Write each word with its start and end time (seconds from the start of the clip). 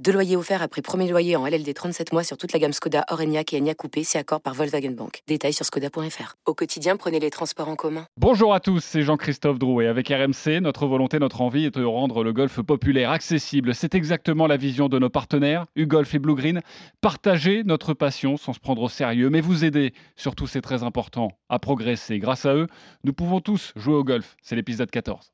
Deux 0.00 0.12
loyers 0.12 0.36
offerts 0.36 0.62
après 0.62 0.82
premier 0.82 1.08
loyer 1.08 1.36
en 1.36 1.46
LLD 1.46 1.72
37 1.72 2.12
mois 2.12 2.24
sur 2.24 2.36
toute 2.36 2.52
la 2.52 2.58
gamme 2.58 2.72
Skoda, 2.72 3.04
Orenia 3.10 3.42
et 3.52 3.56
Enya 3.58 3.74
Coupé, 3.74 4.02
c'est 4.02 4.18
accord 4.18 4.40
par 4.40 4.54
Volkswagen 4.54 4.90
Bank. 4.90 5.22
Détails 5.28 5.52
sur 5.52 5.64
skoda.fr. 5.64 6.34
Au 6.46 6.54
quotidien, 6.54 6.96
prenez 6.96 7.20
les 7.20 7.30
transports 7.30 7.68
en 7.68 7.76
commun. 7.76 8.06
Bonjour 8.18 8.54
à 8.54 8.60
tous, 8.60 8.82
c'est 8.82 9.02
Jean-Christophe 9.02 9.60
Drouet. 9.60 9.86
Avec 9.86 10.08
RMC, 10.08 10.60
notre 10.60 10.86
volonté, 10.86 11.20
notre 11.20 11.42
envie 11.42 11.66
est 11.66 11.76
de 11.76 11.84
rendre 11.84 12.24
le 12.24 12.32
golf 12.32 12.60
populaire 12.62 13.10
accessible. 13.10 13.72
C'est 13.72 13.94
exactement 13.94 14.48
la 14.48 14.56
vision 14.56 14.88
de 14.88 14.98
nos 14.98 15.10
partenaires, 15.10 15.66
UGolf 15.76 16.12
et 16.14 16.18
Blue 16.18 16.34
Green. 16.34 16.60
Partager 17.00 17.62
notre 17.62 17.94
passion 17.94 18.36
sans 18.36 18.52
se 18.52 18.60
prendre 18.60 18.82
au 18.82 18.88
sérieux, 18.88 19.30
mais 19.30 19.40
vous 19.40 19.64
aider, 19.64 19.94
surtout 20.16 20.48
c'est 20.48 20.60
très 20.60 20.82
important, 20.82 21.30
à 21.48 21.60
progresser. 21.60 22.18
Grâce 22.18 22.46
à 22.46 22.54
eux, 22.54 22.66
nous 23.04 23.12
pouvons 23.12 23.40
tous 23.40 23.72
jouer 23.76 23.94
au 23.94 24.04
golf. 24.04 24.36
C'est 24.42 24.56
l'épisode 24.56 24.90
14. 24.90 25.32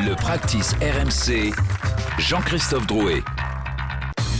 Le 0.00 0.14
practice 0.14 0.74
RMC, 0.74 1.52
Jean-Christophe 2.18 2.86
Drouet. 2.88 3.22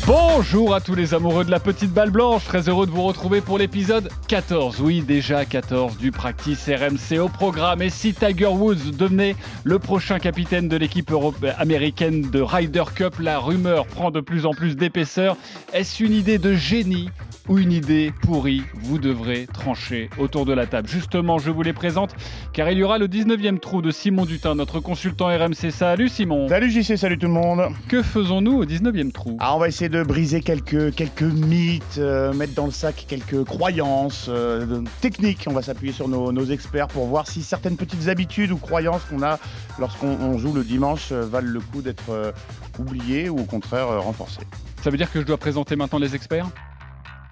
Bonjour 0.04 0.74
à 0.74 0.80
tous 0.80 0.94
les 0.94 1.14
amoureux 1.14 1.44
de 1.44 1.50
la 1.50 1.60
petite 1.60 1.92
balle 1.92 2.10
blanche, 2.10 2.44
très 2.44 2.68
heureux 2.68 2.86
de 2.86 2.90
vous 2.90 3.02
retrouver 3.02 3.40
pour 3.40 3.56
l'épisode 3.56 4.08
14, 4.26 4.80
oui 4.80 5.02
déjà 5.02 5.44
14 5.44 5.96
du 5.96 6.10
Practice 6.10 6.68
RMC 6.68 7.20
au 7.20 7.28
programme. 7.28 7.80
Et 7.82 7.90
si 7.90 8.14
Tiger 8.14 8.46
Woods 8.46 8.96
devenait 8.96 9.36
le 9.62 9.78
prochain 9.78 10.18
capitaine 10.18 10.68
de 10.68 10.76
l'équipe 10.76 11.12
américaine 11.58 12.22
de 12.22 12.40
Ryder 12.40 12.84
Cup, 12.94 13.20
la 13.20 13.38
rumeur 13.38 13.86
prend 13.86 14.10
de 14.10 14.20
plus 14.20 14.44
en 14.44 14.54
plus 14.54 14.74
d'épaisseur. 14.74 15.36
Est-ce 15.72 16.02
une 16.02 16.12
idée 16.12 16.38
de 16.38 16.54
génie? 16.54 17.10
Ou 17.48 17.58
une 17.58 17.72
idée 17.72 18.12
pourrie 18.22 18.62
Vous 18.74 18.98
devrez 18.98 19.46
trancher 19.46 20.10
autour 20.18 20.44
de 20.44 20.52
la 20.52 20.66
table. 20.66 20.88
Justement, 20.88 21.38
je 21.38 21.50
vous 21.50 21.62
les 21.62 21.72
présente 21.72 22.14
car 22.52 22.70
il 22.70 22.78
y 22.78 22.82
aura 22.82 22.98
le 22.98 23.08
19e 23.08 23.58
trou 23.58 23.82
de 23.82 23.90
Simon 23.90 24.26
Dutin, 24.26 24.54
notre 24.54 24.80
consultant 24.80 25.26
RMC. 25.26 25.70
Salut 25.70 26.08
Simon 26.08 26.48
Salut 26.48 26.70
JC, 26.70 26.96
salut 26.96 27.18
tout 27.18 27.26
le 27.26 27.32
monde 27.32 27.68
Que 27.88 28.02
faisons-nous 28.02 28.52
au 28.52 28.64
19e 28.64 29.12
trou? 29.12 29.36
Ah, 29.40 29.54
On 29.54 29.58
va 29.58 29.68
essayer 29.68 29.88
de 29.88 30.02
briser 30.02 30.40
quelques, 30.40 30.94
quelques 30.94 31.22
mythes, 31.22 31.98
euh, 31.98 32.32
mettre 32.32 32.54
dans 32.54 32.66
le 32.66 32.72
sac 32.72 33.06
quelques 33.08 33.44
croyances 33.44 34.26
euh, 34.28 34.82
techniques. 35.00 35.44
On 35.48 35.52
va 35.52 35.62
s'appuyer 35.62 35.92
sur 35.92 36.08
nos, 36.08 36.32
nos, 36.32 36.44
experts 36.44 36.88
pour 36.88 37.06
voir 37.06 37.26
si 37.26 37.42
certaines 37.42 37.76
petites 37.76 38.08
habitudes 38.08 38.50
ou 38.50 38.56
croyances 38.56 39.02
qu'on 39.04 39.22
a 39.22 39.38
lorsqu'on 39.78 40.38
joue 40.38 40.52
le 40.52 40.64
dimanche 40.64 41.08
euh, 41.12 41.22
valent 41.22 41.50
le 41.50 41.60
coup 41.60 41.82
d'être 41.82 42.32
oubliées 42.78 43.28
ou 43.28 43.38
au 43.38 43.44
contraire 43.44 44.02
renforcées. 44.02 44.40
Ça 44.82 44.90
veut 44.90 44.96
dire 44.96 45.10
que 45.10 45.20
je 45.20 45.26
dois 45.26 45.36
présenter 45.36 45.76
maintenant 45.76 45.98
les 45.98 46.14
experts? 46.14 46.46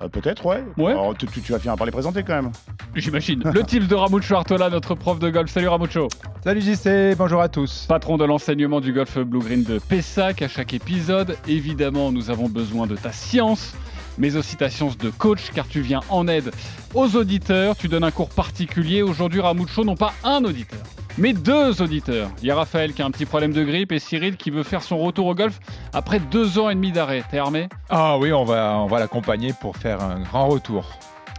Euh, 0.03 0.09
peut-être, 0.09 0.45
ouais. 0.45 0.63
Ouais. 0.77 0.93
Alors, 0.93 1.17
tu, 1.17 1.27
tu, 1.27 1.53
vas 1.53 1.59
finir 1.59 1.77
par 1.77 1.87
les 1.87 1.93
présenter 1.93 2.23
quand 2.23 2.35
même. 2.35 2.53
J'imagine. 2.95 3.43
Le 3.45 3.63
tips 3.63 3.89
de 3.89 3.95
Ramucho 3.95 4.35
Artola, 4.35 4.69
notre 4.69 4.95
prof 4.95 5.19
de 5.19 5.31
golf. 5.31 5.51
Salut 5.51 5.69
Ramucho. 5.69 6.09
Salut 6.45 6.61
JC, 6.61 7.17
bonjour 7.17 7.41
à 7.41 7.49
tous. 7.49 7.87
Patron 7.89 8.19
de 8.19 8.25
l'enseignement 8.25 8.81
du 8.81 8.93
golf 8.93 9.19
Blue 9.19 9.41
Green 9.41 9.63
de 9.63 9.79
Pessac 9.79 10.43
à 10.43 10.49
chaque 10.49 10.75
épisode. 10.75 11.37
Évidemment, 11.49 12.13
nous 12.13 12.31
avons 12.31 12.49
besoin 12.49 12.87
de 12.87 12.97
ta 12.97 13.13
science 13.13 13.75
mais 14.19 14.37
aussi 14.37 14.57
ta 14.57 14.71
science 14.71 14.97
de 14.97 15.11
coach, 15.11 15.51
car 15.55 15.69
tu 15.69 15.81
viens 15.81 16.01
en 16.09 16.29
aide 16.29 16.51
aux 16.95 17.17
auditeurs. 17.17 17.77
Tu 17.77 17.89
donnes 17.89 18.05
un 18.05 18.11
cours 18.11 18.31
particulier. 18.31 19.03
Aujourd'hui, 19.03 19.41
Ramucho, 19.41 19.85
non 19.85 19.97
pas 19.97 20.15
un 20.25 20.45
auditeur, 20.45 20.81
mais 21.19 21.33
deux 21.33 21.83
auditeurs. 21.83 22.31
Il 22.43 22.49
y 22.49 22.51
a 22.51 22.57
Raphaël 22.57 22.93
qui 22.93 23.03
a 23.03 23.07
un 23.07 23.11
petit 23.11 23.27
problème 23.27 23.53
de 23.53 23.65
grippe 23.65 23.93
et 23.93 23.99
Cyril 23.99 24.37
qui 24.37 24.51
veut 24.51 24.63
faire 24.63 24.83
son 24.83 24.99
retour 24.99 25.27
au 25.27 25.35
golf 25.35 25.59
après 25.93 26.21
deux 26.21 26.59
ans 26.59 26.71
et 26.71 26.75
demi 26.75 26.93
d'arrêt. 26.93 27.23
T'es 27.31 27.39
armé? 27.39 27.69
Ah 27.89 28.19
oui, 28.19 28.33
on 28.33 28.45
va, 28.45 28.79
on 28.79 28.87
va 28.87 28.99
l'accompagner 28.99 29.53
pour 29.61 29.77
faire 29.77 30.03
un 30.03 30.21
grand 30.21 30.49
retour. 30.49 30.91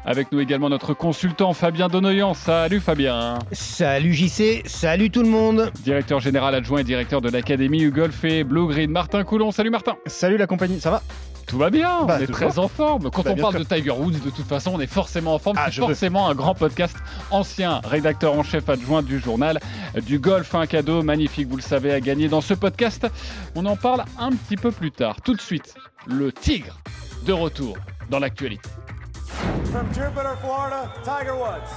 Avec 0.06 0.32
nous 0.32 0.40
également 0.40 0.70
notre 0.70 0.94
consultant 0.94 1.52
Fabien 1.52 1.90
Donoyan. 1.90 2.34
Salut 2.34 2.80
Fabien. 2.80 3.40
Salut 3.52 4.14
JC, 4.14 4.64
salut 4.66 5.10
tout 5.10 5.22
le 5.22 5.28
monde. 5.28 5.70
Directeur 5.84 6.22
général 6.22 6.56
adjoint 6.56 6.80
et 6.80 6.84
directeur 6.86 7.20
de 7.20 7.30
l'Académie 7.30 7.82
U-Golf 7.82 8.24
et 8.24 8.46
Blue 8.46 8.68
Green. 8.68 8.90
Martin 8.90 9.26
Coulon. 9.26 9.52
Salut 9.52 9.70
Martin. 9.70 9.98
Salut 10.06 10.38
la 10.38 10.48
compagnie, 10.48 10.80
ça 10.80 10.92
va? 10.92 11.02
Tout 11.48 11.58
va 11.58 11.70
bien, 11.70 12.04
bah, 12.04 12.18
on 12.20 12.24
est 12.24 12.28
très 12.28 12.60
en 12.60 12.68
forme. 12.68 13.10
Quand 13.10 13.24
bah, 13.24 13.32
on 13.34 13.42
parle 13.42 13.60
de 13.60 13.64
Tiger 13.64 13.92
Woods, 13.92 14.20
de 14.24 14.30
toute 14.30 14.46
façon, 14.46 14.74
on 14.76 14.80
est 14.82 14.88
forcément 14.88 15.34
en 15.34 15.40
forme. 15.40 15.58
Ah, 15.58 15.70
c'est 15.72 15.80
forcément 15.80 16.28
un 16.28 16.36
grand 16.36 16.54
podcast. 16.54 16.96
Ancien 17.32 17.80
rédacteur 17.86 18.34
en 18.34 18.44
chef 18.44 18.68
adjoint 18.70 19.02
du 19.02 19.20
journal 19.20 19.60
du 20.06 20.20
golf, 20.20 20.54
un 20.56 20.68
cadeau 20.68 21.04
magnifique, 21.04 21.48
vous 21.48 21.56
le 21.56 21.62
savez, 21.62 21.94
à 21.94 22.02
gagner 22.02 22.28
dans 22.28 22.42
ce 22.42 22.54
podcast. 22.54 23.08
On 23.56 23.66
en 23.66 23.78
parle 23.78 24.04
un 24.20 24.32
petit 24.32 24.58
peu 24.58 24.72
plus 24.72 24.92
tard. 24.92 25.22
Tout 25.22 25.34
de 25.34 25.42
suite, 25.42 25.74
le 26.06 26.32
tigre 26.34 26.78
de 27.26 27.32
retour 27.32 27.78
dans 28.10 28.20
l'actualité. 28.20 28.70
From 29.72 29.88
Jupiter, 29.94 30.38
Florida, 30.42 30.94
Tiger 31.04 31.32
Woods. 31.32 31.72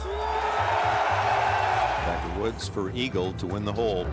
Tiger 2.04 2.40
Woods 2.40 2.68
for 2.68 2.90
Eagle 2.94 3.32
to 3.34 3.46
win 3.46 3.64
the 3.64 3.72
hole. 3.72 4.06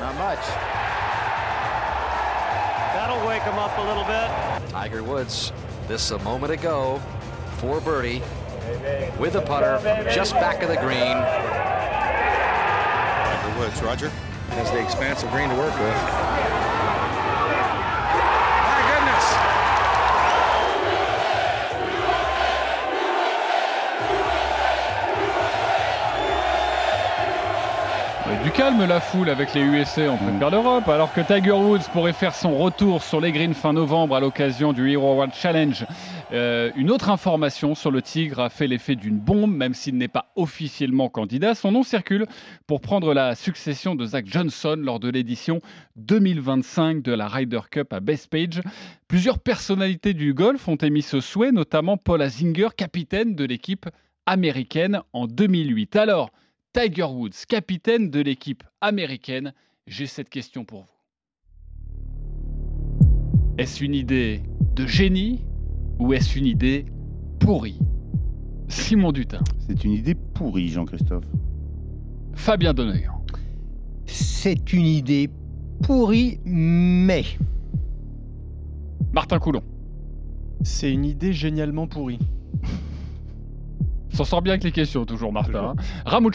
Not 0.00 0.14
much. 0.18 1.09
That'll 2.92 3.26
wake 3.26 3.42
him 3.42 3.54
up 3.54 3.76
a 3.78 3.82
little 3.82 4.04
bit. 4.04 4.70
Tiger 4.70 5.02
Woods, 5.02 5.52
this 5.86 6.10
a 6.10 6.18
moment 6.20 6.52
ago, 6.52 7.00
for 7.58 7.80
birdie, 7.80 8.20
with 9.18 9.36
a 9.36 9.42
putter 9.42 9.80
just 10.12 10.34
back 10.34 10.62
of 10.62 10.68
the 10.68 10.76
green. 10.76 11.16
Tiger 13.26 13.58
Woods, 13.58 13.82
Roger. 13.82 14.10
Has 14.50 14.70
the 14.72 14.82
expansive 14.82 15.30
green 15.30 15.48
to 15.48 15.54
work 15.54 15.72
with. 15.78 16.49
Calme 28.60 28.84
la 28.84 29.00
foule 29.00 29.30
avec 29.30 29.54
les 29.54 29.62
USA 29.62 30.12
en 30.12 30.18
première 30.18 30.50
d'Europe, 30.50 30.86
alors 30.86 31.14
que 31.14 31.22
Tiger 31.22 31.52
Woods 31.52 31.88
pourrait 31.94 32.12
faire 32.12 32.34
son 32.34 32.58
retour 32.58 33.02
sur 33.02 33.18
les 33.18 33.32
greens 33.32 33.54
fin 33.54 33.72
novembre 33.72 34.14
à 34.14 34.20
l'occasion 34.20 34.74
du 34.74 34.90
Hero 34.90 35.14
World 35.14 35.32
Challenge. 35.32 35.86
Euh, 36.32 36.70
une 36.76 36.90
autre 36.90 37.08
information 37.08 37.74
sur 37.74 37.90
le 37.90 38.02
Tigre 38.02 38.38
a 38.38 38.50
fait 38.50 38.66
l'effet 38.66 38.96
d'une 38.96 39.18
bombe, 39.18 39.56
même 39.56 39.72
s'il 39.72 39.96
n'est 39.96 40.08
pas 40.08 40.30
officiellement 40.36 41.08
candidat. 41.08 41.54
Son 41.54 41.72
nom 41.72 41.82
circule 41.82 42.26
pour 42.66 42.82
prendre 42.82 43.14
la 43.14 43.34
succession 43.34 43.94
de 43.94 44.04
Zach 44.04 44.26
Johnson 44.26 44.76
lors 44.78 45.00
de 45.00 45.08
l'édition 45.08 45.62
2025 45.96 47.00
de 47.00 47.12
la 47.12 47.28
Ryder 47.28 47.60
Cup 47.70 47.94
à 47.94 48.00
Bethpage. 48.00 48.60
Plusieurs 49.08 49.38
personnalités 49.38 50.12
du 50.12 50.34
golf 50.34 50.68
ont 50.68 50.76
émis 50.76 51.00
ce 51.00 51.20
souhait, 51.22 51.50
notamment 51.50 51.96
Paul 51.96 52.20
Azinger, 52.20 52.68
capitaine 52.76 53.34
de 53.34 53.44
l'équipe 53.46 53.88
américaine 54.26 55.00
en 55.14 55.26
2008. 55.26 55.96
Alors, 55.96 56.30
Tiger 56.72 57.02
Woods, 57.02 57.46
capitaine 57.48 58.10
de 58.10 58.20
l'équipe 58.20 58.62
américaine, 58.80 59.52
j'ai 59.88 60.06
cette 60.06 60.28
question 60.28 60.64
pour 60.64 60.82
vous. 60.82 60.88
Est-ce 63.58 63.82
une 63.82 63.94
idée 63.94 64.44
de 64.76 64.86
génie 64.86 65.44
ou 65.98 66.12
est-ce 66.12 66.38
une 66.38 66.46
idée 66.46 66.84
pourrie? 67.40 67.80
Simon 68.68 69.10
Dutin. 69.10 69.40
C'est 69.66 69.82
une 69.82 69.90
idée 69.90 70.14
pourrie, 70.14 70.68
Jean-Christophe. 70.68 71.24
Fabien 72.34 72.72
Donneuil. 72.72 73.08
C'est 74.06 74.72
une 74.72 74.86
idée 74.86 75.28
pourrie, 75.82 76.38
mais. 76.44 77.24
Martin 79.12 79.40
Coulon. 79.40 79.64
C'est 80.62 80.92
une 80.92 81.04
idée 81.04 81.32
génialement 81.32 81.88
pourrie. 81.88 82.20
S'en 84.12 84.24
sort 84.24 84.42
bien 84.42 84.54
avec 84.54 84.64
les 84.64 84.72
questions, 84.72 85.04
toujours, 85.04 85.32
Martin. 85.32 85.74
Hein. 85.76 85.82
Ramoud 86.04 86.34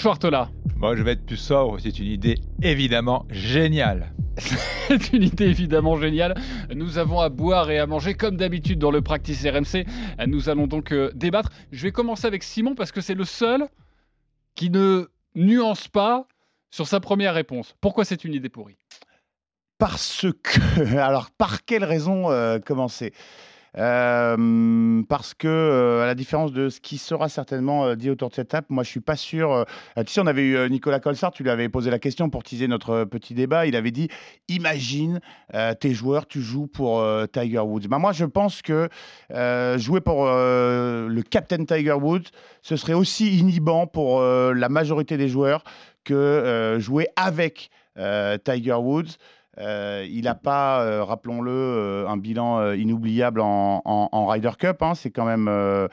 Moi, 0.78 0.96
je 0.96 1.04
vais 1.04 1.12
être 1.12 1.26
plus 1.26 1.38
sobre. 1.38 1.80
C'est 1.80 2.00
une 2.00 2.08
idée 2.08 2.40
évidemment 2.62 3.26
géniale. 3.30 4.14
C'est 4.38 5.14
une 5.14 5.24
idée 5.24 5.46
évidemment 5.46 6.00
géniale. 6.00 6.36
Nous 6.74 6.98
avons 6.98 7.20
à 7.20 7.30
boire 7.30 7.72
et 7.72 7.80
à 7.80 7.88
manger 7.88 8.14
comme 8.14 8.38
d'habitude 8.38 8.80
dans 8.80 8.92
le 8.92 9.02
Practice 9.02 9.46
RMC. 9.46 9.86
Nous 10.28 10.50
allons 10.50 10.68
donc 10.68 10.92
euh, 10.92 11.12
débattre. 11.16 11.50
Je 11.72 11.84
vais 11.84 11.92
commencer 11.92 12.28
avec 12.28 12.44
Simon 12.44 12.76
parce 12.76 12.92
que 12.92 13.02
c'est 13.02 13.14
le 13.14 13.26
seul 13.26 13.68
qui 14.56 14.70
ne 14.70 15.08
nuance 15.36 15.88
pas 15.88 16.28
sur 16.72 16.88
sa 16.88 17.00
première 17.00 17.34
réponse. 17.34 17.76
Pourquoi 17.82 18.06
c'est 18.06 18.24
une 18.26 18.34
idée 18.34 18.50
pourrie? 18.50 18.78
Parce 19.78 20.26
que. 20.44 20.98
Alors, 20.98 21.32
par 21.32 21.66
quelle 21.66 21.84
raison 21.84 22.32
euh, 22.32 22.60
commencer? 22.60 23.14
Euh, 23.78 25.04
parce 25.10 25.34
que, 25.34 25.48
euh, 25.48 26.04
à 26.04 26.06
la 26.06 26.16
différence 26.16 26.54
de 26.54 26.70
ce 26.70 26.80
qui 26.80 26.98
sera 26.98 27.28
certainement 27.28 27.86
euh, 27.86 27.96
dit 27.96 28.10
autour 28.10 28.30
de 28.30 28.36
cette 28.36 28.50
table, 28.50 28.68
moi 28.70 28.84
je 28.84 28.90
suis 28.90 29.02
pas 29.02 29.16
sûr. 29.16 29.66
tu 29.98 30.04
sais, 30.08 30.22
on 30.22 30.28
avait 30.28 30.46
eu 30.46 30.70
Nicolas 30.70 31.00
Colsart, 31.00 31.32
tu 31.32 31.44
lui 31.44 31.50
avais 31.50 31.70
posé 31.70 31.90
la 31.90 32.00
question 32.00 32.30
pour 32.30 32.44
teaser 32.44 32.68
notre 32.68 33.04
petit 33.04 33.34
débat. 33.34 33.66
Il 33.66 33.76
avait 33.76 33.92
dit 33.92 34.08
Imagine 34.48 35.20
tes 35.80 35.94
joueurs, 35.94 36.28
tu 36.28 36.42
joues 36.42 36.68
pour 36.68 37.06
Tiger 37.32 37.60
Woods. 37.60 37.88
Ben, 37.90 38.00
moi 38.00 38.12
je 38.12 38.26
pense 38.26 38.62
que 38.62 38.90
jouer 39.78 40.02
pour 40.02 40.26
le 40.26 41.22
Captain 41.22 41.64
Tiger 41.66 41.94
Woods, 41.94 42.30
ce 42.62 42.76
serait 42.76 42.94
aussi 42.94 43.38
inhibant 43.38 43.88
pour 43.88 44.22
la 44.22 44.70
majorité 44.70 45.18
des 45.18 45.28
joueurs 45.28 45.64
que 46.04 46.78
jouer 46.80 47.08
avec 47.16 47.70
Tiger 48.44 48.74
Woods. 48.74 49.18
Euh, 49.58 50.06
il 50.10 50.24
n'a 50.26 50.36
pas, 50.36 50.82
euh, 50.82 51.04
rappelons-le, 51.04 51.52
euh, 51.52 52.08
un 52.08 52.18
bilan 52.18 52.74
inoubliable 52.74 53.40
en, 53.42 53.82
en- 53.86 54.10
en 54.12 54.28
Ryder 54.28 54.52
Cup. 54.60 54.82
hein. 54.82 54.94
C'est 54.96 55.12
quand 55.12 55.26
même. 55.26 55.48
euh, 55.48 55.88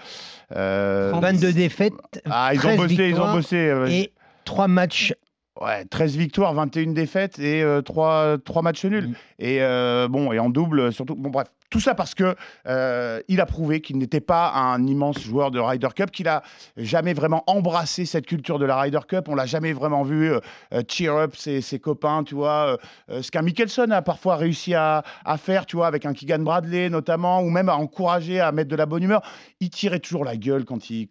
euh, 0.56 1.12
22 1.20 1.52
défaites, 1.52 1.92
Ah, 2.28 2.50
ils 2.52 2.58
ont 2.58 2.62
13 2.62 2.76
bossé, 2.78 3.08
ils 3.08 3.20
ont 3.20 3.32
bossé. 3.32 3.72
et 3.88 4.12
3 4.44 4.68
matchs. 4.68 5.14
Ouais, 5.60 5.84
13 5.84 6.16
victoires, 6.16 6.54
21 6.54 6.92
défaites 6.92 7.38
et 7.38 7.62
3, 7.84 8.38
matchs 8.62 8.84
nuls. 8.86 9.08
Mm. 9.08 9.14
Et 9.38 9.58
euh, 9.62 10.08
bon, 10.08 10.32
et 10.32 10.38
en 10.38 10.48
double, 10.50 10.92
surtout. 10.92 11.14
Bon, 11.14 11.30
bref, 11.30 11.48
tout 11.72 11.80
ça 11.80 11.94
parce 11.94 12.14
que 12.14 12.36
euh, 12.66 13.20
il 13.28 13.40
a 13.40 13.46
prouvé 13.46 13.80
qu'il 13.80 13.96
n'était 13.96 14.20
pas 14.20 14.52
un 14.52 14.86
immense 14.86 15.18
joueur 15.18 15.50
de 15.50 15.58
Ryder 15.58 15.88
Cup, 15.96 16.10
qu'il 16.10 16.28
a 16.28 16.42
jamais 16.76 17.14
vraiment 17.14 17.42
embrassé 17.46 18.04
cette 18.04 18.26
culture 18.26 18.58
de 18.58 18.66
la 18.66 18.78
Ryder 18.78 19.00
Cup. 19.08 19.28
On 19.28 19.34
l'a 19.34 19.46
jamais 19.46 19.72
vraiment 19.72 20.02
vu 20.02 20.30
euh, 20.30 20.40
euh, 20.74 20.82
cheer 20.86 21.16
up 21.16 21.34
ses, 21.34 21.62
copains, 21.80 22.24
tu 22.24 22.34
vois. 22.34 22.76
ce 23.08 23.30
qu'un 23.30 23.40
Mickelson 23.40 23.90
a 23.90 24.02
parfois 24.02 24.36
réussi 24.36 24.74
à, 24.74 25.02
faire, 25.38 25.64
tu 25.64 25.76
vois, 25.76 25.86
avec 25.86 26.04
un 26.04 26.12
Keegan 26.12 26.40
Bradley 26.40 26.90
notamment, 26.90 27.40
ou 27.40 27.48
même 27.48 27.70
à 27.70 27.76
encourager 27.76 28.38
à 28.38 28.52
mettre 28.52 28.68
de 28.68 28.76
la 28.76 28.84
bonne 28.84 29.02
humeur. 29.02 29.22
Il 29.60 29.70
tirait 29.70 29.98
toujours 29.98 30.24
la 30.24 30.36
gueule 30.36 30.66
quand 30.66 30.90
il, 30.90 31.08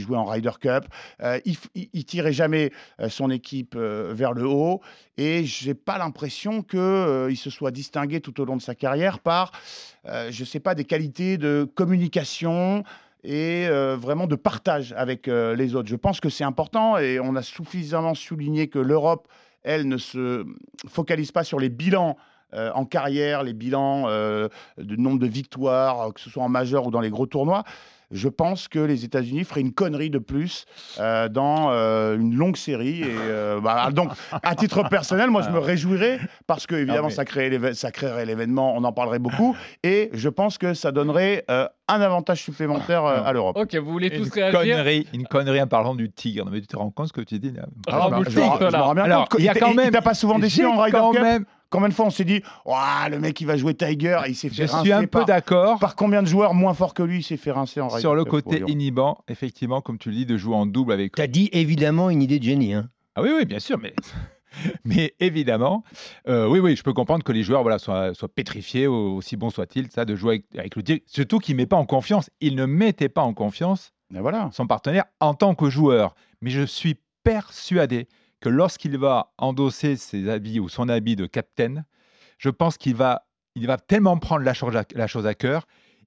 jouait 0.00 0.16
en 0.16 0.24
Ryder 0.24 0.52
Cup. 0.60 0.84
Il, 1.44 1.56
il, 1.74 2.04
tirait 2.04 2.32
jamais 2.32 2.70
son 3.08 3.30
équipe 3.30 3.74
vers 3.76 4.32
le 4.32 4.46
haut. 4.46 4.80
Et 5.18 5.44
j'ai 5.44 5.74
pas 5.74 5.98
l'impression 5.98 6.62
que 6.62 6.76
euh, 6.76 7.30
il 7.30 7.36
se 7.36 7.50
soit 7.50 7.72
distingué 7.72 8.20
tout 8.20 8.40
au 8.40 8.44
long 8.44 8.56
de 8.56 8.62
sa 8.62 8.76
carrière 8.76 9.18
par, 9.18 9.50
euh, 10.06 10.30
je 10.30 10.44
sais 10.44 10.60
pas, 10.60 10.74
des 10.74 10.84
qualités 10.84 11.38
de 11.38 11.68
communication 11.74 12.84
et 13.24 13.66
euh, 13.68 13.96
vraiment 13.96 14.26
de 14.26 14.36
partage 14.36 14.94
avec 14.96 15.28
euh, 15.28 15.54
les 15.54 15.74
autres. 15.74 15.88
Je 15.88 15.96
pense 15.96 16.20
que 16.20 16.28
c'est 16.28 16.44
important 16.44 16.98
et 16.98 17.20
on 17.20 17.34
a 17.36 17.42
suffisamment 17.42 18.14
souligné 18.14 18.68
que 18.68 18.78
l'Europe, 18.78 19.28
elle, 19.62 19.88
ne 19.88 19.96
se 19.96 20.46
focalise 20.86 21.32
pas 21.32 21.44
sur 21.44 21.58
les 21.58 21.68
bilans 21.68 22.16
en 22.54 22.86
carrière, 22.86 23.42
les 23.42 23.52
bilans 23.52 24.08
de 24.08 24.96
nombre 24.96 25.18
de 25.18 25.26
victoires, 25.26 26.14
que 26.14 26.20
ce 26.20 26.30
soit 26.30 26.42
en 26.42 26.48
majeur 26.48 26.86
ou 26.86 26.90
dans 26.90 27.02
les 27.02 27.10
gros 27.10 27.26
tournois. 27.26 27.62
Je 28.10 28.28
pense 28.28 28.68
que 28.68 28.78
les 28.78 29.04
États-Unis 29.04 29.44
feraient 29.44 29.60
une 29.60 29.72
connerie 29.74 30.08
de 30.10 30.18
plus 30.18 30.64
euh, 30.98 31.28
dans 31.28 31.70
euh, 31.72 32.16
une 32.16 32.34
longue 32.34 32.56
série. 32.56 33.02
Et, 33.02 33.06
euh, 33.06 33.60
bah, 33.62 33.90
donc, 33.92 34.10
à 34.42 34.54
titre 34.54 34.88
personnel, 34.88 35.30
moi, 35.30 35.42
je 35.42 35.50
me 35.50 35.58
réjouirais 35.58 36.18
parce 36.46 36.66
que, 36.66 36.74
évidemment, 36.74 37.08
mais- 37.08 37.14
ça, 37.14 37.24
créerait 37.24 37.50
l'éve- 37.50 37.72
ça 37.74 37.90
créerait 37.90 38.24
l'événement, 38.24 38.74
on 38.76 38.84
en 38.84 38.92
parlerait 38.92 39.18
beaucoup. 39.18 39.54
Et 39.82 40.08
je 40.12 40.28
pense 40.28 40.56
que 40.58 40.72
ça 40.74 40.90
donnerait 40.92 41.44
euh, 41.50 41.66
un 41.88 42.00
avantage 42.00 42.42
supplémentaire 42.42 43.04
euh, 43.04 43.22
à 43.22 43.32
l'Europe. 43.32 43.56
Ok, 43.58 43.74
vous 43.76 43.90
voulez 43.90 44.10
tous 44.10 44.24
Une 44.26 44.32
réagir? 44.32 44.58
connerie, 44.60 45.06
une 45.12 45.26
connerie 45.26 45.60
en 45.62 45.66
parlant 45.66 45.94
du 45.94 46.10
tigre. 46.10 46.44
Non, 46.46 46.50
mais 46.52 46.60
tu 46.60 46.66
te 46.66 46.76
rends 46.76 46.90
compte 46.90 47.08
ce 47.08 47.12
que 47.12 47.20
tu 47.20 47.38
dis 47.38 47.52
là 47.52 47.64
Ah, 47.88 48.08
je 48.24 48.30
je 48.30 48.38
me 48.38 48.70
là. 48.70 48.80
rends 48.82 48.94
bien 48.94 49.04
Alors, 49.04 49.28
compte. 49.28 49.40
il 49.40 49.44
y 49.44 49.48
a 49.48 49.54
même- 49.74 49.90
pas 50.02 50.14
souvent 50.14 50.38
déçu 50.38 50.60
J'ai 50.60 50.66
en 50.66 50.80
Ryder 50.80 50.98
quand 50.98 51.12
Cup? 51.12 51.20
même- 51.22 51.44
Combien 51.70 51.88
de 51.88 51.94
fois 51.94 52.06
on 52.06 52.10
s'est 52.10 52.24
dit, 52.24 52.42
Ouah, 52.64 53.08
le 53.10 53.18
mec 53.18 53.40
il 53.40 53.46
va 53.46 53.56
jouer 53.56 53.74
Tiger, 53.74 54.20
et 54.26 54.30
il 54.30 54.34
s'est 54.34 54.48
fait 54.48 54.66
Je 54.66 54.72
rincer 54.72 54.84
suis 54.84 54.92
un 54.92 55.04
peu 55.06 55.24
d'accord 55.24 55.78
par 55.78 55.96
combien 55.96 56.22
de 56.22 56.28
joueurs 56.28 56.54
moins 56.54 56.72
forts 56.74 56.94
que 56.94 57.02
lui 57.02 57.18
il 57.18 57.22
s'est 57.22 57.36
fait 57.36 57.50
rincer 57.50 57.80
en 57.80 57.90
sur 57.90 58.14
le 58.14 58.24
côté 58.24 58.62
inhibant, 58.66 59.18
effectivement, 59.28 59.80
comme 59.80 59.98
tu 59.98 60.08
le 60.10 60.16
dis, 60.16 60.26
de 60.26 60.36
jouer 60.36 60.54
en 60.56 60.66
double 60.66 60.92
avec. 60.92 61.14
Tu 61.14 61.22
as 61.22 61.26
dit 61.26 61.50
évidemment 61.52 62.08
une 62.10 62.22
idée 62.22 62.38
de 62.38 62.44
génie. 62.44 62.72
Hein. 62.74 62.88
Ah 63.16 63.22
oui, 63.22 63.30
oui, 63.36 63.44
bien 63.44 63.58
sûr, 63.58 63.78
mais. 63.78 63.94
Mais 64.84 65.14
évidemment, 65.20 65.84
euh, 66.26 66.48
oui, 66.48 66.58
oui, 66.58 66.74
je 66.74 66.82
peux 66.82 66.94
comprendre 66.94 67.22
que 67.22 67.32
les 67.32 67.42
joueurs 67.42 67.62
voilà, 67.62 67.78
soient, 67.78 68.14
soient 68.14 68.28
pétrifiés, 68.34 68.86
au- 68.86 69.16
aussi 69.16 69.36
bons 69.36 69.50
soient-ils, 69.50 69.90
ça, 69.90 70.04
de 70.06 70.16
jouer 70.16 70.30
avec, 70.36 70.46
avec 70.58 70.74
le 70.74 70.82
tigre. 70.82 71.02
Surtout 71.06 71.38
qu'il 71.38 71.54
ne 71.54 71.58
met 71.58 71.66
pas 71.66 71.76
en 71.76 71.84
confiance. 71.84 72.30
Il 72.40 72.56
ne 72.56 72.64
mettait 72.64 73.10
pas 73.10 73.22
en 73.22 73.34
confiance 73.34 73.92
voilà. 74.10 74.48
son 74.52 74.66
partenaire 74.66 75.04
en 75.20 75.34
tant 75.34 75.54
que 75.54 75.68
joueur. 75.68 76.14
Mais 76.40 76.50
je 76.50 76.62
suis 76.62 76.96
persuadé 77.24 78.08
que 78.40 78.48
lorsqu'il 78.48 78.96
va 78.98 79.32
endosser 79.38 79.96
ses 79.96 80.28
habits 80.28 80.60
ou 80.60 80.68
son 80.68 80.88
habit 80.88 81.16
de 81.16 81.26
capitaine, 81.26 81.84
je 82.38 82.50
pense 82.50 82.78
qu'il 82.78 82.94
va, 82.94 83.26
il 83.54 83.66
va 83.66 83.76
tellement 83.76 84.16
prendre 84.18 84.44
la 84.44 84.54
chose 84.54 85.26
à, 85.26 85.34
cœur. 85.34 85.66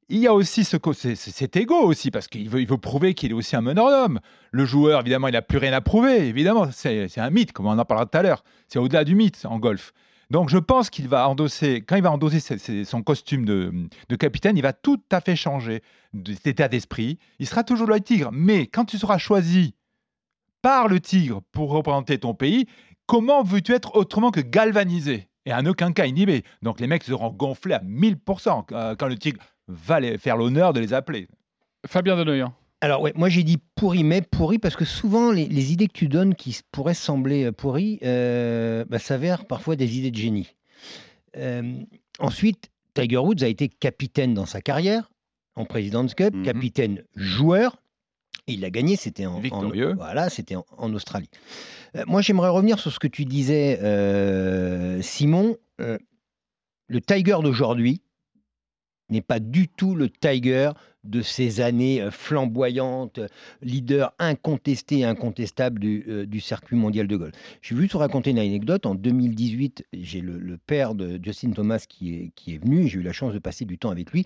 Il 0.09 0.19
y 0.19 0.27
a 0.27 0.33
aussi 0.33 0.63
ce, 0.63 0.77
cet 1.15 1.55
ego 1.55 1.75
aussi, 1.75 2.11
parce 2.11 2.27
qu'il 2.27 2.49
veut, 2.49 2.61
il 2.61 2.67
veut 2.67 2.77
prouver 2.77 3.13
qu'il 3.13 3.31
est 3.31 3.33
aussi 3.33 3.55
un 3.55 3.61
meneur 3.61 3.89
d'homme. 3.89 4.19
Le 4.51 4.65
joueur, 4.65 5.01
évidemment, 5.01 5.27
il 5.27 5.33
n'a 5.33 5.41
plus 5.41 5.57
rien 5.57 5.73
à 5.73 5.81
prouver. 5.81 6.27
Évidemment, 6.27 6.69
c'est 6.71 7.17
un 7.17 7.29
mythe, 7.29 7.51
comme 7.53 7.67
on 7.67 7.77
en 7.77 7.85
parlera 7.85 8.05
tout 8.05 8.17
à 8.17 8.21
l'heure. 8.21 8.43
C'est 8.67 8.79
au-delà 8.79 9.03
du 9.03 9.15
mythe 9.15 9.45
en 9.45 9.59
golf. 9.59 9.93
Donc 10.29 10.49
je 10.49 10.57
pense 10.57 10.89
qu'il 10.89 11.09
va 11.09 11.27
endosser, 11.27 11.81
quand 11.81 11.97
il 11.97 12.03
va 12.03 12.11
endosser 12.11 12.57
son 12.85 13.03
costume 13.03 13.43
de, 13.43 13.73
de 14.07 14.15
capitaine, 14.15 14.55
il 14.55 14.61
va 14.61 14.71
tout 14.71 15.01
à 15.11 15.19
fait 15.19 15.35
changer 15.35 15.81
d'état 16.13 16.69
d'esprit. 16.69 17.19
Il 17.39 17.47
sera 17.47 17.65
toujours 17.65 17.87
le 17.87 17.99
tigre. 17.99 18.29
Mais 18.31 18.65
quand 18.67 18.85
tu 18.85 18.97
seras 18.97 19.17
choisi 19.17 19.75
par 20.61 20.87
le 20.87 20.99
tigre 20.99 21.41
pour 21.51 21.71
représenter 21.71 22.17
ton 22.17 22.33
pays, 22.33 22.65
comment 23.05 23.43
veux-tu 23.43 23.73
être 23.73 23.95
autrement 23.95 24.31
que 24.31 24.41
galvanisé? 24.41 25.27
Et 25.45 25.53
en 25.53 25.65
aucun 25.65 25.91
cas 25.91 26.05
inhibé 26.05 26.43
Donc 26.61 26.79
les 26.79 26.87
mecs 26.87 27.03
seront 27.03 27.29
gonflés 27.31 27.73
à 27.73 27.79
1000% 27.79 28.65
euh, 28.73 28.95
quand 28.95 29.07
le 29.07 29.17
tigre 29.17 29.41
va 29.67 29.99
les- 29.99 30.17
faire 30.19 30.37
l'honneur 30.37 30.71
de 30.73 30.79
les 30.79 30.93
appeler. 30.93 31.27
Fabien 31.87 32.15
Denoyan. 32.15 32.53
Alors 32.81 33.01
ouais, 33.01 33.11
moi 33.15 33.29
j'ai 33.29 33.43
dit 33.43 33.57
pourri, 33.75 34.03
mais 34.03 34.21
pourri 34.21 34.59
parce 34.59 34.75
que 34.75 34.85
souvent 34.85 35.31
les, 35.31 35.47
les 35.47 35.71
idées 35.71 35.87
que 35.87 35.93
tu 35.93 36.07
donnes 36.07 36.35
qui 36.35 36.59
pourraient 36.71 36.93
sembler 36.93 37.45
euh, 37.45 37.51
pourries 37.51 37.99
euh, 38.03 38.85
bah, 38.89 38.99
s'avèrent 38.99 39.45
parfois 39.45 39.75
des 39.75 39.97
idées 39.97 40.11
de 40.11 40.17
génie. 40.17 40.55
Euh, 41.37 41.73
ensuite, 42.19 42.69
Tiger 42.93 43.17
Woods 43.17 43.43
a 43.43 43.47
été 43.47 43.69
capitaine 43.69 44.33
dans 44.33 44.45
sa 44.45 44.61
carrière 44.61 45.11
en 45.55 45.65
President's 45.65 46.13
Cup, 46.15 46.33
Mhm. 46.35 46.43
capitaine 46.43 47.03
joueur. 47.15 47.77
Il 48.53 48.61
l'a 48.61 48.69
gagné, 48.69 48.95
c'était 48.95 49.25
en, 49.25 49.41
voilà, 49.95 50.29
c'était 50.29 50.55
en, 50.55 50.65
en 50.77 50.93
Australie. 50.93 51.29
Euh, 51.95 52.03
moi, 52.07 52.21
j'aimerais 52.21 52.49
revenir 52.49 52.79
sur 52.79 52.91
ce 52.91 52.99
que 52.99 53.07
tu 53.07 53.25
disais, 53.25 53.79
euh, 53.81 55.01
Simon. 55.01 55.57
Euh, 55.79 55.97
le 56.87 57.01
Tiger 57.01 57.37
d'aujourd'hui 57.41 58.01
n'est 59.09 59.21
pas 59.21 59.39
du 59.39 59.67
tout 59.67 59.95
le 59.95 60.09
Tiger 60.09 60.71
de 61.03 61.21
ces 61.21 61.61
années 61.61 62.07
flamboyantes, 62.11 63.19
leader 63.61 64.13
incontesté 64.19 64.99
et 64.99 65.05
incontestable 65.05 65.79
du, 65.79 66.25
du 66.27 66.39
circuit 66.39 66.75
mondial 66.75 67.07
de 67.07 67.15
golf. 67.15 67.33
J'ai 67.61 67.75
voulu 67.75 67.89
te 67.89 67.97
raconter 67.97 68.29
une 68.29 68.39
anecdote. 68.39 68.85
En 68.85 68.93
2018, 68.93 69.85
j'ai 69.93 70.21
le, 70.21 70.37
le 70.37 70.57
père 70.57 70.93
de 70.93 71.19
Justin 71.21 71.51
Thomas 71.51 71.83
qui 71.89 72.13
est, 72.13 72.31
qui 72.35 72.53
est 72.53 72.57
venu. 72.57 72.87
J'ai 72.87 72.99
eu 72.99 73.03
la 73.03 73.13
chance 73.13 73.33
de 73.33 73.39
passer 73.39 73.65
du 73.65 73.77
temps 73.77 73.89
avec 73.89 74.11
lui. 74.11 74.25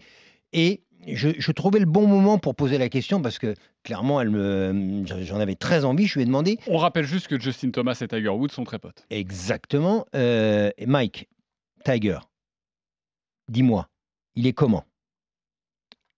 Et 0.53 0.83
je, 1.07 1.29
je 1.37 1.51
trouvais 1.51 1.79
le 1.79 1.85
bon 1.85 2.07
moment 2.07 2.37
pour 2.37 2.55
poser 2.55 2.77
la 2.77 2.89
question 2.89 3.21
parce 3.21 3.39
que 3.39 3.53
clairement, 3.83 4.21
elle 4.21 4.29
me, 4.29 5.03
j'en 5.05 5.39
avais 5.39 5.55
très 5.55 5.85
envie. 5.85 6.07
Je 6.07 6.15
lui 6.15 6.23
ai 6.23 6.25
demandé 6.25 6.57
On 6.67 6.77
rappelle 6.77 7.05
juste 7.05 7.27
que 7.27 7.39
Justin 7.39 7.71
Thomas 7.71 7.97
et 8.01 8.07
Tiger 8.07 8.29
Woods 8.29 8.49
sont 8.49 8.63
très 8.63 8.79
potes. 8.79 9.05
exactement, 9.09 10.05
euh, 10.15 10.71
Mike, 10.85 11.29
Tiger, 11.83 12.19
dis-moi, 13.49 13.89
il 14.35 14.47
est 14.47 14.53
comment? 14.53 14.85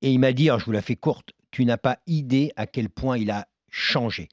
Et 0.01 0.11
il 0.11 0.19
m'a 0.19 0.31
dit, 0.31 0.49
alors 0.49 0.59
je 0.59 0.65
vous 0.65 0.71
la 0.71 0.81
fais 0.81 0.95
courte, 0.95 1.31
tu 1.51 1.65
n'as 1.65 1.77
pas 1.77 1.99
idée 2.07 2.51
à 2.55 2.67
quel 2.67 2.89
point 2.89 3.17
il 3.17 3.31
a 3.31 3.47
changé. 3.69 4.29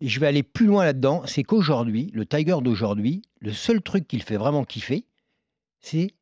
Et 0.00 0.08
je 0.08 0.20
vais 0.20 0.26
aller 0.28 0.42
plus 0.42 0.66
loin 0.66 0.84
là-dedans, 0.84 1.22
c'est 1.26 1.42
qu'aujourd'hui, 1.42 2.10
le 2.14 2.24
Tiger 2.24 2.58
d'aujourd'hui, 2.62 3.22
le 3.40 3.52
seul 3.52 3.82
truc 3.82 4.06
qu'il 4.06 4.22
fait 4.22 4.36
vraiment 4.36 4.64
kiffer, 4.64 5.04
c'est, 5.80 6.14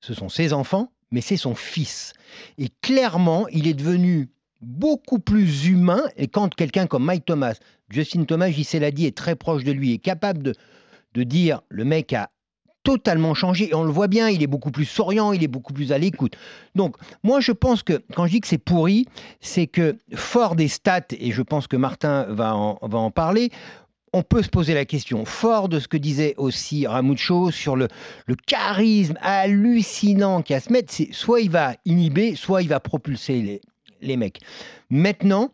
ce 0.00 0.14
sont 0.14 0.28
ses 0.28 0.52
enfants, 0.52 0.92
mais 1.14 1.20
c'est 1.20 1.36
son 1.36 1.54
fils. 1.54 2.12
Et 2.58 2.68
clairement, 2.82 3.46
il 3.48 3.68
est 3.68 3.74
devenu 3.74 4.28
beaucoup 4.60 5.20
plus 5.20 5.66
humain. 5.66 6.02
Et 6.16 6.26
quand 6.26 6.52
quelqu'un 6.52 6.88
comme 6.88 7.04
Mike 7.04 7.24
Thomas, 7.24 7.54
Justin 7.88 8.24
Thomas, 8.24 8.50
JC 8.50 8.80
l'a 8.80 8.90
dit, 8.90 9.06
est 9.06 9.16
très 9.16 9.36
proche 9.36 9.62
de 9.62 9.70
lui, 9.70 9.92
est 9.92 9.98
capable 9.98 10.42
de, 10.42 10.54
de 11.14 11.22
dire 11.22 11.62
le 11.68 11.84
mec 11.84 12.12
a 12.12 12.30
totalement 12.82 13.32
changé. 13.32 13.70
Et 13.70 13.74
on 13.74 13.84
le 13.84 13.92
voit 13.92 14.08
bien, 14.08 14.28
il 14.28 14.42
est 14.42 14.48
beaucoup 14.48 14.72
plus 14.72 14.84
souriant, 14.84 15.32
il 15.32 15.44
est 15.44 15.48
beaucoup 15.48 15.72
plus 15.72 15.92
à 15.92 15.98
l'écoute. 15.98 16.36
Donc, 16.74 16.96
moi, 17.22 17.38
je 17.38 17.52
pense 17.52 17.84
que 17.84 18.02
quand 18.14 18.26
je 18.26 18.32
dis 18.32 18.40
que 18.40 18.48
c'est 18.48 18.58
pourri, 18.58 19.06
c'est 19.40 19.68
que 19.68 19.96
fort 20.14 20.56
des 20.56 20.68
stats, 20.68 21.00
et 21.16 21.30
je 21.30 21.42
pense 21.42 21.68
que 21.68 21.76
Martin 21.76 22.24
va 22.24 22.76
va 22.82 22.98
en 22.98 23.10
parler, 23.12 23.50
on 24.14 24.22
peut 24.22 24.42
se 24.42 24.48
poser 24.48 24.74
la 24.74 24.84
question, 24.84 25.24
fort 25.24 25.68
de 25.68 25.80
ce 25.80 25.88
que 25.88 25.96
disait 25.96 26.34
aussi 26.36 26.86
Ramucho 26.86 27.50
sur 27.50 27.74
le, 27.74 27.88
le 28.26 28.36
charisme 28.36 29.18
hallucinant 29.20 30.40
qu'il 30.40 30.54
y 30.54 30.54
a 30.54 30.58
à 30.58 30.60
se 30.60 30.72
mettre, 30.72 30.92
c'est 30.92 31.12
soit 31.12 31.40
il 31.40 31.50
va 31.50 31.74
inhiber, 31.84 32.36
soit 32.36 32.62
il 32.62 32.68
va 32.68 32.78
propulser 32.78 33.42
les, 33.42 33.60
les 34.00 34.16
mecs. 34.16 34.40
Maintenant, 34.88 35.50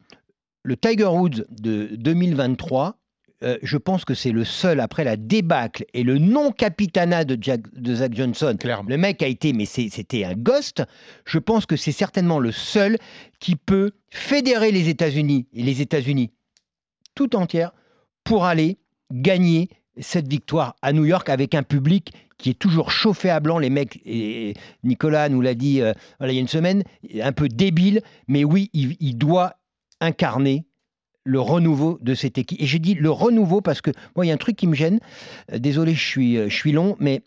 le 0.62 0.76
Tiger 0.76 1.06
Woods 1.06 1.46
de 1.48 1.88
2023, 1.96 2.98
euh, 3.42 3.56
je 3.62 3.78
pense 3.78 4.04
que 4.04 4.12
c'est 4.12 4.30
le 4.30 4.44
seul, 4.44 4.78
après 4.80 5.04
la 5.04 5.16
débâcle 5.16 5.86
et 5.94 6.02
le 6.02 6.18
non-capitanat 6.18 7.24
de, 7.24 7.38
Jack- 7.40 7.72
de 7.74 7.94
Zach 7.94 8.12
Johnson, 8.14 8.54
le 8.86 8.96
mec 8.98 9.22
a 9.22 9.26
été, 9.26 9.54
mais 9.54 9.64
c'était 9.64 10.24
un 10.24 10.34
ghost, 10.34 10.82
je 11.24 11.38
pense 11.38 11.64
que 11.64 11.76
c'est 11.76 11.92
certainement 11.92 12.38
le 12.38 12.52
seul 12.52 12.98
qui 13.38 13.56
peut 13.56 13.92
fédérer 14.10 14.70
les 14.70 14.90
États-Unis, 14.90 15.46
et 15.54 15.62
les 15.62 15.80
États-Unis 15.80 16.30
tout 17.14 17.34
entière, 17.36 17.72
pour 18.24 18.44
aller 18.44 18.78
gagner 19.10 19.68
cette 19.98 20.28
victoire 20.28 20.76
à 20.82 20.92
New 20.92 21.04
York 21.04 21.28
avec 21.28 21.54
un 21.54 21.62
public 21.62 22.12
qui 22.38 22.50
est 22.50 22.58
toujours 22.58 22.90
chauffé 22.90 23.30
à 23.30 23.40
blanc. 23.40 23.58
Les 23.58 23.70
mecs, 23.70 24.00
et 24.04 24.54
Nicolas 24.82 25.28
nous 25.28 25.40
l'a 25.40 25.54
dit 25.54 25.80
euh, 25.80 25.92
voilà, 26.18 26.32
il 26.32 26.36
y 26.36 26.38
a 26.38 26.40
une 26.40 26.48
semaine, 26.48 26.82
un 27.22 27.32
peu 27.32 27.48
débile, 27.48 28.02
mais 28.28 28.44
oui, 28.44 28.70
il, 28.72 29.16
doit 29.16 29.54
incarner 30.00 30.64
le 31.24 31.40
renouveau 31.40 31.98
de 32.00 32.14
cette 32.14 32.38
équipe. 32.38 32.60
Et 32.60 32.66
j'ai 32.66 32.78
dit 32.78 32.94
le 32.94 33.10
renouveau 33.10 33.60
parce 33.60 33.82
que 33.82 33.90
moi, 34.16 34.24
il 34.24 34.28
y 34.28 34.30
a 34.30 34.34
un 34.34 34.38
truc 34.38 34.56
qui 34.56 34.66
me 34.66 34.74
gêne. 34.74 35.00
Euh, 35.52 35.58
désolé, 35.58 35.94
je 35.94 36.04
suis, 36.04 36.36
euh, 36.38 36.48
je 36.48 36.54
suis 36.54 36.72
long, 36.72 36.96
mais 36.98 37.22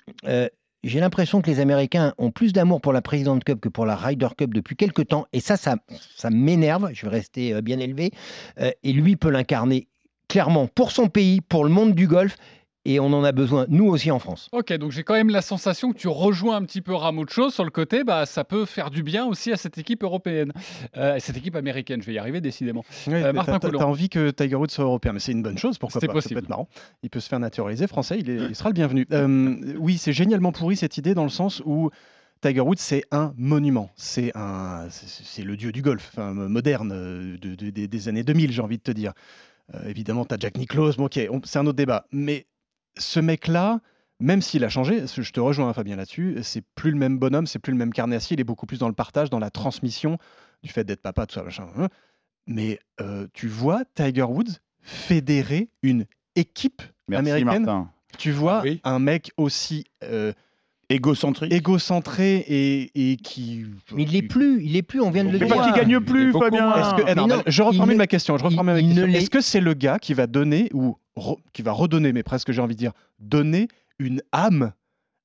j'ai 0.84 1.00
l'impression 1.00 1.42
que 1.42 1.50
les 1.50 1.62
Américains 1.62 2.14
ont 2.18 2.32
plus 2.32 2.52
d'amour 2.52 2.82
pour 2.82 2.92
la 2.92 3.02
President 3.02 3.40
Cup 3.40 3.62
que 3.62 3.70
pour 3.70 3.86
la 3.86 3.96
Ryder 3.96 4.28
Cup 4.38 4.54
depuis 4.54 4.76
quelques 4.76 5.08
temps. 5.08 5.26
Et 5.32 5.40
ça, 5.40 5.56
ça, 5.56 5.78
ça 6.18 6.30
m'énerve. 6.30 6.90
Je 6.92 7.06
vais 7.06 7.12
rester 7.12 7.62
bien 7.62 7.80
élevé. 7.80 8.12
Et 8.58 8.92
lui 8.92 9.16
peut 9.16 9.30
l'incarner 9.30 9.88
clairement 10.34 10.66
pour 10.66 10.90
son 10.92 11.10
pays, 11.10 11.42
pour 11.42 11.64
le 11.64 11.70
monde 11.70 11.94
du 11.94 12.08
golf. 12.08 12.36
Et 12.86 13.00
on 13.00 13.06
en 13.14 13.24
a 13.24 13.32
besoin, 13.32 13.66
nous 13.70 13.86
aussi 13.86 14.12
en 14.12 14.20
France. 14.20 14.50
Ok, 14.52 14.74
donc 14.74 14.92
j'ai 14.92 15.04
quand 15.04 15.14
même 15.14 15.30
la 15.30 15.42
sensation 15.42 15.94
que 15.94 15.98
tu 15.98 16.10
rejoins 16.10 16.58
un 16.58 16.64
petit 16.66 16.82
peu 16.82 16.94
Ramucho 16.94 17.50
sur 17.50 17.64
le 17.64 17.70
côté, 17.70 18.04
bah, 18.04 18.26
ça 18.26 18.44
peut 18.44 18.66
faire 18.66 18.90
du 18.90 19.04
bien 19.04 19.26
aussi 19.26 19.54
à 19.54 19.56
cette 19.58 19.78
équipe 19.78 20.04
européenne, 20.04 20.52
Euh, 20.98 21.16
cette 21.20 21.38
équipe 21.38 21.56
américaine, 21.56 22.02
je 22.02 22.08
vais 22.08 22.14
y 22.16 22.18
arriver 22.18 22.42
décidément. 22.42 22.84
Oui, 23.08 23.14
Euh, 23.14 23.32
Martin 23.32 23.58
t'as- 23.60 23.70
t'as 23.72 23.86
envie 23.86 24.10
que 24.10 24.32
Tiger 24.32 24.56
Woods 24.56 24.68
soit 24.72 24.84
européen, 24.84 25.14
mais 25.14 25.20
c'est 25.20 25.32
une 25.32 25.44
bonne 25.44 25.58
chose, 25.58 25.78
pourquoi 25.78 26.02
C'est 26.02 26.08
pas 26.08 26.12
Ça 26.14 26.18
possible. 26.18 26.42
peut 26.42 26.44
être 26.44 26.50
marrant. 26.50 26.68
Il 27.04 27.10
peut 27.10 27.22
se 27.22 27.30
faire 27.30 27.40
naturaliser 27.40 27.88
français, 27.88 28.18
il, 28.20 28.30
est- 28.30 28.48
il 28.50 28.56
sera 28.56 28.68
le 28.68 28.74
bienvenu. 28.74 29.06
Euh, 29.14 29.56
oui, 29.80 29.98
c'est 29.98 30.12
génialement 30.12 30.52
pourri 30.52 30.76
cette 30.76 30.98
idée 30.98 31.14
dans 31.14 31.24
le 31.24 31.30
sens 31.30 31.62
où 31.66 31.90
Tiger 32.42 32.60
Woods, 32.60 32.76
c'est 32.80 33.06
un 33.12 33.34
monument. 33.38 33.92
C'est 33.96 34.34
un, 34.36 34.88
c'est- 34.90 35.24
c'est 35.24 35.44
le 35.44 35.56
dieu 35.56 35.72
du 35.72 35.82
golf, 35.82 36.10
enfin, 36.12 36.34
moderne, 36.34 36.92
euh, 36.94 37.38
de- 37.38 37.56
de- 37.56 37.70
des- 37.70 37.88
des 37.88 38.08
années 38.10 38.24
2000, 38.24 38.52
j'ai 38.52 38.62
envie 38.62 38.78
de 38.78 38.84
te 38.84 38.92
dire. 38.92 39.14
Euh, 39.74 39.88
évidemment, 39.88 40.26
tu 40.26 40.34
as 40.34 40.38
Jack 40.40 40.58
Nicklaus, 40.58 40.98
bon, 40.98 41.06
ok, 41.06 41.20
c'est 41.44 41.60
un 41.60 41.66
autre 41.66 41.78
débat. 41.78 42.06
Mais 42.12 42.48
ce 42.98 43.20
mec-là, 43.20 43.80
même 44.20 44.42
s'il 44.42 44.64
a 44.64 44.70
changé, 44.70 45.04
je 45.08 45.32
te 45.32 45.40
rejoins 45.40 45.70
hein, 45.70 45.74
Fabien 45.74 45.96
là-dessus, 45.96 46.38
c'est 46.44 46.64
plus 46.76 46.92
le 46.92 46.98
même 46.98 47.18
bonhomme, 47.18 47.48
c'est 47.48 47.60
plus 47.60 47.72
le 47.72 47.78
même 47.78 47.94
carnassier, 47.94 48.36
il 48.36 48.40
est 48.40 48.46
beaucoup 48.46 48.66
plus 48.66 48.80
dans 48.80 48.88
le 48.88 48.94
partage, 48.94 49.30
dans 49.30 49.40
la 49.40 49.50
transmission 49.50 50.18
du 50.64 50.70
fait 50.72 50.84
d'être 50.84 51.02
papa, 51.02 51.26
tout 51.26 51.36
ça, 51.36 51.44
machin. 51.44 51.68
hein. 51.78 51.88
Mais 52.46 52.80
euh, 53.02 53.28
tu 53.34 53.48
vois 53.48 53.84
Tiger 53.96 54.24
Woods 54.24 54.60
fédérer 54.82 55.70
une 55.82 56.06
équipe 56.36 56.82
Merci, 57.08 57.30
américaine? 57.32 57.64
Martin. 57.66 57.92
Tu 58.18 58.32
vois 58.32 58.64
un 58.84 59.00
mec 59.00 59.32
aussi 59.38 59.86
euh, 60.04 60.34
égocentrique, 60.90 61.52
égocentré 61.54 62.38
et, 62.48 63.12
et 63.12 63.16
qui. 63.18 63.66
Mais 63.94 64.04
il 64.04 64.12
l'est 64.12 64.22
plus, 64.22 64.64
il 64.64 64.76
est 64.76 64.82
plus, 64.82 65.02
on 65.02 65.12
vient 65.12 65.24
de 65.24 65.30
le 65.32 65.40
Mais 65.40 65.46
dire. 65.46 65.56
parce 65.56 65.72
qu'il 65.72 65.76
gagne 65.82 66.00
plus, 66.00 66.32
beaucoup 66.32 66.46
Fabien. 66.46 66.72
que- 66.98 67.04
eh 67.08 67.16
non, 67.16 67.28
mais 67.28 67.36
je 67.48 67.62
reformule 67.62 67.96
il 67.96 67.98
ma 67.98 68.08
question. 68.08 68.38
Je 68.38 68.44
reformule 68.44 68.74
ma 68.74 68.80
il- 68.80 68.86
il 68.86 68.90
question. 68.96 69.08
l'est- 69.08 69.18
Est-ce 69.20 69.30
que 69.30 69.42
c'est 69.42 69.62
le 69.62 69.74
gars 69.74 70.00
qui 70.00 70.14
va 70.14 70.28
donner 70.28 70.70
ou 70.74 70.98
re- 71.18 71.38
qui 71.54 71.62
va 71.62 71.72
redonner, 71.72 72.14
mais 72.14 72.24
presque 72.24 72.52
j'ai 72.52 72.62
envie 72.62 72.76
de 72.76 72.80
dire, 72.80 72.92
donner 73.20 73.68
une 74.00 74.22
âme 74.32 74.74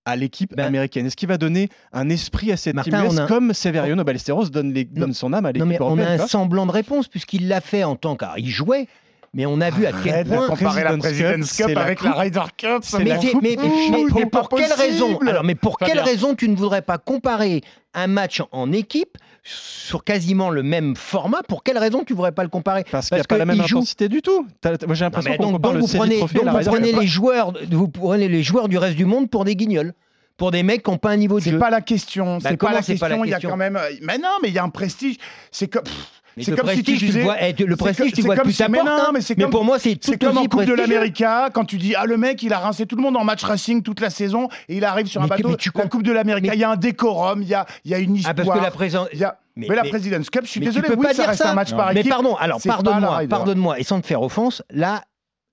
à 0.05 0.17
l'équipe 0.17 0.59
américaine? 0.59 1.07
Est-ce 1.07 1.17
qu'il 1.17 1.29
va 1.29 1.38
donner 1.38 1.69
un 1.93 2.09
esprit 2.09 2.50
à 2.53 2.57
cette 2.57 2.75
Ben 2.77 2.83
Martin, 2.91 3.03
team 3.03 3.07
US 3.12 3.19
on 3.21 3.25
a- 3.25 3.27
comme 3.29 3.53
Severino 3.53 4.05
Ballesteros 4.05 4.49
donne, 4.49 4.73
les- 4.73 4.85
donne 4.85 5.12
son 5.12 5.33
âme 5.33 5.45
à 5.47 5.53
Non, 5.53 5.65
l'équipe 5.65 5.69
mais 5.69 5.81
on 5.81 5.87
a 5.87 5.91
européenne 6.03 6.21
un 6.21 6.27
semblant 6.27 6.67
de 6.67 6.73
réponse 6.73 7.09
puisqu'il 7.09 7.49
l'a 7.49 7.61
fait 7.61 7.85
en 7.85 7.97
tant 7.97 8.17
qu'il 8.17 8.49
jouait. 8.49 8.87
Mais 9.35 9.45
on 9.47 9.61
a 9.61 9.71
vu 9.71 9.85
à 9.87 9.93
quel 9.93 10.13
Arrête 10.15 10.29
de 10.29 10.35
point. 10.35 10.47
comparer 10.49 10.85
la 10.85 10.97
President's 10.97 11.53
Cup 11.57 11.67
c'est 11.69 11.77
avec 11.77 12.03
la 12.03 12.13
Ryder 12.13 12.41
Cup. 12.57 12.79
c'est 12.83 12.99
Mais, 13.05 13.21
c'est- 13.21 13.35
mais- 13.43 13.57
mais- 13.61 14.05
mais 14.15 14.27
pour 14.27 14.49
pas 14.49 14.57
quelle 14.57 14.73
raison? 14.73 15.19
Alors, 15.27 15.45
mais 15.45 15.55
pour 15.55 15.79
quelle 15.79 16.01
raison 16.01 16.35
tu 16.35 16.49
ne 16.49 16.57
voudrais 16.57 16.83
pas 16.83 16.97
comparer 16.99 17.61
un 17.95 18.07
match 18.07 18.43
en 18.53 18.73
équipe 18.73 19.19
sur 19.45 20.03
quasiment 20.05 20.51
le 20.51 20.63
même 20.63 20.97
format? 20.97 21.43
Pour 21.47 21.63
quelle 21.63 21.79
raison 21.79 22.05
tu 22.05 22.15
ne 22.15 22.17
voudrais 22.17 22.33
pas 22.33 22.43
le 22.43 22.49
comparer? 22.49 22.85
Parce 22.91 23.09
qu'il 23.09 23.17
n'y 23.17 23.21
a 23.21 23.25
pas 23.25 23.37
la 23.39 23.45
même 23.45 23.63
joue- 23.67 23.77
intensité 23.79 24.09
du 24.09 24.23
tout. 24.23 24.47
Moi 24.65 24.95
j'ai 24.95 25.05
l'impression 25.05 25.37
qu'on 25.37 25.43
donc, 25.43 25.53
compare 25.57 25.73
donc 25.73 25.81
le 25.83 25.87
vous 25.87 25.97
prenez, 25.99 26.21
donc 26.21 26.31
vous 26.49 26.71
prenez 26.71 26.93
les 26.93 27.07
joueurs, 27.07 27.53
vous 27.71 27.89
prenez 27.89 28.29
les 28.29 28.43
joueurs 28.43 28.69
du 28.69 28.79
reste 28.79 28.97
du 28.97 29.05
monde 29.05 29.29
pour 29.31 29.45
des 29.45 29.57
guignols, 29.57 29.93
pour 30.39 30.51
des 30.53 30.63
mecs 30.63 30.83
qui 30.85 30.91
n'ont 30.91 30.99
pas 30.99 31.11
un 31.11 31.17
niveau 31.17 31.39
de 31.39 31.45
C'est 31.45 31.51
jeu. 31.51 31.59
pas 31.59 31.71
la 31.71 31.81
question. 31.83 32.39
Bah, 32.39 32.51
c'est 32.51 32.57
pas 32.57 32.73
la 32.73 32.83
c'est 32.83 32.97
question. 32.97 33.25
Il 33.25 33.31
y 33.31 33.35
a 33.35 33.41
quand 33.41 33.57
même. 33.57 33.77
euh, 33.77 33.91
Mais 34.03 34.19
non, 34.19 34.29
mais 34.43 34.49
il 34.49 34.55
y 34.55 34.59
a 34.59 34.65
un 34.65 34.69
prestige. 34.71 35.17
C'est 35.51 35.69
comme. 35.69 35.83
pff, 35.83 36.18
C'est 36.45 36.57
comme 36.57 36.68
si 36.71 36.83
tu 36.83 36.97
disais. 36.97 37.26
eh, 37.40 37.64
le 37.64 37.76
prestige, 37.76 38.12
tu 38.12 38.23
vois 38.23 38.37
plus 38.37 38.52
si- 38.52 38.62
mais 38.68 38.83
non, 38.83 39.12
mais 39.12 39.21
c'est 39.21 39.35
comme- 39.37 39.50
pour 39.50 39.64
moi, 39.64 39.78
c'est 39.78 39.97
comme 40.18 40.38
en 40.38 40.45
Coupe 40.47 40.64
de 40.64 40.75
l'América, 40.75 41.50
quand 41.52 41.64
tu 41.64 41.76
dis 41.76 41.95
Ah, 41.97 42.07
le 42.07 42.16
mec, 42.16 42.42
il 42.42 42.52
a 42.52 42.59
rincé 42.59 42.87
tout 42.87 42.97
le 42.97 43.02
monde 43.02 43.16
en 43.16 43.25
match 43.25 43.42
racing 43.45 43.83
toute 43.83 44.00
la 44.00 44.11
saison 44.11 44.49
et 44.68 44.76
il 44.76 44.85
arrive 44.85 45.07
sur 45.07 45.23
un 45.23 45.26
bateau. 45.26 45.49
mais 45.50 45.57
tu 45.57 45.71
La 45.75 45.87
Coupe 45.88 46.02
de 46.02 46.12
l'América, 46.12 46.54
il 46.54 46.61
y 46.61 46.64
a 46.64 46.71
un 46.71 46.76
décorum, 46.76 47.42
il 47.42 47.49
y 47.49 47.54
a, 47.54 47.66
il 47.85 47.90
y 47.90 47.95
a 47.95 47.99
une 47.99 48.12
Ah, 48.14 48.16
histoire. 48.18 48.35
parce 48.35 48.59
que 48.59 48.62
la 48.64 48.71
présence. 48.71 49.09
il 49.12 49.18
y 49.18 49.25
a- 49.25 49.38
Mais- 49.57 49.66
Mais, 49.68 49.75
la 49.75 49.83
mais- 49.83 49.88
President's 49.90 50.30
Cup, 50.30 50.42
je 50.45 50.50
suis 50.50 50.61
désolé, 50.61 50.88
oui, 50.90 50.97
pas 51.02 51.09
ça 51.09 51.23
dire 51.23 51.26
reste 51.30 51.42
ça. 51.42 51.50
un 51.50 51.54
match 51.54 51.73
par 51.73 51.92
Mais 51.92 52.04
pardon, 52.04 52.37
alors 52.37 52.61
pardonne-moi, 52.64 53.23
pardonne-moi, 53.28 53.80
et 53.80 53.83
sans 53.83 54.00
te 54.00 54.07
faire 54.07 54.23
offense, 54.23 54.62
là, 54.71 55.02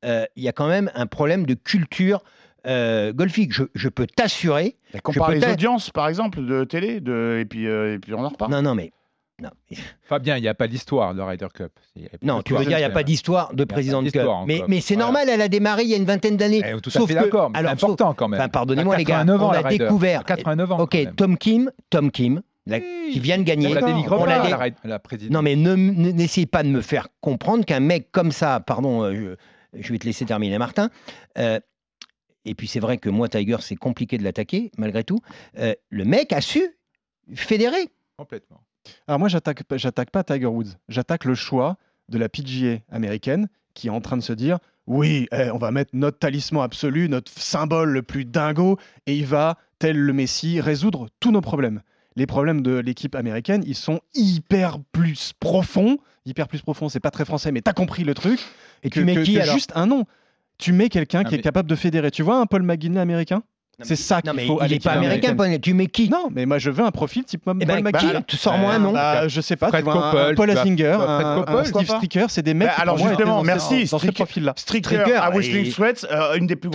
euh, 0.06 0.26
il 0.36 0.44
y 0.44 0.48
a 0.48 0.52
quand 0.52 0.68
même 0.68 0.92
un 0.94 1.08
problème 1.08 1.48
de 1.48 1.56
culture 1.56 2.22
euh, 2.68 3.14
golfique. 3.14 3.54
Je, 3.54 3.64
je 3.76 3.90
peux 3.90 4.06
t'assurer. 4.08 4.76
Compare 5.04 5.32
les 5.32 5.44
audiences, 5.46 5.90
par 5.92 6.08
exemple, 6.08 6.44
de 6.46 6.64
télé, 6.64 7.00
de... 7.00 7.38
et, 7.42 7.46
puis, 7.46 7.68
euh, 7.68 7.96
et 7.96 8.00
puis 8.00 8.14
on 8.14 8.24
en 8.24 8.30
reparle. 8.30 8.52
Non, 8.52 8.62
non, 8.62 8.74
mais. 8.76 8.92
Non, 9.42 9.50
Fabien, 10.04 10.38
il 10.38 10.42
n'y 10.44 10.48
a 10.48 10.54
pas 10.54 10.70
d'histoire 10.70 11.14
de 11.14 11.22
Ryder 11.22 11.48
Cup. 11.54 11.72
Non 12.22 12.42
tu 12.42 12.54
veux 12.54 12.60
dire, 12.64 12.78
il 12.78 12.82
n'y 12.82 12.86
a 12.86 12.90
pas 12.90 13.04
d'histoire 13.04 13.54
de 13.54 13.66
président 13.66 14.02
de 14.02 14.10
Cup. 14.10 14.22
Mais, 14.48 14.62
mais 14.70 14.80
c'est 14.80 14.94
Voilà. 14.94 15.06
normal, 15.12 15.30
elle 15.30 15.42
a 15.42 15.50
démarré 15.50 15.84
il 15.84 15.90
y 15.90 15.94
a 15.94 15.98
une 15.98 16.06
vingtaine 16.06 16.38
d'années. 16.38 16.62
Tout 16.82 16.90
à 16.96 17.06
fait 17.08 17.14
d'accord, 17.16 17.50
mais 17.50 17.60
c'est 17.60 17.68
important 17.68 18.10
sauf- 18.12 18.16
quand 18.16 18.30
même. 18.30 18.40
Enfin, 18.40 18.48
pardonnez-moi, 18.48 18.96
les 18.96 19.04
gars. 19.04 19.16
89 19.26 19.42
ans, 19.44 19.50
on 19.50 19.52
la 19.52 19.60
a 19.60 19.62
Ryder. 19.68 19.84
découvert. 19.86 20.22
À 20.22 20.24
89 20.24 20.72
ans, 20.72 20.80
Ok. 20.80 20.98
Tom 21.18 21.38
Kim, 21.38 21.70
Tom 21.90 22.12
Kim, 22.12 22.42
la- 22.66 22.80
qui 22.80 23.20
vient 23.20 23.38
de 23.38 23.44
gagner. 23.44 23.68
On 23.68 23.74
la 23.74 23.82
dénigre 23.82 24.14
On 24.14 24.24
pas, 24.24 24.70
l'a. 24.86 25.00
Non, 25.30 25.42
mais 25.42 25.58
ne- 25.58 25.76
ne- 25.76 26.12
n'essayez 26.12 26.48
pas 26.48 26.64
de 26.64 26.70
me 26.70 26.80
faire 26.82 27.10
comprendre 27.20 27.66
qu'un 27.66 27.82
mec 27.82 28.14
comme 28.14 28.32
ça, 28.32 28.62
pardon, 28.62 29.04
euh, 29.04 29.36
je, 29.74 29.82
je 29.82 29.92
vais 29.92 30.00
te 30.00 30.06
laisser 30.06 30.24
terminer, 30.24 30.58
Martin. 30.60 30.90
euh, 31.38 31.60
et 32.46 32.56
puis 32.56 32.70
c'est 32.70 32.80
vrai 32.80 33.00
que 33.00 33.10
moi, 33.10 33.28
Tiger, 33.28 33.58
c'est 33.60 33.76
compliqué 33.76 34.18
de 34.18 34.24
l'attaquer, 34.24 34.72
malgré 34.78 35.04
tout. 35.04 35.20
euh, 35.60 35.74
le 35.90 36.06
mec 36.06 36.32
a 36.32 36.40
su 36.40 36.64
fédérer. 37.34 37.90
Complètement. 38.18 38.62
Alors 39.08 39.20
moi, 39.20 39.28
j'attaque 39.30 39.64
pas- 39.64 39.78
j'attaque 39.78 40.12
pas 40.12 40.24
Tiger 40.24 40.46
Woods. 40.48 40.74
J'attaque 40.90 41.26
le 41.26 41.36
choix 41.36 41.78
de 42.10 42.18
la 42.18 42.30
PGA 42.30 42.80
américaine 42.92 43.48
qui 43.74 43.88
est 43.88 43.92
en 43.92 44.02
train 44.02 44.18
de 44.18 44.22
se 44.24 44.34
dire 44.34 44.60
oui, 44.88 45.28
eh, 45.32 45.50
on 45.50 45.58
va 45.58 45.72
mettre 45.72 45.90
notre 45.94 46.20
talisman 46.20 46.64
absolu, 46.64 47.10
notre 47.10 47.32
symbole 47.32 47.90
le 47.90 48.04
plus 48.04 48.24
dingo, 48.24 48.78
et 49.08 49.16
il 49.18 49.26
va, 49.26 49.58
tel 49.80 49.98
le 49.98 50.14
Messi, 50.14 50.62
résoudre 50.62 51.08
tous 51.20 51.32
nos 51.32 51.42
problèmes. 51.42 51.82
Les 52.16 52.28
problèmes 52.28 52.62
de 52.62 52.76
l'équipe 52.78 53.16
américaine, 53.16 53.64
ils 53.66 53.76
sont 53.76 54.00
hyper 54.14 54.78
plus 54.92 55.34
profonds. 55.40 55.98
Hyper 56.28 56.48
plus 56.48 56.62
profonds, 56.62 56.88
c'est 56.88 57.00
pas 57.00 57.10
très 57.12 57.26
français, 57.26 57.52
mais 57.52 57.62
t'as 57.62 57.74
compris 57.74 58.04
le 58.04 58.14
truc. 58.14 58.40
Et 58.84 58.90
que, 58.92 59.00
tu 59.00 59.06
mets 59.06 59.16
que- 59.16 59.22
qui, 59.24 59.34
que 59.34 59.40
alors? 59.40 59.56
Juste 59.56 59.72
un 59.76 59.88
nom. 59.88 60.06
Tu 60.60 60.72
mets 60.72 60.90
quelqu'un 60.90 61.22
Ah, 61.22 61.24
qui 61.26 61.34
est 61.34 61.38
mais- 61.40 61.44
capable 61.44 61.68
de 61.70 61.76
fédérer. 61.76 62.12
Tu 62.12 62.22
vois 62.22 62.40
un 62.40 62.46
Paul 62.46 62.62
McGinley 62.62 63.00
américain? 63.02 63.42
C'est 63.84 63.96
ça 63.96 64.22
qu'il 64.22 64.32
mais 64.34 64.48
faut 64.48 64.60
il 64.64 64.72
n'est 64.72 64.80
pas 64.80 64.92
américain. 64.92 65.36
Paul- 65.36 65.60
tu 65.60 65.74
mets 65.74 65.88
qui? 65.88 66.10
Non, 66.10 66.30
mais 66.32 66.46
moi 66.46 66.58
je 66.60 66.70
veux 66.70 66.84
un 66.86 66.92
profil 66.92 67.24
type 67.26 67.42
Paul 67.44 67.58
Eh 67.60 67.66
ben, 67.66 67.84
McGinley. 67.84 68.20
qui 68.20 68.24
Tu 68.28 68.38
sors-moi 68.38 68.74
un 68.74 68.80
nom. 68.80 68.94
Bah, 68.94 69.28
je 69.28 69.42
sais 69.42 69.56
pas, 69.56 69.68
Fred 69.68 69.84
tu 69.84 69.92
vois, 69.92 70.08
un- 70.08 70.12
Coppel, 70.12 70.32
un 70.32 70.36
Paul 70.36 70.50
Fred 70.52 70.58
un, 71.10 71.46
un 71.60 71.64
Steve 71.66 71.88
Stricker, 71.88 72.26
c'est 72.30 72.42
des 72.42 72.54
mecs. 72.54 72.68
Bah, 72.70 72.74
qui, 72.76 72.82
alors 72.82 72.98
moi, 72.98 73.10
justement, 73.10 73.38
dans 73.38 73.44
merci, 73.44 73.88
ce- 73.88 73.92
dans 73.92 74.00
ce 74.00 74.12
profil-là. 74.12 74.54
Stricker, 74.56 75.04
à 75.22 75.32
Whistling 75.32 75.72
Sweats, 75.72 76.06
une 76.38 76.48
des 76.48 76.56
plus 76.56 76.70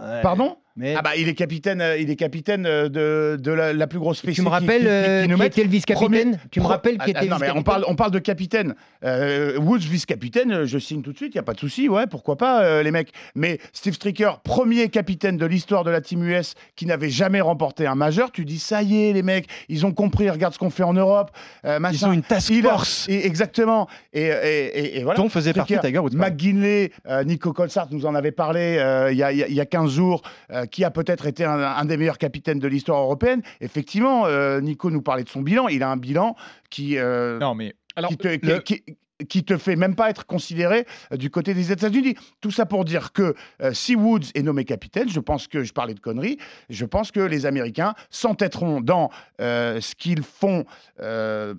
Ouais. 0.00 0.20
Pardon? 0.22 0.56
Mais- 0.76 0.94
Ah 0.96 1.02
bah 1.02 1.10
il 1.16 1.28
est 1.28 1.34
capitaine, 1.34 1.80
euh, 1.80 1.98
il 1.98 2.08
est 2.10 2.16
capitaine 2.16 2.64
euh, 2.66 2.88
de, 2.88 3.36
de 3.40 3.50
la, 3.52 3.72
la 3.72 3.86
plus 3.86 3.98
grosse 3.98 4.18
tu 4.20 4.26
spécie. 4.28 4.40
me 4.40 4.46
qui- 4.46 4.50
rappelles 4.52 4.76
qui, 4.80 4.84
qui- 4.84 4.88
euh, 4.88 5.26
qui 5.26 5.34
qui 5.34 5.42
était 5.46 5.62
le 5.64 5.68
vice-capitaine 5.68 6.38
Tu 6.50 6.60
me 6.60 6.66
rappelles 6.66 6.94
qui 6.98 7.00
Ah, 7.06 7.10
était 7.10 7.26
non, 7.26 7.36
mais 7.40 7.50
on 7.50 7.62
parle, 7.62 7.84
on 7.88 7.94
parle 7.94 8.10
de 8.10 8.18
capitaine. 8.18 8.74
Euh, 9.04 9.58
Woods 9.58 9.78
vice-capitaine, 9.80 10.64
je 10.64 10.78
signe 10.78 11.02
tout 11.02 11.12
de 11.12 11.16
suite, 11.16 11.34
il 11.34 11.36
y 11.36 11.40
a 11.40 11.42
pas 11.42 11.52
de 11.54 11.58
souci, 11.60 11.88
ouais, 11.88 12.06
pourquoi 12.06 12.36
pas 12.36 12.62
euh, 12.64 12.82
les 12.82 12.90
mecs. 12.90 13.12
Mais 13.34 13.58
Steve 13.72 13.94
Stricker, 13.94 14.40
premier 14.42 14.88
capitaine 14.88 15.36
de 15.36 15.46
l'histoire 15.46 15.84
de 15.84 15.90
la 15.90 16.00
team 16.00 16.22
US 16.24 16.54
qui 16.76 16.86
n'avait 16.86 17.10
jamais 17.10 17.40
remporté 17.40 17.86
un 17.86 17.94
majeur, 17.94 18.30
tu 18.32 18.44
dis 18.44 18.58
ça 18.58 18.82
y 18.82 19.04
est 19.08 19.12
les 19.12 19.22
mecs, 19.22 19.46
ils 19.68 19.84
ont 19.84 19.92
compris, 19.92 20.30
regarde 20.30 20.54
ce 20.54 20.58
qu'on 20.58 20.70
fait 20.70 20.82
en 20.84 20.94
Europe. 20.94 21.30
euh. 21.64 21.78
Ils 21.92 22.06
ont 22.06 22.12
une 22.12 22.22
task 22.22 22.50
a- 22.52 22.62
force. 22.62 23.06
et- 23.08 23.26
exactement. 23.26 23.88
Et, 24.14 24.22
et- 24.22 24.98
et- 24.98 25.02
voilà. 25.04 25.18
Dont 25.18 25.28
faisait 25.28 25.52
partie 25.52 25.78
Tiger. 25.78 26.00
McGinley, 26.12 26.90
Nico 27.26 27.52
Colsart 27.52 27.88
nous 27.90 28.06
en 28.06 28.14
avait 28.14 28.32
parlé 28.32 28.78
il 29.10 29.16
y, 29.18 29.22
a- 29.22 29.32
y 29.32 29.42
a- 29.42 29.48
il 29.48 29.54
y 29.54 29.60
a 29.60 29.66
15 29.66 29.90
jours, 29.90 30.22
euh, 30.62 30.66
qui 30.66 30.84
a 30.84 30.90
peut-être 30.90 31.26
été 31.26 31.44
un, 31.44 31.58
un 31.60 31.84
des 31.84 31.96
meilleurs 31.96 32.18
capitaines 32.18 32.58
de 32.58 32.68
l'histoire 32.68 33.00
européenne. 33.02 33.42
Effectivement, 33.60 34.26
euh, 34.26 34.60
Nico 34.60 34.90
nous 34.90 35.02
parlait 35.02 35.24
de 35.24 35.28
son 35.28 35.42
bilan. 35.42 35.68
Il 35.68 35.82
a 35.82 35.90
un 35.90 35.96
bilan 35.96 36.36
qui, 36.70 36.96
euh, 36.98 37.38
Non, 37.38 37.54
mais 37.54 37.74
qui, 38.08 38.16
te, 38.16 38.28
qui- 38.36 38.46
le- 38.46 38.58
qui- 38.60 38.82
qui 39.28 39.44
te 39.44 39.56
fait 39.56 39.76
même 39.76 39.94
pas 39.94 40.10
être 40.10 40.26
considéré 40.26 40.84
euh, 41.12 41.16
du 41.16 41.30
côté 41.30 41.54
des 41.54 41.70
États-Unis. 41.70 42.16
Tout 42.40 42.50
ça 42.50 42.66
pour 42.66 42.84
dire 42.84 43.12
que 43.12 43.34
euh, 43.62 43.72
si 43.72 43.94
Woods 43.94 44.32
est 44.34 44.42
nommé 44.42 44.64
capitaine, 44.64 45.08
je 45.08 45.20
pense 45.20 45.46
que 45.46 45.62
je 45.62 45.72
parlais 45.72 45.94
de 45.94 46.00
conneries, 46.00 46.38
je 46.70 46.84
pense 46.84 47.12
que 47.12 47.20
les 47.20 47.46
Américains 47.46 47.94
s'entêteront 48.10 48.80
dans 48.80 49.10
euh, 49.40 49.80
ce 49.80 49.94
qu'ils 49.94 50.22
font 50.24 50.64
euh, 51.00 51.54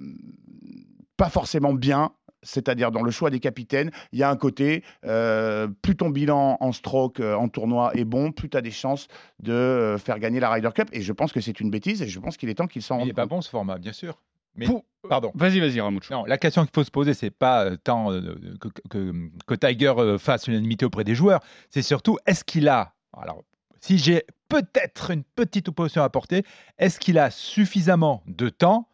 pas 1.15 1.29
forcément 1.29 1.73
bien 1.73 2.11
c'est-à-dire 2.43 2.91
dans 2.91 3.01
le 3.01 3.11
choix 3.11 3.29
des 3.29 3.39
capitaines, 3.39 3.89
il 4.11 4.19
y 4.19 4.23
a 4.23 4.29
un 4.29 4.35
côté, 4.35 4.83
euh, 5.05 5.67
plus 5.81 5.95
ton 5.95 6.09
bilan 6.09 6.57
en 6.59 6.71
stroke, 6.71 7.19
euh, 7.19 7.35
en 7.35 7.47
tournoi 7.49 7.91
est 7.95 8.05
bon, 8.05 8.31
plus 8.31 8.49
tu 8.49 8.57
as 8.57 8.61
des 8.61 8.71
chances 8.71 9.07
de 9.39 9.51
euh, 9.53 9.97
faire 9.97 10.19
gagner 10.19 10.39
la 10.39 10.49
Ryder 10.51 10.69
Cup. 10.75 10.89
Et 10.93 11.01
je 11.01 11.11
pense 11.13 11.31
que 11.31 11.41
c'est 11.41 11.59
une 11.59 11.71
bêtise 11.71 12.01
et 12.01 12.07
je 12.07 12.19
pense 12.19 12.37
qu'il 12.37 12.49
est 12.49 12.55
temps 12.55 12.67
qu'il 12.67 12.81
s'en 12.81 12.95
Il 12.95 12.99
rende 12.99 13.07
n'est 13.07 13.13
pas 13.13 13.21
compte. 13.23 13.29
bon 13.31 13.41
ce 13.41 13.49
format, 13.49 13.77
bien 13.77 13.93
sûr. 13.93 14.21
Mais 14.55 14.67
pardon. 15.09 15.31
Vas-y, 15.33 15.59
vas-y, 15.59 15.81
Ramouche. 15.81 16.11
Non, 16.11 16.25
la 16.25 16.37
question 16.37 16.61
qu'il 16.61 16.71
faut 16.75 16.83
se 16.83 16.91
poser, 16.91 17.15
c'est 17.15 17.31
pas 17.31 17.65
euh, 17.65 17.75
tant 17.75 18.11
euh, 18.11 18.35
que, 18.61 18.67
que- 18.89 19.29
que 19.47 19.55
Tiger 19.55 19.93
euh, 19.97 20.17
fasse 20.19 20.47
l'unanimité 20.47 20.85
auprès 20.85 21.03
des 21.03 21.15
joueurs, 21.15 21.39
c'est 21.71 21.81
surtout 21.81 22.19
est-ce 22.27 22.43
qu'il 22.43 22.67
a, 22.67 22.93
alors 23.17 23.43
si 23.79 23.97
j'ai 23.97 24.23
peut-être 24.49 25.09
une 25.09 25.23
petite 25.23 25.69
opposition 25.69 26.03
à 26.03 26.05
apporter, 26.05 26.43
est-ce 26.77 26.99
qu'il 26.99 27.17
a 27.17 27.31
suffisamment 27.31 28.21
de 28.27 28.49
temps 28.49 28.87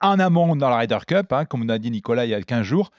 en 0.00 0.18
amont 0.18 0.56
dans 0.56 0.68
la 0.70 0.78
Ryder 0.78 0.98
Cup, 1.06 1.32
hein, 1.32 1.44
comme 1.44 1.62
on 1.62 1.68
a 1.68 1.78
dit 1.78 1.90
Nicolas 1.90 2.24
il 2.24 2.30
y 2.30 2.34
a 2.34 2.42
15 2.42 2.62
jours, 2.62 2.90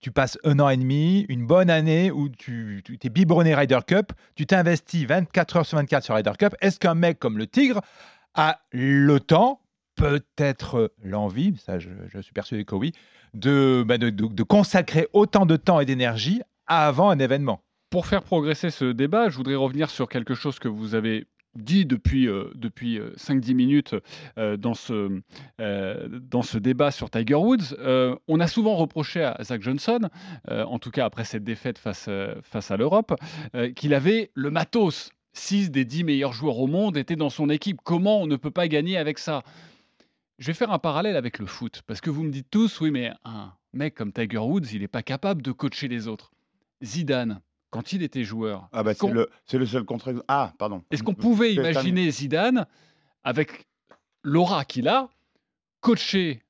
tu 0.00 0.10
passes 0.10 0.38
un 0.44 0.58
an 0.58 0.68
et 0.68 0.76
demi, 0.76 1.24
une 1.28 1.46
bonne 1.46 1.70
année 1.70 2.10
où 2.10 2.28
tu 2.28 2.82
tu 2.84 2.98
t'es 2.98 3.08
biberonné 3.08 3.54
Ryder 3.54 3.78
Cup, 3.86 4.12
tu 4.34 4.46
t'investis 4.46 5.04
24 5.06 5.56
heures 5.58 5.66
sur 5.66 5.78
24 5.78 6.04
sur 6.04 6.14
Ryder 6.16 6.32
Cup. 6.38 6.54
Est-ce 6.60 6.80
qu'un 6.80 6.94
mec 6.94 7.18
comme 7.18 7.38
le 7.38 7.46
Tigre 7.46 7.80
a 8.34 8.60
le 8.72 9.20
temps, 9.20 9.60
peut-être 9.94 10.92
l'envie, 11.04 11.54
ça 11.58 11.78
je, 11.78 11.90
suis 12.20 12.32
persuadé 12.32 12.64
que 12.64 12.74
oui, 12.74 12.92
bah, 13.34 13.98
de- 13.98 14.10
de 14.10 14.42
consacrer 14.42 15.06
autant 15.12 15.46
de 15.46 15.56
temps 15.56 15.80
et 15.80 15.86
d'énergie 15.86 16.42
avant 16.66 17.10
un 17.10 17.18
événement? 17.18 17.62
Pour 17.90 18.06
faire 18.06 18.22
progresser 18.22 18.70
ce 18.70 18.86
débat, 18.86 19.28
je 19.28 19.36
voudrais 19.36 19.54
revenir 19.54 19.90
sur 19.90 20.08
quelque 20.08 20.34
chose 20.34 20.58
que 20.58 20.66
vous 20.68 20.94
avez 20.94 21.26
dit 21.54 21.86
depuis, 21.86 22.28
euh, 22.28 22.50
depuis 22.54 22.98
euh, 22.98 23.12
5-10 23.16 23.54
minutes 23.54 23.94
euh, 24.38 24.56
dans, 24.56 24.74
ce, 24.74 25.20
euh, 25.60 26.08
dans 26.20 26.42
ce 26.42 26.58
débat 26.58 26.90
sur 26.90 27.10
Tiger 27.10 27.34
Woods. 27.34 27.74
Euh, 27.78 28.16
on 28.28 28.40
a 28.40 28.46
souvent 28.46 28.76
reproché 28.76 29.22
à 29.22 29.36
Zach 29.42 29.62
Johnson, 29.62 30.08
euh, 30.50 30.64
en 30.64 30.78
tout 30.78 30.90
cas 30.90 31.04
après 31.04 31.24
cette 31.24 31.44
défaite 31.44 31.78
face, 31.78 32.06
euh, 32.08 32.34
face 32.42 32.70
à 32.70 32.76
l'Europe, 32.76 33.14
euh, 33.54 33.72
qu'il 33.72 33.94
avait 33.94 34.30
le 34.34 34.50
matos. 34.50 35.10
6 35.34 35.70
des 35.70 35.86
10 35.86 36.04
meilleurs 36.04 36.34
joueurs 36.34 36.58
au 36.58 36.66
monde 36.66 36.98
étaient 36.98 37.16
dans 37.16 37.30
son 37.30 37.48
équipe. 37.48 37.78
Comment 37.82 38.20
on 38.20 38.26
ne 38.26 38.36
peut 38.36 38.50
pas 38.50 38.68
gagner 38.68 38.98
avec 38.98 39.18
ça? 39.18 39.42
Je 40.38 40.46
vais 40.48 40.52
faire 40.52 40.72
un 40.72 40.78
parallèle 40.78 41.16
avec 41.16 41.38
le 41.38 41.46
foot, 41.46 41.82
parce 41.86 42.02
que 42.02 42.10
vous 42.10 42.22
me 42.22 42.30
dites 42.30 42.48
tous, 42.50 42.80
oui, 42.82 42.90
mais 42.90 43.12
un 43.24 43.52
mec 43.72 43.94
comme 43.94 44.12
Tiger 44.12 44.38
Woods, 44.38 44.66
il 44.72 44.80
n'est 44.80 44.88
pas 44.88 45.02
capable 45.02 45.40
de 45.40 45.52
coacher 45.52 45.88
les 45.88 46.06
autres. 46.06 46.32
Zidane, 46.84 47.40
quand 47.72 47.92
il 47.92 48.02
était 48.04 48.22
joueur, 48.22 48.68
Ah 48.72 48.84
bah, 48.84 48.94
c'est 48.94 49.10
le, 49.10 49.28
c'est 49.46 49.58
le 49.58 49.66
seul 49.66 49.82
contre 49.84 50.14
Ah, 50.28 50.52
pardon. 50.58 50.82
est-ce 50.92 51.02
qu'on 51.02 51.14
pouvait 51.14 51.54
imaginer 51.54 52.08
Zidane, 52.10 52.66
avec 53.24 53.66
l'aura 54.22 54.64
qu'il 54.64 54.86
a, 54.88 55.08
coacher 55.80 56.42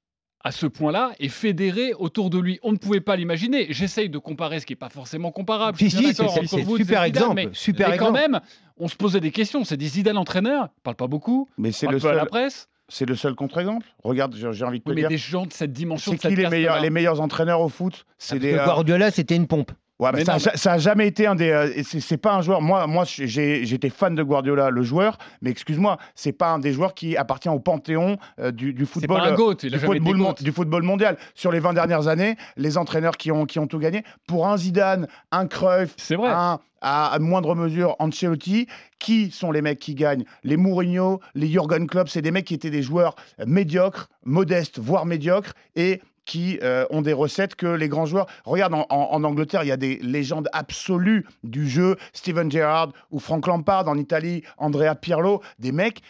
à 0.45 0.51
ce 0.51 0.67
point-là 0.67 1.13
et 1.21 1.29
fédérer 1.29 1.95
autour 1.95 2.29
de 2.29 2.39
lui? 2.39 2.59
On 2.63 2.73
ne 2.73 2.77
pouvait 2.77 3.01
pas 3.01 3.17
l'imaginer. 3.17 3.69
J'essaye 3.71 4.11
de 4.11 4.19
comparer 4.19 4.61
ce 4.61 4.67
qui 4.67 4.73
n'est 4.73 4.77
pas 4.79 4.89
forcément 4.89 5.31
comparable. 5.31 5.79
Si, 5.79 5.91
si, 5.91 6.13
c'est- 6.13 6.27
super 6.27 6.77
Zidane, 6.77 7.05
exemple, 7.07 7.35
Mais, 7.37 7.49
super 7.53 7.91
mais 7.91 7.97
quand 7.97 8.15
exemple. 8.15 8.33
même, 8.33 8.41
on 8.77 8.89
se 8.89 8.97
posait 8.97 9.21
des 9.21 9.31
questions. 9.31 9.65
C'est 9.65 9.77
dit 9.77 9.89
Zidane 9.89 10.19
entraîneur, 10.19 10.69
il 10.77 10.81
parle 10.83 10.97
pas 10.97 11.07
beaucoup, 11.07 11.49
Mais 11.57 11.71
c'est 11.73 11.87
le 11.87 11.99
peu 11.99 12.09
à 12.09 12.15
la 12.15 12.21
seul. 12.23 12.29
presse. 12.29 12.69
C'est 12.89 13.07
le 13.07 13.15
seul 13.15 13.35
contre-exemple. 13.37 13.87
Regarde, 14.03 14.35
j'ai 14.37 14.53
j'ai 14.53 14.65
envie 14.67 14.81
de 14.81 14.85
te 14.85 14.89
Oui, 14.91 14.97
mais 14.97 15.03
dire. 15.03 15.09
des 15.09 15.17
gens 15.17 15.47
de 15.47 15.53
cette 15.53 15.73
dimension, 15.73 16.11
C'est 16.13 16.17
de 16.17 16.23
cette 16.23 16.31
qui 16.33 16.37
les 16.43 16.49
meilleurs, 16.49 16.73
caste-là. 16.75 16.83
les 16.83 16.91
meilleurs 16.91 17.21
entraîneurs 17.23 17.61
au 17.61 17.69
foot? 17.71 18.05
C'est 18.19 18.35
Parce 18.35 18.41
des. 18.43 18.53
euh, 18.55 18.65
Guardiola, 18.65 19.11
c'était 19.11 19.37
une 19.37 19.47
pompe. 19.47 19.71
Ouais, 20.03 20.11
Mais 20.15 20.25
ça, 20.25 20.33
non, 20.33 20.37
a 20.37 20.41
ja- 20.41 20.57
ça 20.57 20.73
a 20.73 20.79
jamais 20.79 21.07
été 21.07 21.27
un 21.27 21.35
des. 21.35 21.51
euh, 21.51 21.83
c'est 21.85 22.17
pas 22.17 22.35
un 22.35 22.43
joueur. 22.43 22.61
Moi, 22.61 22.87
moi, 22.87 23.05
j'étais 23.07 23.89
fan 23.89 24.15
de 24.15 24.23
Guardiola, 24.23 24.71
le 24.71 24.83
joueur, 24.83 25.17
mais 25.43 25.51
excuse-moi, 25.51 25.97
c'est 26.15 26.33
pas 26.33 26.51
un 26.51 26.59
des 26.59 26.73
joueurs 26.73 26.95
qui 26.95 27.17
appartient 27.17 27.49
au 27.49 27.61
panthéon 27.61 28.17
euh, 28.41 28.51
du, 28.51 28.85
football. 28.85 29.19
pas 29.21 29.25
un 29.27 29.33
euh, 29.33 29.37
GOAT, 29.37 29.57
il 29.63 29.75
a 29.75 29.79
du 29.79 29.85
football, 29.85 30.17
mon- 30.17 30.25
GOAT. 30.31 30.35
du 30.43 30.53
football 30.53 30.83
mondial. 30.83 31.17
Sur 31.35 31.53
les 31.53 31.61
20 31.61 31.73
dernières 31.75 32.09
années, 32.09 32.37
les 32.57 32.77
entraîneurs 32.79 33.17
qui 33.17 33.31
ont, 33.31 33.47
qui 33.47 33.59
ont 33.59 33.67
tout 33.67 33.79
gagné, 33.79 34.03
pour 34.27 34.47
un 34.49 34.57
Zidane, 34.57 35.07
un 35.31 35.47
Cruyff, 35.47 35.95
C'est 35.97 36.17
vrai. 36.17 36.31
un, 36.31 36.59
à, 36.81 37.13
à 37.15 37.19
moindre 37.21 37.55
mesure 37.55 37.95
Ancelotti, 38.01 38.67
qui 38.99 39.31
sont 39.31 39.53
les 39.53 39.63
mecs 39.63 39.79
qui 39.79 39.95
gagnent? 39.95 40.25
Les 40.43 40.57
Mourinho, 40.57 41.21
les 41.37 41.47
Jurgen 41.47 41.87
Klopp, 41.87 42.09
c'est 42.09 42.23
des 42.23 42.33
mecs 42.33 42.45
qui 42.45 42.55
étaient 42.55 42.71
des 42.71 42.83
joueurs 42.83 43.15
euh, 43.39 43.45
médiocres, 43.47 44.09
modestes, 44.25 44.81
voire 44.81 45.07
médiocres, 45.07 45.53
et 45.77 46.01
qui 46.25 46.59
euh, 46.63 46.87
ont 46.91 47.03
des 47.03 47.13
recettes 47.13 47.55
que 47.55 47.67
les 47.67 47.89
grands 47.89 48.07
joueurs. 48.07 48.27
Regarde, 48.45 48.75
en, 48.75 48.87
en- 48.89 49.25
Angleterre, 49.25 49.65
il 49.65 49.69
y 49.69 49.73
a 49.73 49.77
des 49.77 49.97
légendes 49.97 50.49
absolues 50.53 51.27
du 51.43 51.69
jeu. 51.69 51.97
Steven 52.13 52.51
Gerrard 52.51 52.93
ou 53.11 53.19
Frank 53.19 53.47
Lampard. 53.47 53.89
En 53.89 53.97
Italie, 53.97 54.43
Andrea 54.59 54.95
Pirlo. 54.95 55.43
Des 55.59 55.73
mecs, 55.73 56.01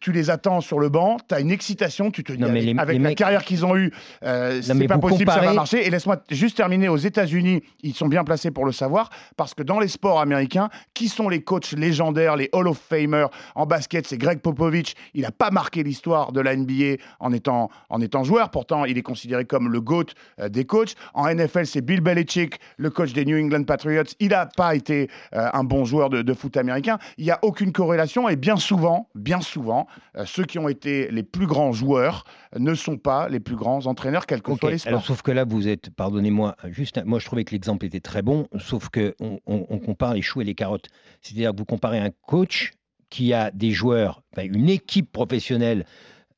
tu 0.00 0.12
les 0.12 0.30
attends 0.30 0.60
sur 0.60 0.78
le 0.78 0.88
banc, 0.88 1.16
tu 1.28 1.34
as 1.34 1.40
une 1.40 1.50
excitation, 1.50 2.10
tu 2.10 2.24
te 2.24 2.32
dis, 2.32 2.38
Non, 2.38 2.48
mais 2.48 2.60
avec, 2.60 2.74
les- 2.74 2.80
avec 2.80 2.96
les 2.96 3.02
la 3.02 3.08
mecs- 3.10 3.18
carrière 3.18 3.44
qu'ils 3.44 3.64
ont 3.64 3.76
eue, 3.76 3.92
euh, 4.24 4.60
c'est 4.62 4.86
pas 4.86 4.98
possible, 4.98 5.30
ça 5.30 5.36
va 5.36 5.40
comparez- 5.46 5.54
marcher. 5.54 5.86
Et 5.86 5.90
laisse-moi 5.90 6.22
juste 6.30 6.56
terminer. 6.56 6.88
Aux 6.88 6.96
États-Unis, 6.96 7.62
ils 7.82 7.94
sont 7.94 8.08
bien 8.08 8.24
placés 8.24 8.50
pour 8.50 8.64
le 8.66 8.72
savoir, 8.72 9.10
parce 9.36 9.54
que 9.54 9.62
dans 9.62 9.78
les 9.80 9.88
sports 9.88 10.20
américains, 10.20 10.68
qui 10.94 11.08
sont 11.08 11.28
les 11.28 11.42
coachs 11.42 11.72
légendaires, 11.72 12.36
les 12.36 12.48
Hall 12.52 12.68
of 12.68 12.78
Famers 12.78 13.28
en 13.54 13.66
basket? 13.66 14.06
C'est 14.06 14.18
Greg 14.18 14.40
Popovich. 14.40 14.94
Il 15.14 15.22
n'a 15.22 15.30
pas 15.30 15.50
marqué 15.50 15.82
l'histoire 15.82 16.32
de 16.32 16.40
la 16.40 16.54
NBA 16.56 16.96
en 17.20 17.32
étant, 17.32 17.70
en 17.90 18.00
étant 18.00 18.24
joueur. 18.24 18.50
Pourtant, 18.50 18.84
il 18.84 18.98
est 18.98 19.02
considéré 19.02 19.44
comme 19.44 19.70
le 19.72 19.80
GOAT 19.80 20.06
euh, 20.40 20.48
des 20.48 20.64
coachs. 20.64 20.94
En 21.14 21.26
NFL, 21.28 21.66
c'est 21.66 21.80
Bill 21.80 22.00
Belichick, 22.00 22.58
le 22.76 22.90
coach 22.90 23.12
des 23.12 23.24
New 23.24 23.38
England 23.38 23.64
Patriots. 23.64 24.02
Il 24.20 24.28
n'a 24.30 24.46
pas 24.46 24.74
été 24.74 25.08
euh, 25.34 25.48
un 25.52 25.64
bon 25.64 25.84
joueur 25.84 26.10
de, 26.10 26.22
de 26.22 26.34
foot 26.34 26.56
américain. 26.56 26.98
Il 27.18 27.24
n'y 27.24 27.30
a 27.30 27.38
aucune 27.42 27.72
corrélation. 27.72 28.28
Et 28.28 28.36
bien 28.36 28.56
souvent, 28.56 29.03
bien 29.14 29.40
souvent, 29.40 29.86
euh, 30.16 30.24
ceux 30.26 30.44
qui 30.44 30.58
ont 30.58 30.68
été 30.68 31.10
les 31.10 31.22
plus 31.22 31.46
grands 31.46 31.72
joueurs 31.72 32.24
ne 32.58 32.74
sont 32.74 32.96
pas 32.98 33.28
les 33.28 33.40
plus 33.40 33.56
grands 33.56 33.86
entraîneurs, 33.86 34.26
quels 34.26 34.42
que 34.42 34.50
les 34.66 34.78
sports. 34.78 34.88
Alors, 34.88 35.04
sauf 35.04 35.22
que 35.22 35.30
là, 35.32 35.44
vous 35.44 35.68
êtes, 35.68 35.90
pardonnez-moi, 35.90 36.56
juste, 36.66 37.02
moi 37.04 37.18
je 37.18 37.26
trouvais 37.26 37.44
que 37.44 37.52
l'exemple 37.52 37.86
était 37.86 38.00
très 38.00 38.22
bon, 38.22 38.46
sauf 38.58 38.88
que 38.88 39.14
on, 39.20 39.38
on- 39.46 39.66
on 39.68 39.78
compare 39.78 40.14
les 40.14 40.22
choux 40.22 40.40
et 40.40 40.44
les 40.44 40.54
carottes. 40.54 40.88
C'est-à-dire 41.22 41.52
que 41.52 41.56
vous 41.58 41.64
comparez 41.64 41.98
un 41.98 42.10
coach 42.26 42.72
qui 43.10 43.32
a 43.32 43.50
des 43.50 43.70
joueurs, 43.70 44.22
enfin, 44.32 44.46
une 44.52 44.68
équipe 44.68 45.12
professionnelle 45.12 45.84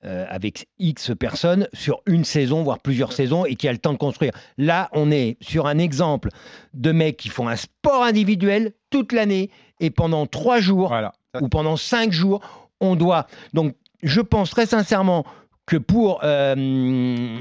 euh, 0.05 0.27
avec 0.29 0.67
X 0.79 1.13
personnes 1.19 1.69
sur 1.73 2.01
une 2.07 2.25
saison, 2.25 2.63
voire 2.63 2.79
plusieurs 2.81 3.13
saisons, 3.13 3.45
et 3.47 3.57
qui 3.57 3.67
a 3.67 3.73
le 3.73 3.79
temps 3.79 3.93
de 3.95 3.99
construire. 3.99 4.33
Là, 4.59 4.89
on 4.93 5.11
est 5.11 5.37
sur 5.41 5.67
un 5.67 5.79
exemple 5.79 6.29
de 6.75 6.93
mecs 6.93 7.17
qui 7.17 7.29
font 7.31 7.49
un 7.49 7.57
sport 7.57 8.05
individuel 8.05 8.73
toute 8.91 9.13
l'année, 9.13 9.51
et 9.81 9.91
pendant 9.91 10.27
trois 10.27 10.61
jours, 10.61 10.89
Voilà. 10.89 11.13
Ou 11.43 11.49
pendant 11.49 11.77
cinq 11.77 12.13
jours, 12.13 12.41
on 12.81 12.97
doit. 12.97 13.27
Donc, 13.55 13.75
je 14.03 14.21
pense 14.21 14.51
très 14.51 14.67
sincèrement 14.67 15.25
que 15.67 15.77
pour 15.77 16.21
euh, 16.23 16.55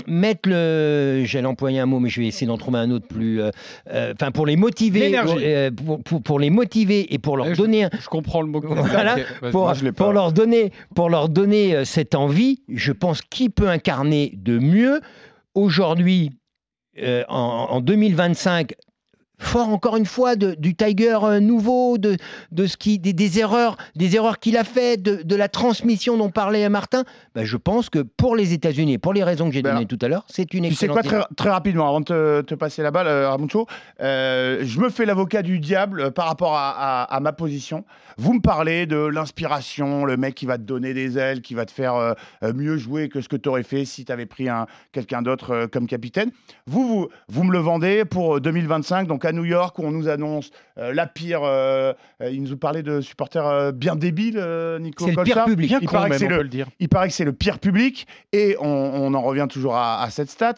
mettre 0.07 0.49
le. 0.49 1.21
J'allais 1.25 1.45
employer 1.45 1.79
un 1.79 1.85
mot, 1.85 1.99
mais 1.99 2.09
je 2.09 2.21
vais 2.21 2.27
essayer 2.27 2.47
d'en 2.47 2.57
trouver 2.57 2.79
un 2.79 2.89
autre 2.89 3.07
plus. 3.07 3.39
euh, 3.39 3.51
euh, 3.91 4.13
Enfin, 4.19 4.31
pour 4.31 4.47
les 4.47 4.55
motiver. 4.55 5.11
Euh, 5.43 5.69
pour, 5.69 6.01
pour- 6.01 6.23
pour 6.23 6.39
les 6.39 6.49
motiver 6.49 7.13
et 7.13 7.19
pour 7.19 7.37
leur 7.37 7.47
je- 7.53 7.53
donner 7.55 7.83
un- 7.83 7.89
Je 8.01 8.07
comprends 8.07 8.41
le 8.41 8.47
mot. 8.47 8.61
Voilà, 8.61 9.17
pour, 9.51 9.65
moi, 9.65 9.73
je 9.75 9.89
pour 9.91 10.11
leur 10.13 10.31
donner, 10.31 10.71
pour 10.95 11.09
leur 11.11 11.29
donner 11.29 11.85
cette 11.85 12.15
envie, 12.15 12.63
je 12.67 12.91
pense 12.93 13.21
qui 13.21 13.49
peut 13.49 13.69
incarner 13.69 14.33
de 14.35 14.57
mieux 14.57 15.01
aujourd'hui, 15.53 16.31
euh, 17.01 17.23
en, 17.29 17.67
en 17.69 17.81
2025, 17.81 18.73
fort 19.37 19.69
encore 19.69 19.97
une 19.97 20.05
fois 20.05 20.35
de- 20.35 20.55
du 20.55 20.75
Tiger 20.75 21.17
euh, 21.23 21.39
nouveau, 21.39 21.97
de, 21.97 22.17
de 22.51 22.65
ce 22.67 22.77
qui, 22.77 22.99
des, 22.99 23.13
des 23.13 23.39
erreurs, 23.39 23.77
des 23.95 24.15
erreurs 24.15 24.39
qu'il 24.39 24.57
a 24.57 24.63
fait, 24.63 25.01
de, 25.01 25.21
de 25.23 25.35
la 25.35 25.49
transmission 25.49 26.17
dont 26.17 26.29
parlait 26.29 26.67
Martin. 26.69 27.03
ben, 27.35 27.43
je 27.45 27.57
pense 27.57 27.89
que 27.89 27.99
pour 27.99 28.35
les 28.35 28.53
États-Unis, 28.53 28.97
pour 28.97 29.13
les 29.13 29.23
raisons 29.23 29.47
que 29.49 29.53
j'ai 29.53 29.61
Ben, 29.61 29.73
données 29.73 29.85
tout 29.85 29.99
à 30.01 30.07
l'heure, 30.07 30.25
c'est 30.27 30.53
une 30.53 30.63
Tu 30.63 30.73
sais 30.75 30.85
excellente. 30.85 31.07
quoi, 31.09 31.21
très, 31.25 31.35
très 31.35 31.49
rapidement, 31.49 31.87
avant 31.87 31.99
de 31.99 32.05
te, 32.05 32.41
te 32.41 32.55
passer 32.55 32.81
la 32.81 32.91
balle, 32.91 33.07
euh, 33.07 33.29
Ramucho, 33.29 33.67
euh, 34.01 34.59
je 34.63 34.79
me 34.79 34.89
fais 34.89 35.05
l'avocat 35.05 35.41
du 35.41 35.59
diable 35.59 35.99
euh, 36.01 36.11
par 36.11 36.27
rapport 36.27 36.55
à, 36.55 36.69
à- 36.71 37.03
à 37.15 37.19
ma 37.19 37.33
position. 37.33 37.83
Vous 38.17 38.33
me 38.33 38.39
parlez 38.41 38.85
de 38.85 38.95
l'inspiration, 38.97 40.05
le 40.05 40.15
mec 40.17 40.35
qui 40.35 40.45
va 40.45 40.57
te 40.57 40.63
donner 40.63 40.93
des 40.93 41.17
ailes, 41.17 41.41
qui 41.41 41.53
va 41.53 41.65
te 41.65 41.71
faire 41.71 41.95
euh, 41.95 42.13
mieux 42.53 42.77
jouer 42.77 43.09
que 43.09 43.19
ce 43.21 43.27
que 43.29 43.35
tu 43.35 43.49
aurais 43.49 43.63
fait 43.63 43.83
si 43.85 44.05
tu 44.05 44.11
avais 44.11 44.25
pris 44.25 44.47
un, 44.49 44.65
quelqu'un 44.93 45.21
d'autre 45.21 45.51
euh, 45.51 45.67
comme 45.67 45.87
capitaine. 45.87 46.31
Vous, 46.67 46.87
vous, 46.87 47.09
vous 47.27 47.43
me 47.43 47.51
le 47.51 47.59
vendez 47.59 48.05
pour 48.05 48.37
euh, 48.37 48.39
2025, 48.39 49.07
donc 49.07 49.24
à 49.25 49.31
New 49.31 49.45
York, 49.45 49.77
où 49.79 49.83
on 49.83 49.91
nous 49.91 50.07
annonce 50.07 50.51
euh, 50.77 50.93
la 50.93 51.07
pire. 51.07 51.41
euh, 51.43 51.93
euh, 52.21 52.29
il 52.31 52.43
nous 52.43 52.57
parlait 52.57 52.83
de 52.83 53.01
supporters 53.01 53.45
euh, 53.45 53.71
bien 53.71 53.95
débiles, 53.95 54.39
Nico 54.79 55.05
C'est 55.05 55.15
le 55.15 55.23
pire 55.23 55.45
public. 55.45 55.67
Bien 55.69 55.79
Il 55.81 55.87
con, 55.87 55.93
paraît 55.95 56.09
que 56.11 56.19
même, 56.23 56.29
le- 56.29 56.43
le 56.43 56.49
dire. 56.49 56.67
il 56.79 56.89
paraît 56.89 57.07
que 57.07 57.13
c'est 57.13 57.25
le 57.25 57.33
pire 57.33 57.59
public 57.59 58.07
et 58.31 58.55
on, 58.59 58.65
on 58.67 59.13
en 59.13 59.21
revient 59.21 59.47
toujours 59.49 59.75
à, 59.75 60.01
à 60.01 60.09
cette 60.09 60.29
stat. 60.29 60.55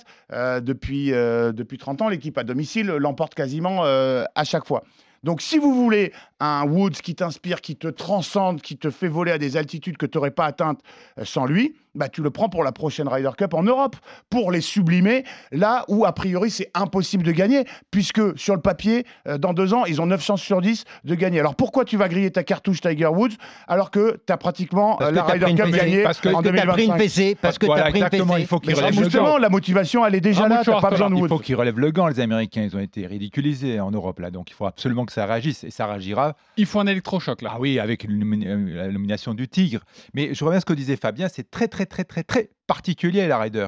Depuis, 0.62 1.10
depuis 1.12 1.77
30 1.77 2.01
ans, 2.01 2.10
l'équipe 2.10 2.38
à 2.38 2.43
domicile 2.43 2.88
l'emporte 2.88 3.34
quasiment 3.36 3.84
à 3.84 4.43
chaque 4.43 4.65
fois. 4.65 4.84
Donc 5.23 5.41
si 5.41 5.58
vous 5.58 5.73
voulez 5.73 6.13
un 6.39 6.63
Woods 6.65 6.91
qui 7.03 7.15
t'inspire, 7.15 7.62
qui 7.62 7.75
te 7.75 7.88
transcende, 7.88 8.62
qui 8.62 8.77
te 8.77 8.89
fait 8.91 9.08
voler 9.08 9.32
à 9.32 9.38
des 9.39 9.58
altitudes 9.58 9.97
que 9.97 10.06
tu 10.06 10.17
n'aurais 10.17 10.32
pas 10.32 10.45
atteintes 10.45 10.80
sans 11.23 11.45
lui, 11.45 11.75
bah, 11.97 12.07
tu 12.10 12.21
le 12.21 12.29
prends 12.29 12.47
pour 12.49 12.63
la 12.63 12.71
prochaine 12.71 13.07
Ryder 13.07 13.31
Cup 13.38 13.53
en 13.53 13.63
Europe, 13.63 13.95
pour 14.29 14.51
les 14.51 14.62
sublimer, 14.62 15.23
là 15.51 15.83
où 15.89 16.05
a 16.05 16.13
priori 16.13 16.49
c'est 16.51 16.69
impossible 16.73 17.23
de 17.23 17.31
gagner, 17.31 17.65
puisque 17.91 18.38
sur 18.39 18.55
le 18.55 18.62
papier, 18.62 19.05
euh, 19.27 19.38
dans 19.38 19.53
deux 19.53 19.73
ans, 19.73 19.86
ils 19.86 20.01
ont 20.01 20.05
9 20.05 20.23
chances 20.23 20.41
sur 20.41 20.62
10 20.62 20.86
de 21.03 21.15
gagner. 21.15 21.39
Alors 21.39 21.55
pourquoi 21.55 21.83
tu 21.86 21.97
vas 21.97 22.07
griller 22.07 22.31
ta 22.31 22.43
cartouche 22.43 22.81
Tiger 22.81 23.07
Woods 23.07 23.36
alors 23.67 23.91
que 23.91 24.19
tu 24.25 24.31
as 24.33 24.38
pratiquement 24.38 25.01
euh, 25.01 25.10
que 25.10 25.15
la 25.15 25.23
Ryder 25.23 25.55
Cup 25.55 25.69
gagnée 25.71 26.03
parce 26.03 26.19
que 26.21 26.29
en 26.29 26.41
t'as 26.41 26.51
pris 26.51 26.86
une 26.86 26.91
2025 26.91 26.97
fessée, 26.97 27.38
parce 27.41 27.57
que 27.57 27.65
Voilà, 27.65 27.83
t'as 27.83 27.89
pris 27.89 27.99
une 27.99 28.05
exactement, 28.05 28.33
fessée. 28.33 28.43
il 28.43 28.47
faut 28.47 28.60
qu'il 28.60 28.75
relève 28.75 28.95
le 28.95 29.03
justement, 29.03 29.23
gant. 29.25 29.38
la 29.38 29.49
motivation, 29.49 30.05
elle 30.05 30.15
est 30.15 30.21
déjà 30.21 30.43
Ah, 30.45 30.49
là, 30.49 30.62
t'as 30.63 30.79
pas 30.81 30.89
besoin 30.91 31.10
de 31.10 31.15
Il 31.15 31.21
Woods. 31.21 31.29
faut 31.29 31.39
qu'ils 31.39 31.55
relèvent 31.55 31.79
le 31.79 31.91
gant, 31.91 32.07
les 32.07 32.19
Américains. 32.19 32.62
Ils 32.63 32.75
ont 32.75 32.79
été 32.79 33.07
ridiculisés 33.07 33.79
en 33.79 33.91
Europe, 33.91 34.19
là. 34.19 34.29
Donc, 34.31 34.51
il 34.51 34.53
faut 34.53 34.65
absolument 34.65 35.05
que 35.05 35.12
ça 35.13 35.25
réagisse. 35.25 35.63
Et 35.63 35.71
ça 35.71 35.88
réagira. 35.88 36.36
Il 36.57 36.65
faut 36.67 36.79
un 36.79 36.86
électrochoc 36.88 37.41
là. 37.41 37.51
Ah 37.53 37.57
oui, 37.60 37.79
avec 37.79 38.05
euh, 38.05 38.75
la 38.75 38.88
nomination 38.89 39.33
du 39.33 39.47
Tigre. 39.47 39.81
Mais 40.13 40.33
je 40.33 40.43
reviens 40.45 40.57
à 40.57 40.62
ce 40.62 40.65
que 40.65 40.73
disait 40.73 40.95
Fabien. 40.97 41.27
C'est 41.27 41.49
très, 41.49 41.67
très, 41.67 41.86
très, 41.88 42.04
très, 42.04 42.23
très 42.23 42.52
particulier, 42.67 43.28
la 43.28 43.39
Ryder. 43.39 43.67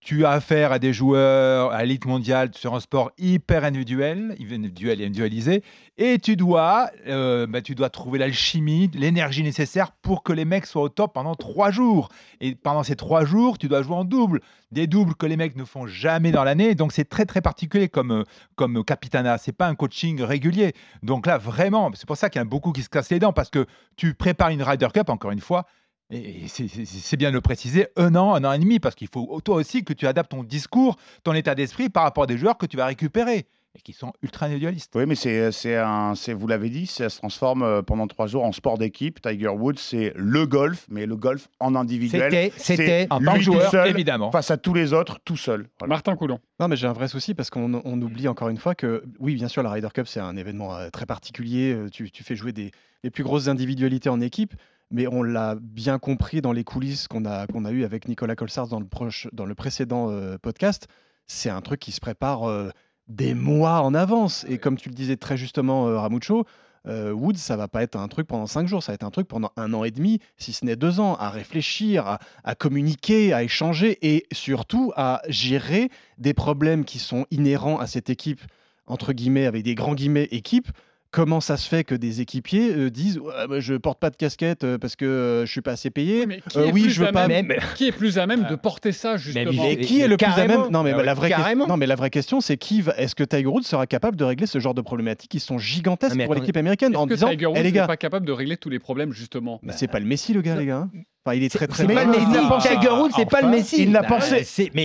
Tu 0.00 0.24
as 0.24 0.30
affaire 0.30 0.70
à 0.70 0.78
des 0.78 0.92
joueurs 0.92 1.72
à 1.72 1.82
l'élite 1.82 2.04
mondiale 2.04 2.50
sur 2.54 2.74
un 2.74 2.80
sport 2.80 3.10
hyper 3.18 3.64
individuel, 3.64 4.36
individuel 4.38 5.00
et 5.00 5.04
individualisé, 5.04 5.64
et 5.98 6.20
tu 6.20 6.36
dois, 6.36 6.90
euh, 7.08 7.48
bah, 7.48 7.60
tu 7.60 7.74
dois 7.74 7.90
trouver 7.90 8.20
l'alchimie, 8.20 8.88
l'énergie 8.94 9.42
nécessaire 9.42 9.90
pour 9.90 10.22
que 10.22 10.32
les 10.32 10.44
mecs 10.44 10.66
soient 10.66 10.82
au 10.82 10.88
top 10.88 11.14
pendant 11.14 11.34
trois 11.34 11.72
jours. 11.72 12.08
Et 12.40 12.54
pendant 12.54 12.84
ces 12.84 12.94
trois 12.94 13.24
jours, 13.24 13.58
tu 13.58 13.66
dois 13.66 13.82
jouer 13.82 13.96
en 13.96 14.04
double, 14.04 14.42
des 14.70 14.86
doubles 14.86 15.16
que 15.16 15.26
les 15.26 15.36
mecs 15.36 15.56
ne 15.56 15.64
font 15.64 15.88
jamais 15.88 16.30
dans 16.30 16.44
l'année. 16.44 16.76
Donc 16.76 16.92
c'est 16.92 17.08
très 17.08 17.24
très 17.24 17.40
particulier 17.40 17.88
comme 17.88 18.12
euh, 18.12 18.24
comme 18.54 18.84
capitana. 18.84 19.38
C'est 19.38 19.50
pas 19.50 19.66
un 19.66 19.74
coaching 19.74 20.22
régulier. 20.22 20.74
Donc 21.02 21.26
là 21.26 21.36
vraiment, 21.36 21.90
c'est 21.94 22.06
pour 22.06 22.16
ça 22.16 22.30
qu'il 22.30 22.38
y 22.38 22.42
a 22.42 22.44
beaucoup 22.44 22.70
qui 22.70 22.82
se 22.82 22.88
cassent 22.88 23.10
les 23.10 23.18
dents 23.18 23.32
parce 23.32 23.50
que 23.50 23.66
tu 23.96 24.14
prépares 24.14 24.50
une 24.50 24.62
Ryder 24.62 24.88
Cup 24.94 25.08
encore 25.08 25.32
une 25.32 25.40
fois. 25.40 25.66
Et 26.10 26.46
c'est- 26.46 27.16
bien 27.16 27.30
de 27.30 27.34
le 27.34 27.40
préciser, 27.40 27.88
un 27.96 28.14
an, 28.14 28.34
un 28.34 28.44
an 28.44 28.52
et 28.52 28.58
demi, 28.58 28.78
parce 28.78 28.94
qu'il 28.94 29.08
faut 29.08 29.40
toi 29.44 29.56
aussi 29.56 29.82
que 29.84 29.92
tu 29.92 30.06
adaptes 30.06 30.30
ton 30.30 30.44
discours, 30.44 30.96
ton 31.24 31.32
état 31.34 31.54
d'esprit 31.56 31.88
par 31.88 32.04
rapport 32.04 32.24
à 32.24 32.26
des 32.26 32.38
joueurs 32.38 32.56
que 32.58 32.66
tu 32.66 32.76
vas 32.76 32.86
récupérer 32.86 33.46
et 33.74 33.80
qui 33.82 33.92
sont 33.92 34.12
ultra 34.22 34.46
individualistes. 34.46 34.92
Oui, 34.94 35.04
mais 35.04 35.16
c'est, 35.16 35.76
un, 35.76 36.14
vous 36.34 36.46
l'avez 36.46 36.70
dit, 36.70 36.86
ça 36.86 37.08
se 37.10 37.18
transforme 37.18 37.62
euh, 37.64 37.82
pendant 37.82 38.06
trois 38.06 38.26
jours 38.28 38.44
en 38.44 38.52
sport 38.52 38.78
d'équipe. 38.78 39.20
Tiger 39.20 39.48
Woods, 39.48 39.74
c'est 39.78 40.12
le 40.16 40.46
golf, 40.46 40.86
mais 40.88 41.06
le 41.06 41.16
golf 41.16 41.48
en 41.58 41.74
individuel. 41.74 42.52
C'était, 42.56 43.00
lui 43.00 43.26
tant 43.26 43.40
joueur, 43.40 43.70
seul 43.70 43.88
évidemment. 43.88 44.30
face 44.30 44.50
à 44.52 44.56
tous 44.56 44.72
les 44.74 44.92
autres, 44.92 45.18
tout 45.24 45.36
seul. 45.36 45.66
Voilà. 45.80 45.90
Martin 45.92 46.14
Coulon. 46.16 46.38
Non, 46.60 46.68
mais 46.68 46.76
j'ai 46.76 46.86
un 46.86 46.92
vrai 46.94 47.08
souci 47.08 47.34
parce 47.34 47.50
qu'on 47.50 47.82
on 47.84 48.00
oublie 48.00 48.28
encore 48.28 48.48
une 48.48 48.56
fois 48.58 48.74
que, 48.76 49.02
oui, 49.18 49.34
bien 49.34 49.48
sûr, 49.48 49.62
la 49.64 49.70
Ryder 49.70 49.88
Cup, 49.92 50.06
c'est 50.06 50.20
un 50.20 50.36
événement 50.36 50.74
euh, 50.76 50.88
très 50.88 51.04
particulier. 51.04 51.72
euh, 51.74 51.88
Tu, 51.90 52.10
tu 52.12 52.22
fais 52.22 52.36
jouer 52.36 52.52
des, 52.52 52.70
les 53.02 53.10
plus 53.10 53.24
grosses 53.24 53.48
individualités 53.48 54.08
en 54.08 54.20
équipe, 54.22 54.54
mais 54.90 55.06
on 55.06 55.22
l'a 55.22 55.56
bien 55.60 55.98
compris 55.98 56.40
dans 56.40 56.52
les 56.52 56.64
coulisses 56.64 57.08
qu'on 57.08 57.24
a, 57.24 57.46
qu'on 57.46 57.64
a 57.64 57.70
eu 57.70 57.84
avec 57.84 58.08
Nicolas 58.08 58.36
Colsars 58.36 58.68
dans 58.68 58.80
le, 58.80 58.86
proche, 58.86 59.28
dans 59.32 59.46
le 59.46 59.54
précédent 59.54 60.10
euh, 60.10 60.38
podcast. 60.38 60.86
C'est 61.26 61.50
un 61.50 61.60
truc 61.60 61.80
qui 61.80 61.92
se 61.92 62.00
prépare 62.00 62.48
euh, 62.48 62.70
des 63.08 63.34
mois 63.34 63.80
en 63.80 63.94
avance. 63.94 64.44
Et 64.48 64.58
comme 64.58 64.76
tu 64.76 64.88
le 64.88 64.94
disais 64.94 65.16
très 65.16 65.36
justement, 65.36 65.88
euh, 65.88 65.98
Ramucho, 65.98 66.46
Woods, 66.88 67.38
ça 67.38 67.56
va 67.56 67.66
pas 67.66 67.82
être 67.82 67.96
un 67.96 68.06
truc 68.06 68.28
pendant 68.28 68.46
cinq 68.46 68.68
jours, 68.68 68.80
ça 68.80 68.92
va 68.92 68.94
être 68.94 69.02
un 69.02 69.10
truc 69.10 69.26
pendant 69.26 69.50
un 69.56 69.74
an 69.74 69.82
et 69.82 69.90
demi, 69.90 70.20
si 70.36 70.52
ce 70.52 70.64
n'est 70.64 70.76
deux 70.76 71.00
ans, 71.00 71.16
à 71.16 71.30
réfléchir, 71.30 72.06
à, 72.06 72.20
à 72.44 72.54
communiquer, 72.54 73.32
à 73.32 73.42
échanger 73.42 73.98
et 74.02 74.24
surtout 74.30 74.92
à 74.94 75.20
gérer 75.26 75.90
des 76.18 76.32
problèmes 76.32 76.84
qui 76.84 77.00
sont 77.00 77.26
inhérents 77.32 77.80
à 77.80 77.88
cette 77.88 78.08
équipe, 78.08 78.40
entre 78.86 79.12
guillemets, 79.12 79.46
avec 79.46 79.64
des 79.64 79.74
grands 79.74 79.96
guillemets, 79.96 80.28
équipe. 80.30 80.68
Comment 81.16 81.40
ça 81.40 81.56
se 81.56 81.66
fait 81.66 81.82
que 81.82 81.94
des 81.94 82.20
équipiers 82.20 82.74
euh, 82.74 82.90
disent 82.90 83.18
ouais, 83.18 83.32
bah, 83.48 83.58
je 83.58 83.72
porte 83.72 83.98
pas 83.98 84.10
de 84.10 84.16
casquette 84.16 84.64
euh, 84.64 84.76
parce 84.76 84.96
que 84.96 85.06
euh, 85.06 85.46
je 85.46 85.50
suis 85.50 85.62
pas 85.62 85.70
assez 85.72 85.88
payé 85.88 86.26
Mais 86.26 86.42
qui 86.46 86.58
est 86.58 86.70
oui, 86.72 86.82
plus 86.82 86.90
je 86.90 87.00
veux 87.00 87.08
à 87.08 87.12
pas. 87.12 87.26
même- 87.26 87.46
Mais- 87.46 87.58
Qui 87.74 87.86
est 87.88 87.92
plus 87.92 88.18
à 88.18 88.26
même 88.26 88.46
de 88.50 88.54
porter 88.54 88.92
ça 88.92 89.16
justement 89.16 89.50
mais- 89.50 89.72
Et 89.72 89.80
qui 89.80 90.02
est 90.02 90.08
le 90.08 90.18
plus 90.18 90.26
à 90.26 90.28
Carrément. 90.28 90.64
même 90.64 90.70
Non, 90.72 90.82
mais 90.82 90.92
Ah 90.92 91.02
la 91.02 91.14
vraie 91.14 91.30
carrément. 91.30 91.60
question. 91.64 91.68
Non, 91.68 91.76
mais 91.78 91.86
la 91.86 91.94
vraie 91.94 92.10
question, 92.10 92.42
c'est 92.42 92.58
qui 92.58 92.82
va... 92.82 92.92
Est-ce 92.98 93.14
que 93.14 93.24
Tiger 93.24 93.46
Woods 93.46 93.62
sera 93.62 93.86
capable 93.86 94.16
de 94.18 94.24
régler 94.24 94.46
ce 94.46 94.58
genre 94.60 94.74
de 94.74 94.82
problématiques 94.82 95.30
qui 95.30 95.40
sont 95.40 95.56
gigantesques 95.56 96.12
Ah, 96.12 96.18
mais 96.18 96.26
pour 96.26 96.34
l'équipe 96.34 96.56
américaine 96.58 96.94
en 96.94 97.06
que 97.06 97.14
disant 97.14 97.30
Tiger 97.30 97.46
Woods 97.46 97.54
Eh, 97.56 97.62
les 97.62 97.68
n'est 97.70 97.72
gars, 97.72 97.86
pas 97.86 97.96
capable 97.96 98.26
de 98.26 98.32
régler 98.32 98.58
tous 98.58 98.68
les 98.68 98.78
problèmes 98.78 99.12
justement 99.14 99.58
bah, 99.62 99.72
c'est 99.74 99.88
pas 99.88 100.00
le 100.00 100.04
Messi 100.06 100.34
le 100.34 100.42
gars, 100.42 100.56
les 100.56 100.66
gars. 100.66 100.86
Enfin, 101.26 101.36
il 101.36 101.42
est 101.42 101.48
très 101.48 101.66
très 101.66 101.82
C'est 101.86 101.92
pas 101.92 102.04
le. 102.04 102.10
Messi. 102.12 102.68
Tiger 102.68 102.88
Woods, 102.90 103.10
c'est 103.16 103.28
pas 103.28 103.42
le 103.42 103.48
Messi. 103.48 103.82
il 103.82 103.92
l'a 103.92 104.02
Bah, 104.02 104.08
pensé. 104.08 104.46
Mais, 104.74 104.84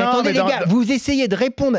attendez, 0.00 0.32
les 0.32 0.38
gars, 0.38 0.64
vous 0.66 0.90
essayez 0.90 1.28
de 1.28 1.36
répondre. 1.36 1.78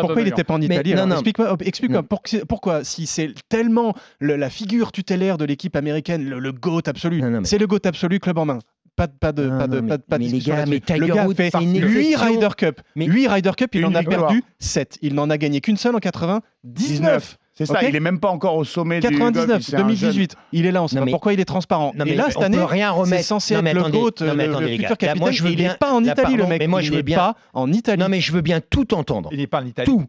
pourquoi 0.00 0.22
il 0.22 0.24
n'était 0.24 0.44
pas 0.44 0.54
en 0.54 0.60
Italie 0.62 0.90
non, 0.94 1.02
alors 1.02 1.08
non. 1.08 1.56
Explique-moi, 1.60 2.02
pour- 2.02 2.22
pourquoi, 2.48 2.84
si 2.84 3.06
c'est 3.06 3.30
tellement 3.48 3.94
le- 4.18 4.36
la 4.36 4.48
figure 4.50 4.92
tutélaire 4.92 5.36
de 5.38 5.44
l'équipe 5.44 5.76
américaine, 5.76 6.28
le, 6.28 6.52
GOAT 6.52 6.82
absolu, 6.86 7.22
c'est 7.44 7.58
le 7.58 7.66
GOAT 7.66 7.80
absolu, 7.84 8.18
club 8.18 8.38
en 8.38 8.46
main. 8.46 8.58
Pas 8.96 9.06
de, 9.06 9.12
pas 9.12 9.30
de, 9.32 9.44
Non, 9.46 9.58
pas 9.58 9.66
de, 9.68 9.76
non, 9.76 9.82
mais- 9.82 9.88
pas 9.90 9.96
de, 9.98 10.02
pas 10.02 10.18
de 10.18 10.24
mais 10.24 10.28
les 10.30 10.38
gars, 10.40 10.54
mais 10.54 10.60
là-dessus. 10.60 10.72
Le 10.72 10.80
Tiger 11.06 11.12
gars 11.14 11.28
fait 11.36 11.50
c'est 11.52 11.62
une 11.62 11.74
8 11.80 11.98
exception. 12.10 12.26
Ryder 12.26 12.48
Cup. 12.56 12.80
Mais- 12.96 13.06
8 13.06 13.28
Ryder 13.28 13.50
Cup, 13.56 13.74
il 13.74 13.84
en 13.84 13.94
a 13.94 14.02
perdu 14.02 14.42
7. 14.58 14.98
Il 15.02 15.14
n'en 15.14 15.30
a 15.30 15.38
gagné 15.38 15.60
qu'une 15.60 15.76
seule 15.76 15.94
en 15.94 16.00
99. 16.00 17.38
C'est 17.58 17.66
ça, 17.66 17.82
il 17.82 17.94
est 17.96 18.00
même 18.00 18.20
pas 18.20 18.30
encore 18.30 18.54
au 18.56 18.64
sommet 18.64 19.00
du 19.00 19.08
golf, 19.08 19.18
99, 19.18 19.62
c'est 19.62 19.74
un 19.74 19.78
jeune. 19.78 19.86
2018. 19.88 20.36
Il 20.52 20.64
est 20.64 20.70
là, 20.72 20.82
on 20.82 20.88
sait 20.88 20.94
Non, 20.94 21.00
pas 21.02 21.04
mais- 21.06 21.10
pourquoi 21.12 21.32
il 21.32 21.40
est 21.40 21.44
transparent. 21.44 21.92
Non, 21.96 22.04
et 22.04 22.10
mais 22.10 22.14
là, 22.16 22.26
on 22.28 22.30
cette 22.30 22.42
année, 22.42 22.56
peut 22.56 22.64
rien 22.64 22.92
c'est 22.94 23.00
remettre. 23.00 23.24
censé 23.24 23.54
Non, 23.54 23.58
être 23.60 23.64
mais 23.64 23.74
le 23.74 23.80
attendez, 23.80 23.98
GOAT, 23.98 24.10
non, 24.20 24.34
mais 24.34 24.46
le, 24.46 24.50
attendez, 24.52 24.76
le 24.78 24.84
futur. 24.86 24.96
Là, 25.08 25.14
moi, 25.16 25.30
je 25.32 25.42
veux 25.42 25.50
et 25.50 25.52
il 25.54 25.58
n'est 25.62 25.74
pas 25.74 25.92
en 25.92 26.00
là, 26.00 26.12
Italie, 26.12 26.36
le 26.36 26.46
mec. 26.46 26.60
mais 26.60 26.66
moi, 26.68 26.80
je 26.80 26.86
il 26.86 26.90
veux 26.92 26.96
n'est 26.98 27.02
bien- 27.02 27.16
pas 27.18 27.34
en 27.52 27.72
Italie. 27.72 28.00
Non, 28.02 28.08
mais 28.08 28.20
je 28.20 28.32
veux 28.32 28.40
bien 28.42 28.60
tout 28.60 28.94
entendre. 28.94 29.28
Il 29.32 29.38
n'est 29.38 29.46
pas 29.48 29.60
en 29.60 29.66
Italie. 29.66 29.86
Tout, 29.86 30.04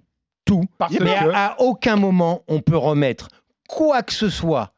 tout. 0.46 0.64
Parce 0.78 0.94
mais 1.00 1.00
que- 1.00 1.30
à, 1.34 1.46
à 1.54 1.60
aucun 1.60 1.96
moment 1.96 2.44
on 2.48 2.60
peut 2.62 2.78
remettre 2.78 3.28
quoi 3.68 4.04
que 4.04 4.14
ce 4.14 4.30
soit 4.30 4.72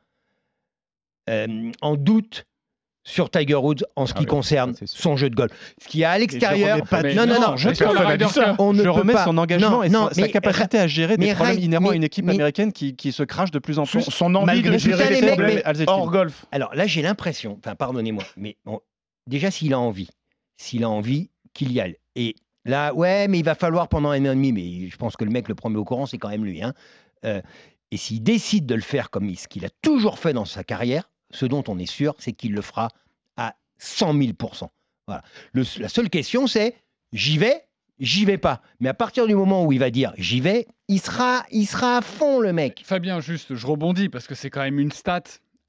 euh, 1.29 1.71
en 1.81 1.95
doute 1.95 2.45
sur 3.03 3.29
Tiger 3.31 3.55
Woods 3.55 3.83
en 3.95 4.05
ce 4.05 4.11
Ah 4.15 4.19
qui 4.19 4.23
oui, 4.25 4.27
concerne 4.27 4.75
son 4.85 5.17
jeu 5.17 5.29
de 5.29 5.35
golf. 5.35 5.51
Ce 5.81 5.87
qui 5.87 6.01
est 6.03 6.05
à 6.05 6.17
l'extérieur, 6.19 6.83
pas 6.87 7.01
non, 7.01 7.25
non, 7.25 7.39
non, 7.41 7.57
je. 7.57 7.69
Cup. 7.69 8.55
on 8.59 8.73
ne 8.73 8.83
je 8.83 8.89
remets 8.89 9.13
pas. 9.13 9.25
son 9.25 9.37
engagement 9.37 9.69
Non, 9.71 9.83
et 9.83 9.89
non, 9.89 10.07
sa, 10.09 10.13
sa 10.15 10.21
mais- 10.21 10.29
capacité 10.29 10.77
à 10.79 10.87
gérer 10.87 11.17
des 11.17 11.25
mais 11.27 11.33
problèmes 11.33 11.57
Ry- 11.57 11.63
inhérents 11.65 11.89
à 11.89 11.95
une 11.95 12.03
équipe 12.03 12.25
mais- 12.25 12.33
américaine 12.33 12.71
qui, 12.71 12.95
qui 12.95 13.11
se 13.11 13.23
crache 13.23 13.49
de 13.51 13.59
plus 13.59 13.79
en 13.79 13.85
plus. 13.85 14.01
son 14.03 14.35
envie 14.35 14.45
malgré 14.45 14.73
de 14.73 14.77
gérer 14.77 15.09
les 15.09 15.15
les 15.15 15.21
mecs, 15.21 15.33
problèmes 15.63 15.85
hors 15.87 16.11
golf. 16.11 16.45
Alors 16.51 16.75
là, 16.75 16.85
j'ai 16.85 17.01
l'impression, 17.01 17.57
enfin, 17.63 17.75
pardonnez-moi, 17.75 18.23
mais 18.37 18.57
bon, 18.65 18.79
déjà, 19.27 19.49
s'il 19.51 19.73
a 19.73 19.79
envie, 19.79 20.09
s'il 20.57 20.83
a 20.83 20.89
envie, 20.89 21.29
qu'il 21.53 21.71
y 21.71 21.81
aille. 21.81 21.97
Et 22.15 22.35
là, 22.65 22.93
ouais, 22.93 23.27
mais 23.27 23.39
il 23.39 23.45
va 23.45 23.55
falloir 23.55 23.87
pendant 23.87 24.09
un 24.11 24.21
an 24.21 24.31
et 24.31 24.35
demi, 24.35 24.51
mais 24.53 24.89
je 24.89 24.95
pense 24.97 25.17
que 25.17 25.25
le 25.25 25.31
mec, 25.31 25.49
le 25.49 25.55
premier 25.55 25.77
au 25.77 25.83
courant, 25.85 26.05
c'est 26.05 26.17
quand 26.19 26.29
même 26.29 26.45
lui. 26.45 26.61
Hein. 26.61 26.73
Euh, 27.25 27.41
et 27.91 27.97
s'il 27.97 28.23
décide 28.23 28.65
de 28.67 28.75
le 28.75 28.81
faire 28.81 29.09
comme 29.09 29.27
il- 29.27 29.37
ce 29.37 29.47
qu'il 29.47 29.65
a 29.65 29.69
toujours 29.81 30.17
fait 30.19 30.33
dans 30.33 30.45
sa 30.45 30.63
carrière, 30.63 31.09
ce 31.33 31.45
dont 31.45 31.63
on 31.67 31.77
est 31.79 31.85
sûr, 31.85 32.15
c'est 32.19 32.33
qu'il 32.33 32.53
le 32.53 32.61
fera 32.61 32.89
à 33.37 33.55
100 33.77 34.13
000 34.13 34.31
voilà. 35.07 35.23
Le- 35.53 35.63
La 35.79 35.89
seule 35.89 36.09
question, 36.09 36.47
c'est 36.47 36.75
j'y 37.11 37.37
vais, 37.37 37.63
j'y 37.99 38.25
vais 38.25 38.37
pas. 38.37 38.61
Mais 38.79 38.89
à 38.89 38.93
partir 38.93 39.27
du 39.27 39.35
moment 39.35 39.65
où 39.65 39.71
il 39.71 39.79
va 39.79 39.89
dire 39.89 40.13
j'y 40.17 40.39
vais, 40.41 40.67
il 40.87 40.99
sera, 40.99 41.43
il 41.51 41.65
sera 41.65 41.97
à 41.97 42.01
fond, 42.01 42.39
le 42.39 42.53
mec. 42.53 42.81
Fabien, 42.85 43.19
juste, 43.19 43.55
je 43.55 43.67
rebondis 43.67 44.09
parce 44.09 44.27
que 44.27 44.35
c'est 44.35 44.49
quand 44.49 44.61
même 44.61 44.79
une 44.79 44.91
stat 44.91 45.23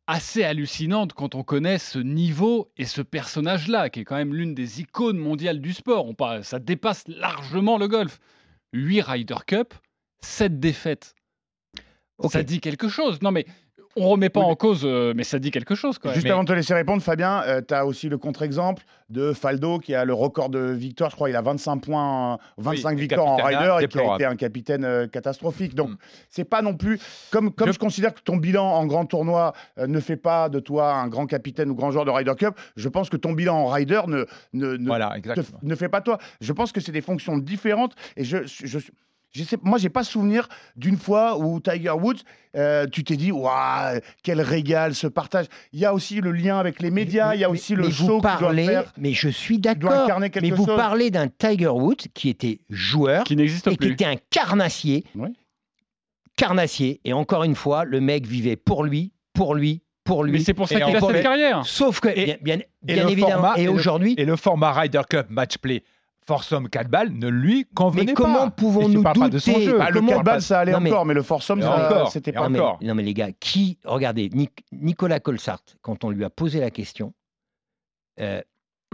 assez 0.09 0.43
hallucinante 0.45 1.13
quand 1.15 1.35
on 1.37 1.43
connaît 1.45 1.79
ce 1.79 1.99
niveau 1.99 2.71
et 2.77 2.85
ce 2.85 3.01
personnage-là, 3.03 3.89
qui 3.89 4.01
est 4.01 4.05
quand 4.05 4.17
même 4.17 4.35
l'une 4.35 4.55
des 4.55 4.81
icônes 4.81 5.17
mondiales 5.17 5.61
du 5.61 5.73
sport. 5.73 6.07
On 6.07 6.15
parle, 6.15 6.45
ça 6.45 6.59
dépasse 6.59 7.05
largement 7.07 7.79
le 7.79 7.89
golf. 7.89 8.19
8 8.75 9.01
Ryder 9.03 9.37
Cup, 9.47 9.75
7 10.23 10.59
défaites. 10.61 11.15
Ça 12.29 12.43
dit 12.43 12.61
quelque 12.61 12.89
chose. 12.89 13.21
Non, 13.23 13.31
mais 13.33 13.47
on 13.97 14.09
remet 14.09 14.29
pas 14.31 14.41
Oui, 14.41 14.47
en 14.47 14.55
cause, 14.55 14.83
euh, 14.85 15.13
mais 15.17 15.25
ça 15.25 15.39
dit 15.39 15.51
quelque 15.51 15.75
chose. 15.75 15.99
Quand 15.99 16.09
même. 16.09 16.15
Juste 16.15 16.27
Mais- 16.27 16.33
avant 16.33 16.45
de 16.45 16.49
te 16.49 16.53
laisser 16.53 16.75
répondre, 16.75 17.03
Fabien, 17.03 17.43
tu 17.67 17.75
as 17.75 17.85
aussi 17.87 18.09
le 18.09 18.19
contre-exemple 18.19 18.83
de 19.11 19.33
Faldo 19.35 19.79
qui 19.79 19.95
a 19.95 20.05
le 20.07 20.15
record 20.15 20.49
de 20.49 20.59
victoires. 20.71 21.11
Je 21.11 21.17
crois 21.17 21.29
il 21.29 21.37
a 21.37 21.43
25 21.43 21.77
points, 21.79 22.35
euh, 22.35 22.37
25 22.59 22.95
Oui, 22.95 23.01
victoires 23.03 23.27
en 23.27 23.37
rider 23.37 23.77
et 23.85 23.89
qui 23.89 23.99
a 23.99 24.15
été 24.15 24.25
un 24.25 24.37
capitaine 24.37 24.85
euh, 24.85 25.07
catastrophique. 25.07 25.75
Donc 25.75 25.91
Mm. 25.91 25.97
c'est 26.31 26.45
pas 26.45 26.63
non 26.63 26.75
plus 26.75 26.99
comme 27.31 27.53
comme 27.53 27.69
je... 27.69 27.73
Je- 27.75 27.79
considère 27.79 28.15
que 28.15 28.21
ton 28.23 28.37
bilan 28.37 28.65
en 28.65 28.87
grand 28.87 29.05
tournoi 29.05 29.53
euh, 29.79 29.87
ne 29.87 30.01
fait 30.01 30.17
pas 30.17 30.49
de 30.49 30.61
toi 30.61 30.95
un 30.95 31.09
grand 31.09 31.27
capitaine 31.27 31.69
ou 31.71 31.75
grand 31.75 31.91
joueur 31.91 32.05
de 32.07 32.11
Ryder 32.11 32.35
Cup. 32.39 32.55
Je 32.77 32.89
pense 32.89 33.11
que 33.11 33.17
ton 33.19 33.33
bilan 33.33 33.57
en 33.57 33.67
rider 33.67 34.01
ne 34.07 34.25
ne, 34.55 34.77
ne, 34.77 34.87
Voilà, 34.87 35.17
te- 35.21 35.41
ne 35.63 35.75
fait 35.75 35.89
pas 35.91 36.01
toi. 36.01 36.19
Je 36.41 36.53
pense 36.53 36.73
que 36.73 36.81
c'est 36.81 36.93
des 36.93 37.01
fonctions 37.03 37.37
différentes 37.37 37.95
et 38.17 38.25
je 38.25 38.39
je, 38.47 38.67
je 38.67 38.79
je 39.33 39.45
sais, 39.45 39.57
moi, 39.63 39.79
j'ai 39.79 39.89
pas 39.89 40.05
souvenir 40.05 40.47
d'une 40.77 40.97
fois 40.99 41.39
où 41.39 41.59
Tiger 41.61 41.91
Woods, 41.91 42.19
euh, 42.57 42.87
tu 42.87 43.03
t'es 43.03 43.17
dit, 43.17 43.33
waouh, 43.33 43.99
quel 44.23 44.41
régal 44.43 44.95
ce 44.95 45.07
partage. 45.07 45.47
Il 45.73 45.81
y 45.81 45.85
a 45.87 45.95
aussi 45.95 46.21
le 46.21 46.33
lien 46.33 46.59
avec 46.59 46.81
les 46.83 46.91
médias, 46.91 47.35
il 47.35 47.41
y 47.41 47.45
a 47.45 47.49
Mais- 47.49 47.53
aussi 47.55 47.75
le 47.75 47.85
mais 47.87 47.91
show 47.91 48.21
parlez, 48.21 48.67
faire. 48.67 48.93
Mais 48.99 49.13
je 49.15 49.29
suis 49.29 49.59
d'accord. 49.59 50.07
Mais 50.43 50.51
vous 50.51 50.67
chose. 50.67 50.77
parlez 50.77 51.11
d'un 51.11 51.29
Tiger 51.29 51.69
Woods 51.69 52.09
qui 52.13 52.29
était 52.29 52.61
joueur 52.69 53.25
qui 53.25 53.37
n'existe 53.37 53.67
et 53.69 53.77
qui 53.77 53.89
était 53.89 54.05
un 54.05 54.17
carnassier. 54.31 55.05
Oui. 55.15 55.31
Carnassier. 56.37 57.01
Et 57.05 57.13
encore 57.13 57.45
une 57.45 57.55
fois, 57.55 57.85
le 57.85 58.01
mec 58.01 58.27
vivait 58.27 58.57
pour 58.57 58.85
lui, 58.85 59.13
pour 59.35 59.55
lui, 59.55 59.83
pour 60.05 60.25
lui. 60.25 60.33
Mais 60.33 60.39
c'est 60.41 60.55
pour 60.55 60.69
ça 60.69 60.81
qu'il 60.81 60.97
a 60.97 61.01
cette 61.01 61.23
carrière. 61.23 61.65
Sauf 61.67 62.01
que, 62.01 62.09
Et- 62.09 62.25
bien, 62.25 62.37
bien, 62.43 62.59
Et 62.89 62.95
bien 62.95 63.05
le 63.05 63.11
évidemment, 63.13 63.33
format- 63.49 63.59
et 63.59 63.69
aujourd'hui, 63.69 64.15
Et 64.19 64.25
le 64.25 64.37
format 64.37 64.73
Ryder 64.73 65.03
Cup 65.09 65.27
match 65.31 65.59
play 65.59 65.83
foursome 66.27 66.69
4 66.69 66.89
balles 66.89 67.13
ne 67.13 67.29
lui 67.29 67.67
convenait 67.75 68.05
mais 68.07 68.13
pas. 68.15 68.23
comment 68.23 68.51
pouvons-nous 68.51 69.03
parle 69.03 69.19
pas 69.19 69.29
de 69.29 69.39
son 69.39 69.53
douter 69.53 69.65
jeu. 69.65 69.79
Bah, 69.79 69.89
le 69.91 69.95
comment- 70.01 70.13
4 70.13 70.25
balles, 70.25 70.43
ça 70.43 70.61
allait 70.61 70.73
Non, 70.73 70.81
mais- 70.81 70.91
encore, 70.91 71.05
mais 71.07 71.15
le 71.15 71.21
Et 71.23 71.25
ça, 71.25 71.55
encore, 71.55 72.13
c'était 72.13 72.33
pas. 72.33 72.43
non 72.45 72.51
mais, 72.51 72.61
encore. 72.61 72.79
non 72.83 72.95
mais 72.95 73.03
les 73.03 73.15
gars, 73.15 73.31
qui 73.39 73.79
regardez 73.85 74.29
Nic- 74.31 74.65
Nicolas 74.73 75.21
Colsart 75.21 75.63
quand 75.81 76.05
on 76.05 76.11
lui 76.11 76.25
a 76.25 76.31
posé 76.31 76.61
la 76.61 76.71
question, 76.71 77.13
euh, 78.21 78.41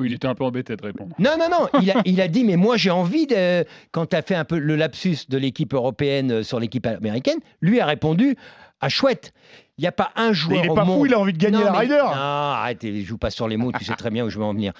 Oui, 0.00 0.06
il 0.10 0.14
était 0.14 0.28
un 0.28 0.34
peu 0.36 0.44
embêté 0.44 0.76
de 0.76 0.82
répondre. 0.82 1.14
Non, 1.18 1.32
non, 1.38 1.48
non. 1.50 1.80
Il 1.82 1.90
a, 1.90 1.94
il 2.06 2.20
a 2.20 2.28
dit, 2.28 2.44
mais 2.44 2.54
moi 2.56 2.76
j'ai 2.76 2.90
envie 2.92 3.26
de. 3.26 3.64
Quand 3.90 4.06
tu 4.06 4.14
as 4.16 4.22
fait 4.22 4.36
un 4.36 4.44
peu 4.44 4.56
le 4.58 4.76
lapsus 4.76 5.16
de 5.28 5.36
l'équipe 5.38 5.74
européenne 5.74 6.30
euh, 6.30 6.42
sur 6.44 6.60
l'équipe 6.60 6.86
américaine, 6.86 7.38
lui 7.60 7.80
a 7.80 7.86
répondu 7.86 8.36
à 8.80 8.88
chouette. 8.88 9.32
Il 9.76 9.80
n'y 9.82 9.88
a 9.88 9.92
pas 9.92 10.12
un 10.14 10.32
joueur. 10.32 10.58
Mais 10.60 10.64
il 10.64 10.66
est 10.68 10.70
au 10.70 10.74
pas 10.74 10.84
fou, 10.84 11.04
il 11.06 11.14
a 11.14 11.18
envie 11.18 11.32
de 11.32 11.38
gagner 11.38 11.58
Non, 11.58 11.64
la 11.64 11.72
mais- 11.72 11.78
Ryder. 11.78 11.96
Non, 11.96 12.12
arrête, 12.12 12.78
je 12.84 13.00
joue 13.02 13.18
pas 13.18 13.30
sur 13.30 13.48
les 13.48 13.56
mots, 13.56 13.72
tu 13.72 13.84
sais 13.84 13.94
très 13.96 14.10
bien 14.10 14.24
où 14.24 14.30
je 14.30 14.38
veux 14.38 14.44
en 14.44 14.52
venir. 14.54 14.72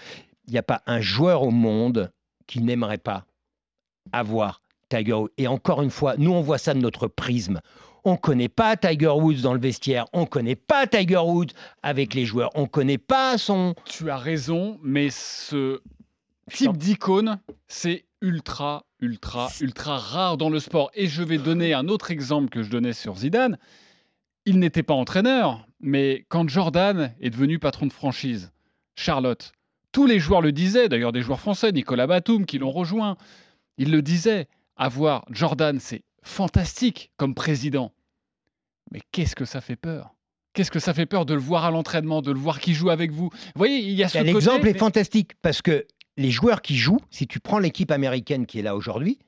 Il 0.47 0.53
n'y 0.53 0.59
a 0.59 0.63
pas 0.63 0.83
un 0.87 1.01
joueur 1.01 1.43
au 1.43 1.51
monde 1.51 2.13
qui 2.49 2.61
n'aimerait 2.61 2.99
pas 2.99 3.25
avoir 4.11 4.63
Tiger 4.89 5.13
Woods. 5.13 5.31
Et 5.37 5.47
encore 5.47 5.83
une 5.83 5.91
fois, 5.91 6.17
nous 6.17 6.33
on 6.33 6.41
voit 6.41 6.59
ça 6.59 6.75
de 6.75 6.81
notre 6.81 7.07
prisme. 7.07 7.61
On 8.05 8.13
ne 8.13 8.17
connaît 8.17 8.49
pas 8.49 8.77
Tiger 8.77 9.09
Woods 9.09 9.43
dans 9.43 9.53
le 9.53 9.61
vestiaire, 9.61 10.07
on 10.13 10.23
ne 10.23 10.27
connaît 10.27 10.57
pas 10.57 10.87
Tiger 10.87 11.19
Woods 11.19 11.53
avec 11.83 12.15
les 12.15 12.25
joueurs, 12.25 12.51
on 12.55 12.63
ne 12.63 12.67
connaît 12.67 12.99
pas 12.99 13.39
son. 13.39 13.75
Tu 13.85 14.11
as 14.11 14.17
raison, 14.17 14.81
mais 14.83 15.11
ce 15.11 15.81
type 16.51 16.77
d'icône, 16.77 17.39
c'est 17.67 18.07
ultra, 18.21 18.85
ultra, 19.01 19.49
ultra 19.61 19.99
rare 19.99 20.37
dans 20.37 20.49
le 20.49 20.59
sport. 20.59 20.91
Et 20.95 21.07
je 21.07 21.23
vais 21.23 21.39
donner 21.39 21.75
un 21.75 21.89
autre 21.89 22.11
exemple 22.11 22.49
que 22.49 22.63
je 22.63 22.71
donnais 22.71 22.95
sur 22.95 23.17
Zidane. 23.17 23.59
Il 24.47 24.59
n'était 24.59 24.83
pas 24.83 24.95
entraîneur, 24.95 25.67
mais 25.81 26.25
quand 26.29 26.49
Jordan 26.49 27.13
est 27.21 27.31
devenu 27.31 27.59
patron 27.59 27.87
de 27.87 27.93
franchise, 27.93 28.51
Charlotte, 28.95 29.53
tous 29.99 30.07
les 30.07 30.21
joueurs 30.21 30.43
le 30.43 30.53
disaient, 30.53 30.89
d'ailleurs 30.89 31.11
des 31.11 31.23
joueurs 31.23 31.41
français, 31.41 31.73
Nicolas 31.73 32.07
Batum, 32.07 32.47
qui 32.47 32.59
l'ont 32.59 32.71
rejoint, 32.71 33.17
ils 33.79 33.91
le 33.91 34.01
disaient, 34.01 34.47
avoir 34.77 35.25
Jordan, 35.29 35.81
c'est 35.81 36.05
fantastique 36.23 37.11
comme 37.17 37.35
président. 37.35 37.93
Mais 38.93 39.01
qu'est-ce 39.11 39.35
que 39.35 39.45
ça 39.45 39.61
fait 39.61 39.75
peur? 39.75 40.15
Qu'est-ce 40.53 40.71
que 40.71 40.79
ça 40.79 40.95
fait 40.95 41.07
peur 41.07 41.27
de 41.27 41.35
le 41.35 41.41
voir 41.41 41.65
à 41.65 41.73
l'entraînement, 41.73 42.23
de 42.23 42.31
le 42.31 42.39
voir 42.39 42.61
qui 42.61 42.75
joue 42.75 42.91
avec 42.91 43.11
vous 43.11 43.31
Vous 43.33 43.53
voyez, 43.57 43.79
il 43.79 43.91
y 43.91 44.05
a 44.05 44.09
ce 44.09 44.19
L'exemple 44.19 44.69
est 44.69 44.79
fantastique 44.79 45.33
parce 45.43 45.63
que 45.63 45.85
les 46.17 46.31
joueurs 46.31 46.63
qui 46.63 46.77
jouent, 46.77 47.01
si 47.11 47.27
tu 47.27 47.41
prends 47.41 47.59
l'équipe 47.59 47.91
américaine 47.91 48.47
qui 48.47 48.61
est 48.61 48.63
là 48.63 48.77
aujourd'hui, 48.77 49.19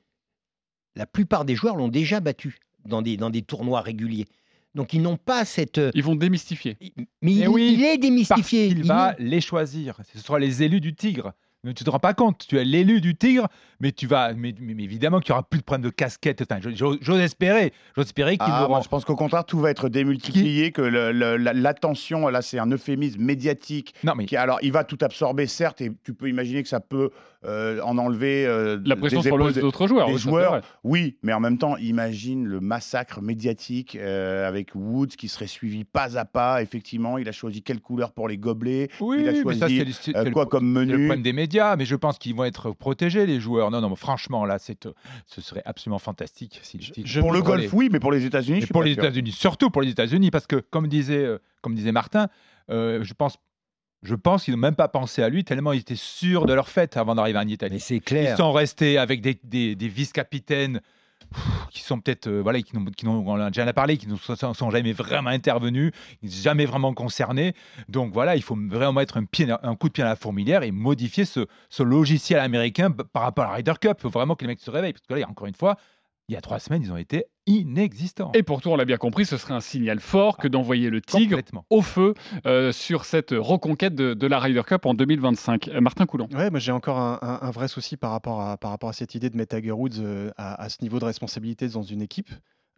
la 0.95 1.05
plupart 1.05 1.43
des 1.43 1.55
joueurs 1.57 1.75
l'ont 1.75 1.89
déjà 1.89 2.21
battu 2.21 2.59
dans 2.85 3.01
des, 3.01 3.17
dans 3.17 3.29
des 3.29 3.41
tournois 3.41 3.81
réguliers. 3.81 4.27
Donc 4.75 4.93
ils 4.93 5.01
n'ont 5.01 5.17
pas 5.17 5.43
cette. 5.45 5.81
Ils 5.93 6.03
vont 6.03 6.15
démystifier. 6.15 6.77
Mais 7.21 7.33
il, 7.33 7.43
Eh 7.43 7.47
oui, 7.47 7.73
il 7.77 7.83
est 7.83 7.97
démystifié. 7.97 8.67
Il 8.67 8.79
Il 8.79 8.83
va 8.85 9.15
est- 9.19 9.23
les 9.23 9.41
choisir. 9.41 9.97
Ce 10.13 10.19
sera 10.19 10.39
les 10.39 10.63
élus 10.63 10.79
du 10.81 10.93
tigre. 10.95 11.33
Mais 11.63 11.75
tu 11.75 11.83
te 11.83 11.89
rends 11.91 11.99
pas 11.99 12.15
compte, 12.15 12.47
tu 12.47 12.57
es 12.57 12.65
l'élu 12.65 13.01
du 13.01 13.13
tigre, 13.13 13.47
mais 13.79 13.91
tu 13.91 14.07
vas, 14.07 14.33
mais, 14.33 14.55
mais- 14.59 14.73
mais 14.73 14.81
évidemment 14.83 15.19
qu'il 15.19 15.29
y 15.29 15.33
aura 15.33 15.43
plus 15.47 15.59
de 15.59 15.63
problème 15.63 15.83
de 15.85 15.91
casquette. 15.93 16.41
Enfin, 16.41 16.59
j'ose 16.59 17.19
espérer, 17.19 17.71
j'ose 17.95 18.05
espérer 18.05 18.31
qu'ils 18.39 18.47
Ah, 18.49 18.79
je 18.81 18.87
pense 18.87 19.05
qu'au 19.05 19.15
contraire, 19.15 19.45
tout 19.45 19.59
va 19.59 19.69
être 19.69 19.87
démultiplié, 19.87 20.71
que 20.71 20.81
l'attention, 20.81 22.27
là, 22.29 22.41
c'est 22.41 22.57
un 22.57 22.71
euphémisme 22.71 23.21
médiatique. 23.21 23.93
Non, 24.03 24.13
mais 24.15 24.25
qui, 24.25 24.35
alors, 24.37 24.57
il 24.63 24.71
va 24.71 24.83
tout 24.83 24.97
absorber, 25.01 25.45
certes, 25.47 25.81
et 25.81 25.91
tu 26.03 26.13
peux 26.15 26.29
imaginer 26.29 26.63
que 26.63 26.69
ça 26.69 26.79
peut 26.79 27.11
euh, 27.43 27.81
en 27.81 27.97
enlever 27.97 28.45
euh, 28.45 28.79
La 28.85 28.95
pression 28.95 29.19
des 29.21 29.27
sur 29.27 29.35
épaules 29.35 29.47
les 29.49 29.53
des- 29.55 29.61
autres 29.63 29.87
joueurs. 29.87 30.07
des 30.07 30.13
oui, 30.13 30.19
ça, 30.19 30.29
joueurs, 30.29 30.61
oui, 30.83 31.17
mais 31.23 31.33
en 31.33 31.39
même 31.39 31.57
temps, 31.57 31.75
imagine 31.77 32.45
le 32.45 32.59
massacre 32.59 33.21
médiatique 33.21 33.95
euh, 33.95 34.47
avec 34.47 34.75
Woods 34.75 35.07
qui 35.17 35.27
serait 35.27 35.47
suivi 35.47 35.83
pas 35.83 36.17
à 36.17 36.25
pas. 36.25 36.61
Effectivement, 36.61 37.17
il 37.17 37.27
a 37.27 37.31
choisi 37.31 37.61
quelle 37.63 37.81
couleur 37.81 38.11
pour 38.11 38.27
les 38.27 38.37
gobelets. 38.37 38.89
Oui, 38.99 39.17
il 39.21 39.27
a 39.29 39.31
mais 39.31 39.41
choisi 39.41 39.59
ça, 39.59 39.67
c'est 39.67 40.13
le- 40.13 40.17
euh, 40.27 40.31
quoi 40.31 40.45
comme 40.45 40.73
le 40.79 40.85
problème 40.85 41.21
des 41.23 41.33
médias, 41.33 41.75
mais 41.75 41.85
je 41.85 41.95
pense 41.95 42.17
qu'ils 42.19 42.35
vont 42.35 42.43
être 42.43 42.71
protégés, 42.71 43.25
les 43.25 43.39
joueurs. 43.39 43.71
Non, 43.71 43.81
non, 43.81 43.89
mais 43.89 43.95
franchement, 43.95 44.45
là, 44.45 44.57
c'est, 44.59 44.85
euh, 44.85 44.93
ce 45.25 45.41
serait 45.41 45.63
absolument 45.65 45.99
fantastique. 45.99 46.59
Si 46.63 46.77
pour 47.19 47.31
le 47.33 47.41
golf, 47.41 47.73
oui, 47.73 47.89
mais 47.91 47.99
pour 47.99 48.11
les 48.11 48.25
États-Unis, 48.25 48.57
je 48.59 48.63
Et 48.63 48.65
suis 48.65 48.73
pour 48.73 48.81
pas 48.81 48.87
les. 48.87 48.93
États-Unis, 48.93 49.31
surtout 49.31 49.69
pour 49.69 49.81
les 49.81 49.89
États-Unis, 49.89 50.31
parce 50.31 50.47
que 50.47 50.57
comme 50.69 50.87
disait, 50.87 51.23
euh, 51.25 51.37
comme 51.61 51.75
disait 51.75 51.91
Martin, 51.91 52.27
euh, 52.69 53.03
je 53.03 53.13
pense, 53.13 53.37
je 54.03 54.15
pense 54.15 54.45
qu'ils 54.45 54.53
n'ont 54.55 54.59
même 54.59 54.75
pas 54.75 54.87
pensé 54.87 55.21
à 55.23 55.29
lui 55.29 55.43
tellement 55.43 55.73
ils 55.73 55.79
étaient 55.81 55.95
sûrs 55.95 56.45
de 56.45 56.53
leur 56.53 56.69
fête 56.69 56.97
avant 56.97 57.15
d'arriver 57.15 57.39
en 57.39 57.47
Italie. 57.47 57.75
Mais 57.75 57.79
c'est 57.79 57.95
Ils 57.97 58.01
clair. 58.01 58.37
sont 58.37 58.51
restés 58.51 58.97
avec 58.97 59.21
des, 59.21 59.39
des- 59.43 59.75
des 59.75 59.87
vice-capitaines 59.87 60.81
qui 61.69 61.81
sont 61.81 61.99
peut-être, 62.01 62.27
euh, 62.27 62.41
voilà, 62.41 62.61
qui 62.61 62.75
n'ont, 62.75 62.83
qui 62.85 63.07
on 63.07 63.25
en 63.25 63.39
a 63.39 63.49
déjà 63.49 63.71
parlé, 63.71 63.95
qui 63.97 64.07
ne 64.07 64.15
sont, 64.17 64.53
sont 64.53 64.69
jamais 64.69 64.91
vraiment 64.91 65.29
intervenus, 65.29 65.93
ils 66.21 66.25
ne 66.25 66.31
sont 66.31 66.41
jamais 66.41 66.65
vraiment 66.65 66.93
concernés. 66.93 67.53
Donc 67.87 68.11
voilà, 68.13 68.35
il 68.35 68.41
faut 68.41 68.57
vraiment 68.67 68.93
mettre 68.93 69.15
un, 69.17 69.23
pied, 69.23 69.47
un 69.63 69.75
coup 69.75 69.87
de 69.87 69.93
pied 69.93 70.03
à 70.03 70.07
la 70.07 70.15
fourmilière 70.17 70.63
et 70.63 70.71
modifier 70.71 71.23
ce, 71.23 71.45
ce 71.69 71.83
logiciel 71.83 72.39
américain 72.39 72.91
par 72.91 73.23
rapport 73.23 73.45
à 73.45 73.49
la 73.49 73.53
Ryder 73.57 73.73
Cup. 73.79 73.93
Il 73.99 74.01
faut 74.01 74.09
vraiment 74.09 74.35
que 74.35 74.41
les 74.43 74.47
mecs 74.47 74.59
se 74.59 74.71
réveillent. 74.71 74.91
Parce 74.93 75.05
que 75.07 75.13
là, 75.13 75.25
encore 75.29 75.47
une 75.47 75.55
fois, 75.55 75.77
il 76.31 76.33
y 76.33 76.37
a 76.37 76.41
trois 76.41 76.59
semaines, 76.59 76.81
ils 76.81 76.91
ont 76.93 76.97
été 76.97 77.25
inexistants. 77.45 78.31
Et 78.33 78.43
pourtant, 78.43 78.71
on 78.71 78.75
l'a 78.77 78.85
bien 78.85 78.97
compris, 78.97 79.25
ce 79.25 79.35
serait 79.37 79.53
un 79.53 79.59
signal 79.59 79.99
fort 79.99 80.37
que 80.37 80.47
d'envoyer 80.47 80.89
le 80.89 81.01
Tigre 81.01 81.37
au 81.69 81.81
feu 81.81 82.13
euh, 82.45 82.71
sur 82.71 83.03
cette 83.05 83.31
reconquête 83.31 83.95
de, 83.95 84.13
de 84.13 84.27
la 84.27 84.39
Ryder 84.39 84.61
Cup 84.65 84.85
en 84.85 84.93
2025. 84.93 85.67
Euh, 85.67 85.81
Martin 85.81 86.05
Coulon. 86.05 86.27
Ouais, 86.33 86.49
moi 86.49 86.59
j'ai 86.59 86.71
encore 86.71 86.97
un, 86.99 87.19
un- 87.21 87.39
un 87.45 87.51
vrai 87.51 87.67
souci 87.67 87.97
par 87.97 88.11
rapport 88.11 88.41
à, 88.41 88.57
par 88.57 88.71
rapport 88.71 88.89
à 88.89 88.93
cette 88.93 89.13
idée 89.15 89.29
de 89.29 89.37
mettre 89.37 89.57
Tiger 89.57 89.71
Woods 89.71 89.99
euh, 89.99 90.31
à, 90.37 90.61
à 90.61 90.69
ce 90.69 90.77
niveau 90.81 90.99
de 90.99 91.05
responsabilité 91.05 91.67
dans 91.67 91.83
une 91.83 92.01
équipe. 92.01 92.29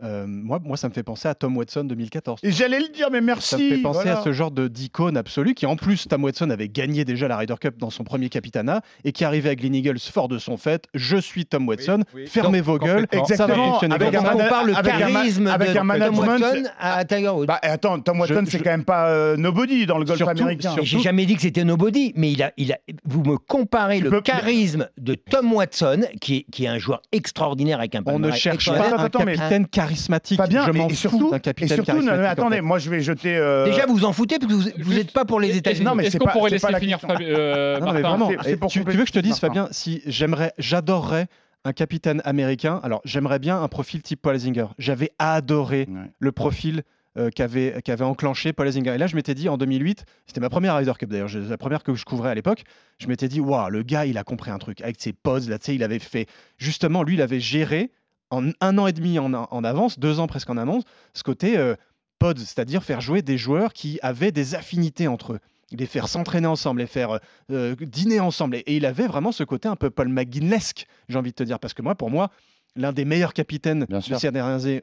Euh, 0.03 0.25
moi, 0.27 0.59
moi, 0.63 0.75
ça 0.77 0.89
me 0.89 0.93
fait 0.93 1.03
penser 1.03 1.27
à 1.27 1.35
Tom 1.35 1.55
Watson 1.57 1.83
2014. 1.85 2.39
Et 2.43 2.51
j'allais 2.51 2.79
le 2.79 2.89
dire, 2.89 3.09
mais 3.11 3.21
merci. 3.21 3.49
Ça 3.49 3.57
me 3.57 3.69
fait 3.69 3.77
penser 3.81 4.01
voilà. 4.03 4.19
à 4.19 4.23
ce 4.23 4.33
genre 4.33 4.51
de 4.51 4.67
d'icône 4.67 5.15
absolue 5.17 5.53
qui, 5.53 5.65
en 5.65 5.75
plus, 5.75 6.07
Tom 6.07 6.23
Watson 6.23 6.49
avait 6.49 6.67
gagné 6.69 7.05
déjà 7.05 7.27
la 7.27 7.37
Ryder 7.37 7.55
Cup 7.59 7.77
dans 7.77 7.89
son 7.89 8.03
premier 8.03 8.29
capitanat 8.29 8.81
et 9.05 9.11
qui 9.11 9.23
arrivait 9.23 9.49
à 9.51 9.55
Glen 9.55 9.73
Eagles 9.75 9.99
fort 9.99 10.27
de 10.27 10.37
son 10.39 10.57
fait. 10.57 10.87
Je 10.93 11.17
suis 11.17 11.45
Tom 11.45 11.67
Watson, 11.67 12.03
oui. 12.13 12.27
fermez 12.27 12.59
Donc, 12.59 12.65
vos 12.67 12.77
gueules, 12.79 13.07
complètement. 13.07 13.25
ça 13.27 13.45
va 13.47 13.53
Exactement, 13.53 13.79
avec 13.79 14.15
un 14.15 14.35
on 14.35 14.49
parle 14.49 14.67
le 14.67 14.75
avec 14.77 14.93
un 14.93 14.97
charisme 14.99 15.47
avec 15.47 15.73
de 15.73 15.77
un 15.79 15.99
Tom 15.99 16.19
Watson 16.19 16.63
à 16.79 17.05
Tiger 17.05 17.29
Woods. 17.29 17.45
Bah, 17.45 17.59
attends, 17.61 17.99
Tom 17.99 18.19
Watson, 18.19 18.43
c'est 18.47 18.59
quand 18.59 18.71
même 18.71 18.83
pas 18.85 19.09
euh, 19.09 19.37
nobody 19.37 19.85
dans 19.85 19.97
le 19.97 20.05
golf 20.05 20.17
Surtout- 20.17 20.41
américain. 20.41 20.75
J'ai 20.81 20.99
jamais 20.99 21.25
dit 21.25 21.35
que 21.35 21.41
c'était 21.41 21.63
nobody, 21.63 22.11
mais 22.15 22.31
il 22.31 22.43
a, 22.43 22.51
il 22.57 22.73
a, 22.73 22.77
vous 23.05 23.23
me 23.23 23.37
comparez 23.37 23.97
Tu 23.99 24.03
le 24.05 24.09
peux- 24.09 24.21
charisme 24.21 24.87
de 24.97 25.15
Tom 25.15 25.53
Watson, 25.53 26.01
qui 26.19 26.37
est, 26.37 26.45
qui 26.51 26.65
est 26.65 26.67
un 26.67 26.77
joueur 26.77 27.01
extraordinaire 27.11 27.79
avec 27.79 27.95
un 27.95 28.01
On 28.05 28.19
ne 28.19 28.31
cherche 28.31 28.69
pas 28.69 28.95
un 29.01 29.09
capitaine 29.09 29.67
charismatique. 29.93 30.37
Pas 30.37 30.47
bien, 30.47 30.65
Je 30.65 30.71
m'en 30.71 30.87
et 30.87 30.89
fous 30.89 30.95
surtout, 30.95 31.29
d'un 31.31 31.37
et 31.37 31.39
capitaine 31.41 31.83
surtout, 31.83 32.01
non, 32.01 32.11
mais 32.17 32.19
en 32.27 32.29
attendez, 32.29 32.55
fait. 32.57 32.61
moi 32.61 32.79
je 32.79 32.89
vais 32.89 33.01
jeter. 33.01 33.35
euh, 33.37 33.65
Déjà, 33.65 33.85
vous 33.85 33.93
vous 33.95 34.05
en 34.05 34.13
foutez 34.13 34.39
parce 34.39 34.51
que 34.53 34.81
vous 34.83 34.93
n'êtes 34.93 35.11
pas 35.13 35.25
pour 35.25 35.39
les 35.39 35.55
États-Unis. 35.57 35.85
Non, 35.85 35.95
mais 35.95 36.09
c'est 36.09 36.17
qu'on 36.19 36.25
pas- 36.25 36.31
pourrait 36.31 36.51
laisser 36.51 36.67
pas 36.71 36.79
finir 36.79 36.99
question. 36.99 37.15
Fabi- 37.15 37.25
euh, 37.27 37.79
Non, 37.79 37.93
mais 37.93 38.01
vraiment, 38.01 38.29
et 38.31 38.57
pour 38.57 38.69
tu, 38.71 38.79
veux 38.79 38.85
que 38.85 39.05
je 39.05 39.11
te 39.11 39.19
dise, 39.19 39.31
Martin. 39.41 39.47
Fabien, 39.47 39.67
si 39.71 40.01
j'aimerais, 40.05 40.53
j'adorerais 40.57 41.27
un 41.65 41.71
capitaine 41.73 42.21
américain. 42.25 42.79
Alors, 42.83 43.01
j'aimerais 43.05 43.39
bien 43.39 43.61
un 43.61 43.67
profil 43.69 44.01
type 44.01 44.21
Paul 44.21 44.37
Zinger. 44.37 44.65
J'avais 44.79 45.11
adoré 45.19 45.87
Ouais. 45.89 46.11
le 46.19 46.31
profil 46.31 46.81
euh, 47.15 47.29
qu'avait 47.29 47.79
qu'avait 47.85 48.03
enclenché 48.03 48.53
Paul 48.53 48.67
Zinger. 48.71 48.95
Et 48.95 48.97
là, 48.97 49.05
je 49.05 49.15
m'étais 49.15 49.35
dit 49.35 49.47
en 49.47 49.55
2008, 49.57 50.03
c'était 50.25 50.41
ma 50.41 50.49
première 50.49 50.75
Ryder 50.75 50.93
Cup 50.97 51.09
d'ailleurs, 51.11 51.29
la 51.47 51.57
première 51.59 51.83
que 51.83 51.93
je 51.93 52.03
couvrais 52.05 52.31
à 52.31 52.33
l'époque. 52.33 52.63
Je 52.97 53.05
m'étais 53.07 53.27
dit, 53.27 53.39
waouh, 53.39 53.69
le 53.69 53.83
gars, 53.83 54.05
il 54.07 54.17
a 54.17 54.23
compris 54.23 54.49
un 54.49 54.57
truc 54.57 54.81
avec 54.81 54.95
ses 54.99 55.13
poses 55.13 55.47
là. 55.47 55.59
Tu 55.59 55.65
sais, 55.67 55.75
il 55.75 55.83
avait 55.83 55.99
fait 55.99 56.25
justement, 56.57 57.03
lui, 57.03 57.13
il 57.13 57.21
avait 57.21 57.39
géré 57.39 57.91
en 58.33 58.49
un 58.61 58.77
an 58.77 58.87
et 58.87 58.93
demi 58.93 59.19
en, 59.19 59.33
en 59.33 59.63
avance, 59.63 59.99
deux 59.99 60.19
ans 60.19 60.27
presque 60.27 60.49
en 60.49 60.57
avance, 60.57 60.83
ce 61.13 61.23
côté 61.23 61.57
euh, 61.57 61.75
pods, 62.19 62.37
c'est-à-dire 62.37 62.83
faire 62.83 63.01
jouer 63.01 63.21
des 63.21 63.37
joueurs 63.37 63.73
qui 63.73 63.99
avaient 64.01 64.31
des 64.31 64.55
affinités 64.55 65.07
entre 65.07 65.33
eux 65.33 65.39
les 65.71 65.85
faire 65.87 66.07
s'entraîner 66.07 66.45
ensemble, 66.47 66.81
les 66.81 66.87
faire 66.87 67.19
euh, 67.51 67.75
dîner 67.79 68.19
ensemble. 68.19 68.57
Et, 68.57 68.59
et 68.59 68.75
il 68.75 68.85
avait 68.85 69.07
vraiment 69.07 69.31
ce 69.31 69.43
côté 69.43 69.67
un 69.67 69.75
peu 69.75 69.89
Paul 69.89 70.07
McGuinness, 70.07 70.73
j'ai 71.09 71.17
envie 71.17 71.31
de 71.31 71.35
te 71.35 71.43
dire. 71.43 71.59
Parce 71.59 71.73
que 71.73 71.81
moi, 71.81 71.95
pour 71.95 72.11
moi, 72.11 72.29
l'un 72.75 72.93
des 72.93 73.05
meilleurs 73.05 73.33
capitaines 73.33 73.85
Bien 73.89 74.01
sûr. 74.01 74.19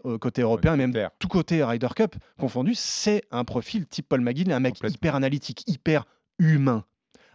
au 0.04 0.18
côté 0.18 0.42
européen, 0.42 0.76
même 0.76 0.92
tout 1.18 1.28
côté 1.28 1.62
Ryder 1.62 1.88
Cup 1.94 2.16
confondu, 2.38 2.74
c'est 2.74 3.22
un 3.30 3.44
profil 3.44 3.86
type 3.86 4.08
Paul 4.08 4.20
McGuinness, 4.20 4.56
un 4.56 4.60
mec 4.60 4.76
hyper 4.82 5.14
analytique, 5.14 5.62
hyper 5.66 6.06
humain. 6.38 6.84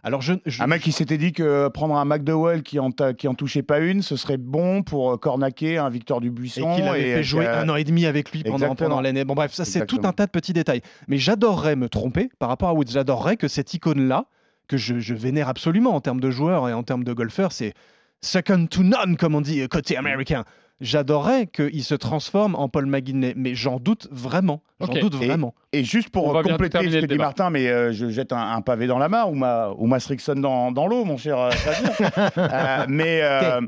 Alors, 0.06 0.22
je, 0.22 0.34
je- 0.46 0.62
Un 0.62 0.68
mec 0.68 0.82
qui 0.82 0.92
s'était 0.92 1.18
dit 1.18 1.32
que 1.32 1.66
prendre 1.66 1.96
un 1.96 2.04
McDowell 2.04 2.62
qui 2.62 2.78
en, 2.78 2.90
qui 2.92 3.26
en 3.26 3.34
touchait 3.34 3.64
pas 3.64 3.80
une, 3.80 4.02
ce 4.02 4.14
serait 4.14 4.36
bon 4.36 4.84
pour 4.84 5.12
euh, 5.12 5.16
cornaquer 5.16 5.78
un 5.78 5.90
Victor 5.90 6.18
et 6.18 6.20
Dubuisson. 6.20 6.74
qu'il 6.76 6.84
avait 6.86 7.02
fait 7.02 7.14
euh, 7.18 7.22
jouer 7.24 7.46
euh, 7.46 7.62
un 7.62 7.68
an 7.68 7.74
et 7.74 7.82
demi 7.82 8.06
avec 8.06 8.30
lui 8.30 8.44
pendant, 8.44 8.76
pendant 8.76 9.00
l'année. 9.00 9.24
Bon, 9.24 9.34
bref, 9.34 9.52
ça, 9.52 9.64
c'est 9.64 9.84
tout 9.84 10.00
un 10.04 10.12
tas 10.12 10.26
de 10.26 10.30
petits 10.30 10.52
détails. 10.52 10.80
Mais 11.08 11.18
j'adorerais 11.18 11.74
me 11.74 11.88
tromper 11.88 12.28
par 12.38 12.48
rapport 12.48 12.68
à 12.68 12.74
Woods. 12.74 12.86
J'adorerais 12.90 13.36
que 13.36 13.48
cette 13.48 13.74
icône-là, 13.74 14.26
que 14.68 14.76
je, 14.76 15.00
je 15.00 15.12
vénère 15.14 15.48
absolument 15.48 15.96
en 15.96 16.00
termes 16.00 16.20
de 16.20 16.30
joueurs 16.30 16.68
et 16.68 16.72
en 16.72 16.84
termes 16.84 17.02
de 17.02 17.12
golfeurs, 17.12 17.50
c'est 17.50 17.74
second 18.20 18.66
to 18.66 18.84
none, 18.84 19.16
comme 19.16 19.34
on 19.34 19.40
dit 19.40 19.60
euh, 19.60 19.66
côté 19.66 19.96
américain. 19.96 20.44
J'adorerais 20.80 21.46
qu'il 21.46 21.82
se 21.82 21.94
transforme 21.94 22.54
en 22.54 22.68
Paul 22.68 22.86
McGuinness, 22.86 23.32
mais 23.36 23.54
j'en 23.54 23.78
doute 23.78 24.08
vraiment. 24.10 24.62
J'en 24.80 24.92
doute 24.92 25.14
vraiment. 25.14 25.54
Et 25.72 25.84
juste 25.84 26.10
pour 26.10 26.32
compléter 26.42 26.78
ce 26.78 26.84
que 26.84 27.00
dit 27.00 27.06
débat. 27.06 27.24
Martin, 27.24 27.48
mais 27.48 27.68
euh, 27.68 27.92
je 27.92 28.10
jette 28.10 28.32
un, 28.32 28.52
un 28.52 28.60
pavé 28.60 28.86
dans 28.86 28.98
la 28.98 29.08
mare 29.08 29.30
ou 29.30 29.34
ma, 29.34 29.70
ou 29.70 29.86
ma 29.86 30.00
Strixon 30.00 30.34
dans, 30.34 30.72
dans 30.72 30.86
l'eau, 30.86 31.04
mon 31.04 31.16
cher 31.16 31.38
euh. 31.38 31.50
Euh, 32.36 32.84
mais, 32.88 33.20
euh, 33.22 33.60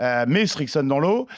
euh, 0.00 0.24
mais 0.28 0.46
Strixon 0.46 0.82
dans 0.82 0.98
l'eau. 0.98 1.28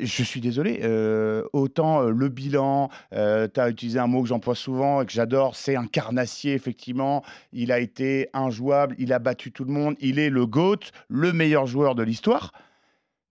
Euh, 0.00 0.04
je 0.04 0.22
suis 0.22 0.40
désolé, 0.40 0.80
euh, 0.82 1.44
autant 1.52 2.02
euh, 2.02 2.10
le 2.10 2.28
bilan, 2.28 2.90
tu 3.12 3.16
as 3.18 3.68
utilisé 3.68 3.98
un 3.98 4.06
mot 4.06 4.22
que 4.22 4.28
j'emploie 4.28 4.54
souvent 4.54 5.02
et 5.02 5.06
que 5.06 5.12
j'adore, 5.12 5.56
c'est 5.56 5.76
un 5.76 5.86
carnassier, 5.86 6.54
effectivement. 6.54 7.22
Il 7.52 7.72
a 7.72 7.78
été 7.78 8.28
injouable, 8.32 8.94
il 8.98 9.12
a 9.12 9.18
battu 9.18 9.52
tout 9.52 9.64
le 9.64 9.72
monde, 9.72 9.96
il 10.00 10.18
est 10.18 10.30
le 10.30 10.46
GOAT, 10.46 10.80
le 11.08 11.32
meilleur 11.32 11.66
joueur 11.66 11.94
de 11.94 12.02
l'histoire. 12.02 12.52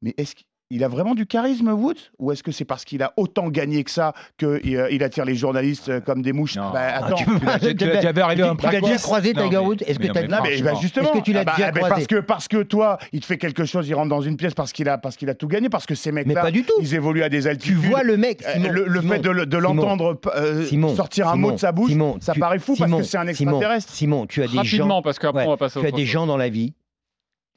Mais 0.02 0.14
est-ce 0.18 0.36
qu'il 0.36 0.48
il 0.72 0.84
a 0.84 0.88
vraiment 0.88 1.16
du 1.16 1.26
charisme, 1.26 1.70
Woods 1.70 1.96
Ou 2.20 2.32
est-ce 2.32 2.44
que 2.44 2.52
c'est 2.52 2.66
parce 2.66 2.86
qu'il 2.86 3.02
a 3.02 3.12
autant 3.18 3.50
gagné 3.50 3.84
que 3.84 3.90
ça 3.90 4.14
qu'il 4.38 4.76
euh, 4.76 4.88
il 4.92 5.04
attire 5.04 5.26
les 5.26 5.34
journalistes 5.34 5.90
euh, 5.90 6.00
comme 6.00 6.22
des 6.22 6.32
mouches? 6.32 6.58
Non. 6.58 6.70
Bah, 6.72 6.80
Ah, 6.94 7.06
attends. 7.08 7.16
tu 7.16 7.26
tu 7.26 7.68
tu 7.70 7.76
tu- 7.76 7.86
déjà 7.86 8.10
arrivé 8.24 8.42
tu- 8.44 8.48
à 8.48 8.52
un 8.52 8.56
Tu 8.56 8.64
l'as 8.66 8.70
practice 8.70 8.82
déjà 8.84 8.98
croisé, 9.02 9.34
Tiger 9.34 9.58
Woods? 9.58 9.78
Est-ce 9.88 9.98
que 9.98 10.08
Non, 10.28 10.38
mais, 10.44 10.62
bah, 10.62 10.74
justement, 10.80 11.10
Est-ce 11.12 11.20
que 11.20 11.24
tu 11.24 11.34
l'as 11.34 11.40
Ah 11.42 11.44
bah, 11.46 11.54
déjà 11.58 11.72
bah, 11.72 11.80
croisé? 11.80 11.94
parce 11.96 12.08
que 12.08 12.16
parce 12.20 12.48
que 12.48 12.62
toi, 12.64 13.00
il 13.14 13.20
te 13.22 13.26
fait 13.26 13.38
quelque 13.38 13.66
chose, 13.66 13.88
il 13.90 13.96
rentre 13.96 14.10
dans 14.10 14.22
une 14.22 14.38
pièce 14.38 14.54
parce 14.54 14.72
qu'il 14.72 14.88
a 14.90 14.98
parce 15.00 15.16
qu'il 15.18 15.30
a 15.30 15.34
tout 15.34 15.48
gagné, 15.48 15.70
parce 15.70 15.88
que 15.88 15.96
ces 15.96 16.12
mecs-là, 16.12 16.50
ils 16.82 16.94
évoluent 16.96 17.24
à 17.24 17.30
des 17.30 17.42
Tu 17.42 17.48
altitudes. 17.48 17.78
vois 17.78 18.04
le 18.04 18.18
mec, 18.18 18.44
Euh, 18.46 18.54
Simon, 18.54 18.70
le, 18.72 18.86
le 18.86 19.00
Simon, 19.02 19.14
fait 19.14 19.20
de, 19.22 19.58
l'entendre 19.58 20.20
euh, 20.36 20.66
sortir 20.96 21.30
un 21.30 21.34
Simon, 21.34 21.48
mot 21.48 21.54
de 21.54 21.60
sa 21.60 21.72
bouche, 21.72 21.90
Simon, 21.90 22.18
ça 22.22 22.34
tu- 22.34 22.40
paraît 22.40 22.60
fou 22.60 22.76
Simon, 22.76 22.90
parce 22.98 23.02
que 23.02 23.08
c'est 23.08 23.18
un 23.18 23.28
extraterrestre. 23.28 23.92
Simon, 23.92 24.28
tu 24.28 24.44
as 24.44 24.48
des 24.48 24.58
Rapidement, 24.58 24.88
gens, 24.98 25.02
parce 25.02 25.18
qu'après, 25.18 25.42
ouais, 25.42 25.48
on 25.48 25.52
va 25.52 25.58
passer 25.58 25.80
tu 25.80 25.86
à 25.86 25.88
as 25.88 25.88
autre 25.90 25.98
des 25.98 26.06
chose. 26.06 26.12
gens 26.14 26.28
dans 26.28 26.38
la 26.38 26.50
vie 26.50 26.74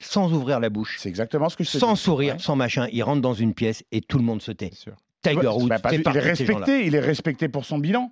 sans 0.03 0.33
ouvrir 0.33 0.61
la 0.61 0.69
bouche, 0.71 0.97
C'est 0.99 1.09
exactement 1.09 1.49
ce 1.49 1.57
que 1.57 1.65
je 1.65 1.71
sans 1.71 1.95
dis. 1.95 2.01
sourire, 2.01 2.35
Ouais. 2.35 2.39
sans 2.41 2.57
machin. 2.57 2.87
Ils 2.93 3.03
rentrent 3.03 3.23
dans 3.23 3.35
une 3.35 3.55
pièce 3.55 3.85
et 3.93 4.01
tout 4.01 4.19
le 4.19 4.25
monde 4.25 4.43
se 4.43 4.53
tait. 4.53 4.71
Tiger 5.23 5.49
Woods 5.49 5.69
bah, 5.69 5.79
il 5.93 6.01
est 6.07 6.09
respecté, 6.21 6.87
il 6.87 6.95
est 6.95 7.01
respecté 7.01 7.49
pour 7.49 7.65
son 7.65 7.79
bilan. 7.79 8.11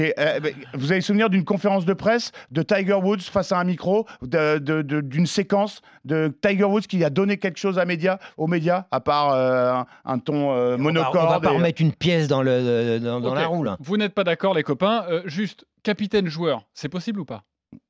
Euh, 0.00 0.40
vous 0.72 0.92
avez 0.92 1.02
souvenir 1.02 1.28
d'une 1.28 1.44
conférence 1.44 1.84
de 1.84 1.92
presse 1.92 2.32
de 2.50 2.62
Tiger 2.62 2.94
Woods 2.94 3.20
face 3.20 3.52
à 3.52 3.58
un 3.58 3.64
micro, 3.64 4.06
d'une 4.22 5.26
séquence 5.26 5.82
de 6.04 6.34
Tiger 6.42 6.64
Woods 6.64 6.82
qui 6.88 7.02
a 7.04 7.10
donné 7.10 7.36
quelque 7.36 7.58
chose 7.58 7.78
à 7.78 7.84
médias, 7.84 8.18
aux 8.36 8.46
médias, 8.46 8.86
à 8.90 9.00
part 9.00 9.32
euh, 9.32 9.72
un, 9.74 9.86
un 10.04 10.18
ton 10.18 10.52
euh, 10.52 10.68
On 10.68 10.70
va- 10.70 10.76
monocorde. 10.78 11.16
On 11.28 11.30
va 11.32 11.40
pas 11.40 11.52
et- 11.52 11.56
remettre 11.56 11.82
une 11.82 11.92
pièce 11.92 12.28
dans, 12.28 12.42
le, 12.42 12.98
dans, 12.98 13.20
dans 13.20 13.30
Ok. 13.32 13.36
la 13.36 13.46
roue 13.46 13.62
là. 13.64 13.76
Vous 13.80 13.96
n'êtes 13.96 14.14
pas 14.14 14.24
d'accord, 14.24 14.54
les 14.54 14.62
copains. 14.62 15.04
Euh, 15.10 15.22
juste, 15.26 15.66
capitaine 15.82 16.28
joueur, 16.28 16.64
c'est 16.72 16.88
possible 16.88 17.20
ou 17.20 17.24
pas? 17.24 17.42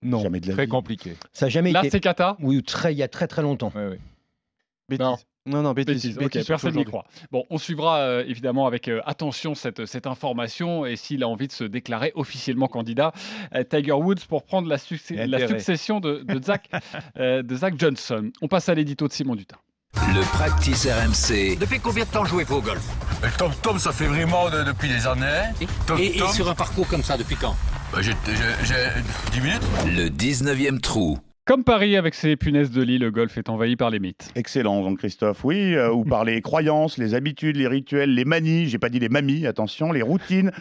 Non, 0.02 0.20
Jamais 0.20 0.40
de 0.40 0.48
la 0.48 0.54
Très 0.54 0.64
vie. 0.64 0.70
compliqué. 0.70 1.16
ça 1.32 1.46
n'a 1.46 1.50
jamais 1.50 1.72
Là, 1.72 1.80
été. 1.80 1.90
c'est 1.90 2.00
Kata. 2.00 2.36
Oui, 2.40 2.62
très, 2.62 2.92
il 2.92 2.98
y 2.98 3.02
a 3.02 3.08
très 3.08 3.26
très 3.26 3.42
longtemps. 3.42 3.72
Bêtise. 4.88 5.04
Non. 5.04 5.16
Non, 5.46 5.60
non, 5.60 5.72
bêtise. 5.72 6.18
Personne 6.46 6.74
n'y 6.74 6.84
croit. 6.86 7.04
Bon, 7.30 7.44
on 7.50 7.58
suivra 7.58 7.98
euh, 7.98 8.24
évidemment 8.26 8.66
avec 8.66 8.88
euh, 8.88 9.02
attention 9.04 9.54
cette, 9.54 9.84
cette 9.84 10.06
information 10.06 10.86
et 10.86 10.96
s'il 10.96 11.22
a 11.22 11.28
envie 11.28 11.48
de 11.48 11.52
se 11.52 11.64
déclarer 11.64 12.12
officiellement 12.14 12.66
candidat, 12.66 13.12
euh, 13.54 13.62
Tiger 13.62 13.92
Woods, 13.92 14.24
pour 14.26 14.44
prendre 14.44 14.68
la, 14.68 14.78
succession 14.78 16.00
de, 16.00 16.22
de, 16.26 16.42
Zach, 16.42 16.70
euh, 17.18 17.42
de 17.42 17.56
Zach 17.56 17.74
Johnson. 17.78 18.30
On 18.40 18.48
passe 18.48 18.70
à 18.70 18.74
l'édito 18.74 19.06
de 19.06 19.12
Simon 19.12 19.34
Dutin. 19.36 19.56
Le 20.14 20.22
practice 20.32 20.86
RMC. 20.86 21.58
Depuis 21.58 21.78
combien 21.78 22.04
de 22.04 22.10
temps 22.10 22.24
jouez-vous 22.24 22.56
au 22.56 22.62
golf? 22.62 22.82
Tom 23.36 23.52
Tom, 23.62 23.78
ça 23.78 23.92
fait 23.92 24.06
vraiment 24.06 24.48
de- 24.48 24.64
depuis 24.64 24.88
des 24.88 25.06
années. 25.06 25.52
Tom 25.86 25.98
et, 25.98 26.06
et 26.06 26.18
Tom, 26.18 26.28
sur 26.30 26.48
un 26.48 26.54
parcours 26.54 26.88
comme 26.88 27.02
ça, 27.02 27.18
depuis 27.18 27.36
quand? 27.36 27.54
Bah, 27.94 28.02
j'ai 28.02 28.12
j'ai- 28.26 28.64
j'ai 28.64 29.30
10 29.32 29.40
minutes. 29.40 29.62
Le 29.86 30.08
19e 30.08 30.80
trou. 30.80 31.18
Comme 31.46 31.62
Paris 31.62 31.96
avec 31.98 32.14
ses 32.14 32.36
punaises 32.36 32.70
de 32.70 32.82
lit, 32.82 32.96
le 32.98 33.10
golf 33.10 33.36
est 33.36 33.50
envahi 33.50 33.76
par 33.76 33.90
les 33.90 34.00
mythes. 34.00 34.30
Excellent, 34.34 34.82
Jean-Christophe. 34.82 35.44
Oui, 35.44 35.74
euh, 35.74 35.90
ou 35.92 36.02
par 36.04 36.24
les 36.24 36.40
croyances, 36.40 36.96
les 36.96 37.12
habitudes, 37.14 37.56
les 37.56 37.68
rituels, 37.68 38.14
les 38.14 38.24
manies, 38.24 38.66
j'ai 38.66 38.78
pas 38.78 38.88
dit 38.88 38.98
les 38.98 39.10
mamies, 39.10 39.46
attention, 39.46 39.92
les 39.92 40.00
routines. 40.00 40.52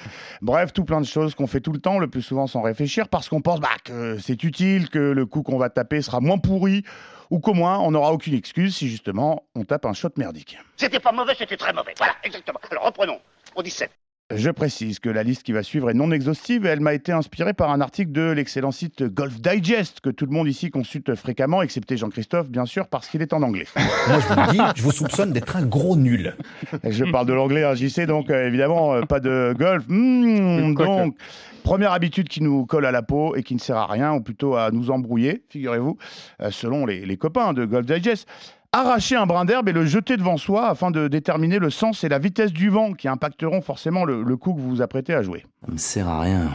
Bref, 0.41 0.73
tout 0.73 0.83
plein 0.83 0.99
de 0.99 1.05
choses 1.05 1.35
qu'on 1.35 1.47
fait 1.47 1.61
tout 1.61 1.71
le 1.71 1.79
temps, 1.79 1.99
le 1.99 2.07
plus 2.09 2.21
souvent 2.21 2.47
sans 2.47 2.61
réfléchir, 2.61 3.07
parce 3.07 3.29
qu'on 3.29 3.39
pense 3.39 3.61
bah, 3.61 3.69
que 3.85 4.17
c'est 4.19 4.43
utile, 4.43 4.89
que 4.89 4.99
le 4.99 5.25
coup 5.25 5.41
qu'on 5.41 5.57
va 5.57 5.69
taper 5.69 6.01
sera 6.01 6.19
moins 6.19 6.37
pourri, 6.37 6.83
ou 7.29 7.39
qu'au 7.39 7.53
moins 7.53 7.79
on 7.79 7.91
n'aura 7.91 8.11
aucune 8.11 8.33
excuse 8.33 8.75
si 8.75 8.89
justement 8.89 9.45
on 9.55 9.63
tape 9.63 9.85
un 9.85 9.93
shot 9.93 10.09
merdique. 10.17 10.57
C'était 10.75 10.99
pas 10.99 11.13
mauvais, 11.13 11.33
c'était 11.37 11.55
très 11.57 11.71
mauvais. 11.71 11.93
Voilà, 11.97 12.13
exactement. 12.25 12.59
Alors 12.69 12.83
reprenons. 12.83 13.19
Au 13.55 13.63
17. 13.63 13.89
Je 14.31 14.49
précise 14.49 14.99
que 14.99 15.09
la 15.09 15.21
liste 15.21 15.43
qui 15.43 15.51
va 15.51 15.63
suivre 15.63 15.89
est 15.89 15.93
non 15.93 16.09
exhaustive 16.11 16.65
et 16.65 16.69
elle 16.69 16.79
m'a 16.79 16.93
été 16.93 17.11
inspirée 17.11 17.53
par 17.53 17.71
un 17.71 17.81
article 17.81 18.11
de 18.13 18.31
l'excellent 18.31 18.71
site 18.71 19.03
Golf 19.03 19.41
Digest 19.41 19.99
que 19.99 20.09
tout 20.09 20.25
le 20.25 20.31
monde 20.31 20.47
ici 20.47 20.71
consulte 20.71 21.13
fréquemment, 21.15 21.61
excepté 21.61 21.97
Jean-Christophe, 21.97 22.49
bien 22.49 22.65
sûr, 22.65 22.87
parce 22.87 23.09
qu'il 23.09 23.21
est 23.21 23.33
en 23.33 23.41
anglais. 23.43 23.67
Moi, 23.75 24.19
je 24.19 24.33
vous 24.33 24.39
le 24.39 24.51
dis, 24.51 24.59
je 24.77 24.81
vous 24.81 24.91
soupçonne 24.91 25.33
d'être 25.33 25.57
un 25.57 25.65
gros 25.65 25.97
nul. 25.97 26.35
Je 26.83 27.03
parle 27.11 27.27
de 27.27 27.33
l'anglais, 27.33 27.63
hein, 27.63 27.75
JC, 27.75 28.07
donc 28.07 28.29
euh, 28.29 28.47
évidemment, 28.47 28.93
euh, 28.93 29.01
pas 29.01 29.19
de 29.19 29.53
golf. 29.57 29.83
Hmm, 29.87 30.73
donc, 30.73 31.15
première 31.63 31.91
habitude 31.91 32.29
qui 32.29 32.41
nous 32.41 32.65
colle 32.65 32.85
à 32.85 32.91
la 32.91 33.03
peau 33.03 33.35
et 33.35 33.43
qui 33.43 33.55
ne 33.55 33.59
sert 33.59 33.77
à 33.77 33.87
rien, 33.87 34.13
ou 34.13 34.21
plutôt 34.21 34.55
à 34.55 34.71
nous 34.71 34.89
embrouiller, 34.89 35.43
figurez-vous, 35.49 35.97
euh, 36.41 36.49
selon 36.49 36.85
les, 36.85 37.05
les 37.05 37.17
copains 37.17 37.51
de 37.51 37.65
Golf 37.65 37.85
Digest. 37.85 38.27
Arracher 38.75 39.17
un 39.17 39.27
brin 39.27 39.45
d'herbe 39.45 39.69
et 39.69 39.71
le 39.71 39.85
jeter 39.85 40.17
devant 40.17 40.35
soi 40.35 40.67
afin 40.67 40.89
de 40.89 41.07
déterminer 41.07 41.59
le 41.59 41.69
sens 41.69 42.03
et 42.03 42.09
la 42.09 42.17
vitesse 42.17 42.51
du 42.51 42.69
vent 42.69 42.93
qui 42.93 43.07
impacteront 43.07 43.61
forcément 43.61 44.03
le, 44.03 44.23
le 44.23 44.35
coup 44.35 44.51
que 44.55 44.59
vous 44.59 44.69
vous 44.69 44.81
apprêtez 44.81 45.13
à 45.13 45.21
jouer. 45.21 45.45
Ça 45.63 45.71
ne 45.71 45.77
sert 45.77 46.09
à 46.09 46.21
rien. 46.21 46.49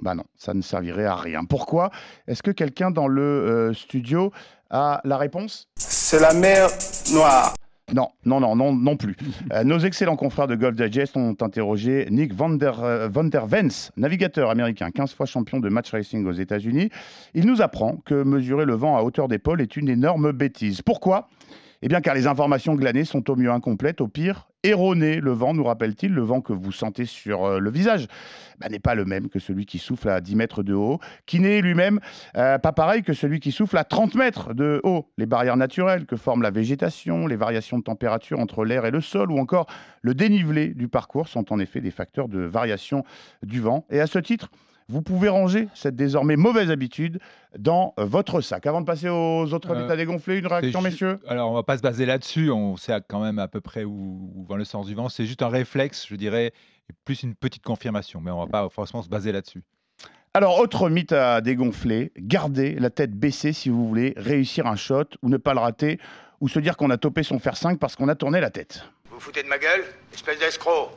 Bah 0.00 0.14
non, 0.14 0.24
ça 0.34 0.54
ne 0.54 0.62
servirait 0.62 1.04
à 1.04 1.14
rien. 1.14 1.44
Pourquoi 1.44 1.90
Est-ce 2.26 2.42
que 2.42 2.52
quelqu'un 2.52 2.90
dans 2.90 3.06
le 3.06 3.22
euh, 3.22 3.74
studio 3.74 4.32
a 4.70 5.02
la 5.04 5.18
réponse? 5.18 5.68
C'est 5.76 6.20
la 6.20 6.32
mer 6.32 6.70
Noire. 7.12 7.52
Non, 7.94 8.08
non, 8.24 8.40
non, 8.40 8.54
non, 8.54 8.74
non 8.74 8.96
plus. 8.96 9.16
Euh, 9.52 9.64
nos 9.64 9.78
excellents 9.78 10.16
confrères 10.16 10.46
de 10.46 10.56
Golf 10.56 10.76
Digest 10.76 11.16
ont 11.16 11.34
interrogé 11.40 12.06
Nick 12.10 12.34
Van 12.34 12.50
der, 12.50 12.82
euh, 12.82 13.08
Van 13.08 13.24
der 13.24 13.46
Vens, 13.46 13.92
navigateur 13.96 14.50
américain, 14.50 14.90
15 14.90 15.14
fois 15.14 15.24
champion 15.26 15.58
de 15.58 15.68
match 15.70 15.90
racing 15.92 16.26
aux 16.26 16.32
États-Unis. 16.32 16.90
Il 17.34 17.46
nous 17.46 17.62
apprend 17.62 17.96
que 18.04 18.22
mesurer 18.24 18.66
le 18.66 18.74
vent 18.74 18.96
à 18.98 19.02
hauteur 19.02 19.26
d'épaule 19.28 19.62
est 19.62 19.76
une 19.76 19.88
énorme 19.88 20.32
bêtise. 20.32 20.82
Pourquoi? 20.82 21.30
Eh 21.80 21.88
bien, 21.88 22.00
car 22.00 22.14
les 22.14 22.26
informations 22.26 22.74
glanées 22.74 23.04
sont 23.04 23.30
au 23.30 23.36
mieux 23.36 23.50
incomplètes, 23.50 24.00
au 24.00 24.08
pire 24.08 24.48
erronées. 24.64 25.20
Le 25.20 25.30
vent, 25.30 25.54
nous 25.54 25.62
rappelle-t-il, 25.62 26.12
le 26.12 26.22
vent 26.22 26.40
que 26.40 26.52
vous 26.52 26.72
sentez 26.72 27.04
sur 27.04 27.44
euh, 27.44 27.58
le 27.60 27.70
visage 27.70 28.08
bah, 28.58 28.68
n'est 28.68 28.80
pas 28.80 28.96
le 28.96 29.04
même 29.04 29.28
que 29.28 29.38
celui 29.38 29.66
qui 29.66 29.78
souffle 29.78 30.08
à 30.08 30.20
10 30.20 30.34
mètres 30.34 30.62
de 30.64 30.74
haut, 30.74 30.98
qui 31.26 31.38
n'est 31.38 31.60
lui-même 31.60 32.00
euh, 32.36 32.58
pas 32.58 32.72
pareil 32.72 33.02
que 33.02 33.12
celui 33.12 33.38
qui 33.38 33.52
souffle 33.52 33.78
à 33.78 33.84
30 33.84 34.16
mètres 34.16 34.54
de 34.54 34.80
haut. 34.82 35.08
Les 35.16 35.26
barrières 35.26 35.56
naturelles 35.56 36.06
que 36.06 36.16
forment 36.16 36.42
la 36.42 36.50
végétation, 36.50 37.28
les 37.28 37.36
variations 37.36 37.78
de 37.78 37.84
température 37.84 38.40
entre 38.40 38.64
l'air 38.64 38.84
et 38.84 38.90
le 38.90 39.00
sol, 39.00 39.30
ou 39.30 39.38
encore 39.38 39.66
le 40.02 40.14
dénivelé 40.14 40.74
du 40.74 40.88
parcours 40.88 41.28
sont 41.28 41.52
en 41.52 41.60
effet 41.60 41.80
des 41.80 41.92
facteurs 41.92 42.28
de 42.28 42.40
variation 42.40 43.04
du 43.44 43.60
vent. 43.60 43.86
Et 43.90 44.00
à 44.00 44.08
ce 44.08 44.18
titre, 44.18 44.50
vous 44.88 45.02
pouvez 45.02 45.28
ranger 45.28 45.68
cette 45.74 45.96
désormais 45.96 46.36
mauvaise 46.36 46.70
habitude 46.70 47.20
dans 47.58 47.94
euh, 47.98 48.04
votre 48.04 48.40
sac. 48.40 48.66
Avant 48.66 48.80
de 48.80 48.86
passer 48.86 49.08
aux 49.08 49.52
autres 49.52 49.74
Euh, 49.74 49.84
états 49.84 49.96
dégonflés, 49.96 50.38
une 50.38 50.46
réaction, 50.46 50.80
messieurs? 50.80 51.18
Alors, 51.26 51.50
on 51.50 51.54
va 51.54 51.62
pas 51.62 51.76
se 51.76 51.82
baser 51.82 52.06
là-dessus. 52.06 52.50
On 52.50 52.76
sait 52.76 52.98
quand 53.08 53.20
même 53.20 53.38
à 53.38 53.48
peu 53.48 53.60
près 53.60 53.84
où, 53.84 54.30
où 54.34 54.46
va 54.48 54.56
le 54.56 54.64
sens 54.64 54.86
du 54.86 54.94
vent. 54.94 55.08
C'est 55.08 55.26
juste 55.26 55.42
un 55.42 55.48
réflexe, 55.48 56.06
je 56.08 56.16
dirais, 56.16 56.46
et 56.46 56.94
plus 57.04 57.22
une 57.22 57.34
petite 57.34 57.62
confirmation. 57.64 58.20
Mais 58.20 58.30
on 58.30 58.38
va 58.38 58.46
pas 58.46 58.68
forcément 58.70 59.02
se 59.02 59.08
baser 59.08 59.32
là-dessus. 59.32 59.62
Alors, 60.34 60.58
autre 60.58 60.88
mythe 60.88 61.12
à 61.12 61.40
dégonfler, 61.40 62.12
gardez 62.18 62.74
la 62.74 62.90
tête 62.90 63.12
baissée 63.12 63.52
si 63.52 63.68
vous 63.70 63.86
voulez 63.88 64.14
réussir 64.16 64.66
un 64.66 64.76
shot 64.76 65.04
ou 65.22 65.28
ne 65.28 65.36
pas 65.36 65.52
le 65.54 65.60
rater, 65.60 65.98
ou 66.40 66.48
se 66.48 66.60
dire 66.60 66.76
qu'on 66.76 66.90
a 66.90 66.96
topé 66.96 67.22
son 67.22 67.38
fer 67.38 67.56
5 67.56 67.78
parce 67.78 67.96
qu'on 67.96 68.08
a 68.08 68.14
tourné 68.14 68.40
la 68.40 68.50
tête. 68.50 68.84
Vous 69.06 69.14
vous 69.16 69.20
foutez 69.20 69.42
de 69.42 69.48
ma 69.48 69.58
gueule? 69.58 69.84
Espèce 70.14 70.38
d'escroc. 70.38 70.90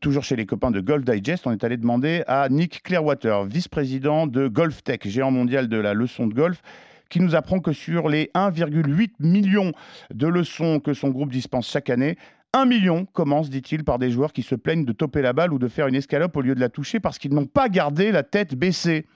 Toujours 0.00 0.24
chez 0.24 0.36
les 0.36 0.46
copains 0.46 0.70
de 0.70 0.80
Golf 0.80 1.04
Digest, 1.04 1.46
on 1.46 1.52
est 1.52 1.64
allé 1.64 1.76
demander 1.76 2.22
à 2.26 2.48
Nick 2.48 2.82
Clearwater, 2.82 3.44
vice-président 3.44 4.26
de 4.26 4.48
Golf 4.48 4.82
Tech, 4.82 5.00
géant 5.04 5.30
mondial 5.30 5.68
de 5.68 5.76
la 5.76 5.94
leçon 5.94 6.26
de 6.26 6.34
golf, 6.34 6.62
qui 7.08 7.20
nous 7.20 7.34
apprend 7.34 7.60
que 7.60 7.72
sur 7.72 8.08
les 8.08 8.30
1,8 8.34 9.10
million 9.20 9.72
de 10.12 10.26
leçons 10.26 10.80
que 10.80 10.94
son 10.94 11.10
groupe 11.10 11.32
dispense 11.32 11.68
chaque 11.68 11.90
année, 11.90 12.16
1 12.52 12.66
million 12.66 13.04
commence, 13.06 13.48
dit-il, 13.48 13.84
par 13.84 13.98
des 13.98 14.10
joueurs 14.10 14.32
qui 14.32 14.42
se 14.42 14.54
plaignent 14.54 14.84
de 14.84 14.92
toper 14.92 15.22
la 15.22 15.32
balle 15.32 15.52
ou 15.52 15.58
de 15.58 15.68
faire 15.68 15.86
une 15.86 15.94
escalope 15.94 16.36
au 16.36 16.40
lieu 16.40 16.54
de 16.54 16.60
la 16.60 16.68
toucher 16.68 16.98
parce 16.98 17.18
qu'ils 17.18 17.34
n'ont 17.34 17.46
pas 17.46 17.68
gardé 17.68 18.10
la 18.10 18.22
tête 18.22 18.54
baissée. 18.54 19.06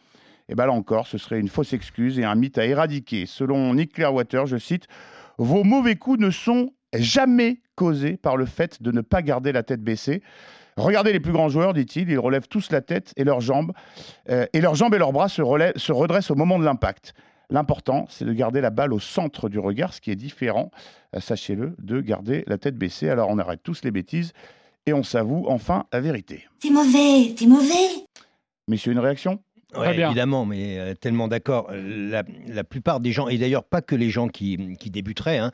Et 0.48 0.54
bien 0.54 0.66
là 0.66 0.72
encore, 0.72 1.06
ce 1.06 1.18
serait 1.18 1.40
une 1.40 1.48
fausse 1.48 1.72
excuse 1.72 2.18
et 2.18 2.24
un 2.24 2.34
mythe 2.34 2.58
à 2.58 2.66
éradiquer. 2.66 3.26
Selon 3.26 3.74
Nick 3.74 3.94
Clearwater, 3.94 4.46
je 4.46 4.56
cite, 4.56 4.86
Vos 5.38 5.64
mauvais 5.64 5.96
coups 5.96 6.20
ne 6.20 6.30
sont 6.30 6.70
jamais 7.02 7.60
causés 7.74 8.16
par 8.16 8.36
le 8.36 8.46
fait 8.46 8.82
de 8.82 8.90
ne 8.92 9.00
pas 9.00 9.22
garder 9.22 9.52
la 9.52 9.62
tête 9.62 9.82
baissée. 9.82 10.22
Regardez 10.76 11.12
les 11.12 11.20
plus 11.20 11.32
grands 11.32 11.48
joueurs, 11.48 11.72
dit-il, 11.72 12.10
ils 12.10 12.18
relèvent 12.18 12.48
tous 12.48 12.70
la 12.72 12.80
tête 12.80 13.12
et 13.16 13.22
leurs 13.24 13.40
jambes, 13.40 13.72
euh, 14.28 14.46
et 14.52 14.60
leurs 14.60 14.74
jambes 14.74 14.94
et 14.94 14.98
leurs 14.98 15.12
bras 15.12 15.28
se, 15.28 15.40
relèvent- 15.40 15.76
se 15.78 15.92
redressent 15.92 16.30
au 16.32 16.34
moment 16.34 16.58
de 16.58 16.64
l'impact. 16.64 17.14
L'important, 17.50 18.06
c'est 18.08 18.24
de 18.24 18.32
garder 18.32 18.60
la 18.60 18.70
balle 18.70 18.92
au 18.92 18.98
centre 18.98 19.48
du 19.48 19.58
regard, 19.58 19.92
ce 19.94 20.00
qui 20.00 20.10
est 20.10 20.16
différent, 20.16 20.70
euh, 21.14 21.20
sachez-le, 21.20 21.76
de 21.78 22.00
garder 22.00 22.42
la 22.48 22.58
tête 22.58 22.76
baissée. 22.76 23.08
Alors 23.08 23.28
on 23.30 23.38
arrête 23.38 23.60
tous 23.62 23.82
les 23.84 23.90
bêtises 23.92 24.32
et 24.86 24.92
on 24.92 25.02
s'avoue 25.04 25.44
enfin 25.48 25.84
la 25.92 26.00
vérité. 26.00 26.44
T'es 26.60 26.70
mauvais, 26.70 27.34
t'es 27.36 27.46
mauvais. 27.46 28.06
Messieurs, 28.66 28.92
une 28.92 28.98
réaction? 28.98 29.38
Ouais, 29.76 29.98
évidemment, 29.98 30.44
mais 30.46 30.78
euh, 30.78 30.94
tellement 30.94 31.28
d'accord. 31.28 31.70
La, 31.72 32.22
la 32.48 32.64
plupart 32.64 33.00
des 33.00 33.12
gens, 33.12 33.28
et 33.28 33.38
d'ailleurs 33.38 33.64
pas 33.64 33.82
que 33.82 33.94
les 33.94 34.10
gens 34.10 34.28
qui, 34.28 34.76
qui 34.78 34.90
débuteraient, 34.90 35.38
hein, 35.38 35.50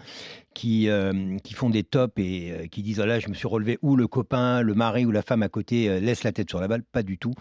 qui, 0.54 0.88
euh, 0.88 1.36
qui 1.44 1.54
font 1.54 1.70
des 1.70 1.82
tops 1.84 2.12
et 2.18 2.50
euh, 2.52 2.66
qui 2.66 2.82
disent 2.82 3.00
oh 3.00 3.06
là, 3.06 3.18
je 3.20 3.28
me 3.28 3.34
suis 3.34 3.46
relevé, 3.48 3.78
ou 3.82 3.96
le 3.96 4.06
copain, 4.06 4.62
le 4.62 4.74
mari 4.74 5.04
ou 5.06 5.10
la 5.10 5.22
femme 5.22 5.42
à 5.42 5.48
côté 5.48 6.00
laisse 6.00 6.24
la 6.24 6.32
tête 6.32 6.48
sur 6.50 6.60
la 6.60 6.68
balle, 6.68 6.82
pas 6.82 7.02
du 7.02 7.18
tout. 7.18 7.32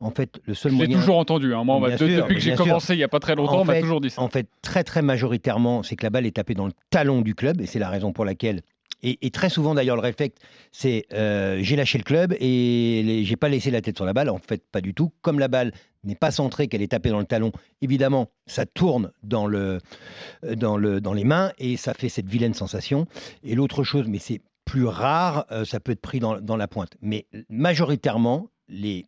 En 0.00 0.10
fait, 0.10 0.40
le 0.46 0.54
seul 0.54 0.72
moyen. 0.72 0.96
toujours 0.98 1.18
entendu. 1.18 1.54
hein. 1.54 1.64
Moi, 1.64 1.78
Bien 1.88 1.96
de- 1.96 2.06
sûr, 2.08 2.22
depuis 2.22 2.34
que 2.36 2.40
j'ai 2.40 2.54
commencé 2.54 2.94
il 2.94 2.98
n'y 2.98 3.02
a 3.04 3.08
pas 3.08 3.20
très 3.20 3.34
longtemps, 3.34 3.58
En 3.58 3.60
on 3.62 3.64
m'a 3.64 3.80
toujours 3.80 4.00
dit 4.00 4.10
ça. 4.10 4.20
En 4.22 4.28
fait, 4.28 4.48
très 4.62 4.84
très 4.84 5.02
majoritairement, 5.02 5.82
c'est 5.82 5.96
que 5.96 6.04
la 6.04 6.10
balle 6.10 6.26
est 6.26 6.36
tapée 6.36 6.54
dans 6.54 6.66
le 6.66 6.72
talon 6.90 7.20
du 7.20 7.34
club, 7.34 7.60
et 7.60 7.66
c'est 7.66 7.78
la 7.78 7.88
raison 7.90 8.12
pour 8.12 8.24
laquelle. 8.24 8.62
Et, 9.02 9.18
et 9.20 9.30
très 9.30 9.50
souvent 9.50 9.74
d'ailleurs, 9.74 9.96
le 9.96 10.02
réflexe, 10.02 10.36
c'est 10.72 11.04
euh, 11.12 11.58
j'ai 11.60 11.76
lâché 11.76 11.98
le 11.98 12.04
club 12.04 12.34
et 12.40 13.20
j'ai 13.24 13.36
pas 13.36 13.50
laissé 13.50 13.70
la 13.70 13.82
tête 13.82 13.96
sur 13.96 14.06
la 14.06 14.14
balle. 14.14 14.30
En 14.30 14.38
fait, 14.38 14.62
pas 14.72 14.80
du 14.80 14.94
tout. 14.94 15.12
Comme 15.20 15.38
la 15.38 15.48
balle 15.48 15.72
n'est 16.04 16.14
pas 16.14 16.30
centrée, 16.30 16.68
qu'elle 16.68 16.82
est 16.82 16.92
tapée 16.92 17.10
dans 17.10 17.18
le 17.18 17.24
talon, 17.24 17.52
évidemment, 17.82 18.30
ça 18.46 18.66
tourne 18.66 19.12
dans, 19.22 19.46
le, 19.46 19.80
euh, 20.44 20.54
dans, 20.54 20.76
le, 20.76 21.00
dans 21.00 21.12
les 21.12 21.24
mains 21.24 21.52
et 21.58 21.76
ça 21.76 21.94
fait 21.94 22.08
cette 22.08 22.28
vilaine 22.28 22.54
sensation. 22.54 23.06
Et 23.42 23.54
l'autre 23.54 23.84
chose, 23.84 24.06
mais 24.08 24.18
c'est 24.18 24.40
plus 24.64 24.86
rares, 24.86 25.46
euh, 25.50 25.64
ça 25.64 25.80
peut 25.80 25.92
être 25.92 26.00
pris 26.00 26.20
dans, 26.20 26.40
dans 26.40 26.56
la 26.56 26.68
pointe. 26.68 26.96
Mais 27.00 27.26
majoritairement, 27.48 28.48
les, 28.68 29.06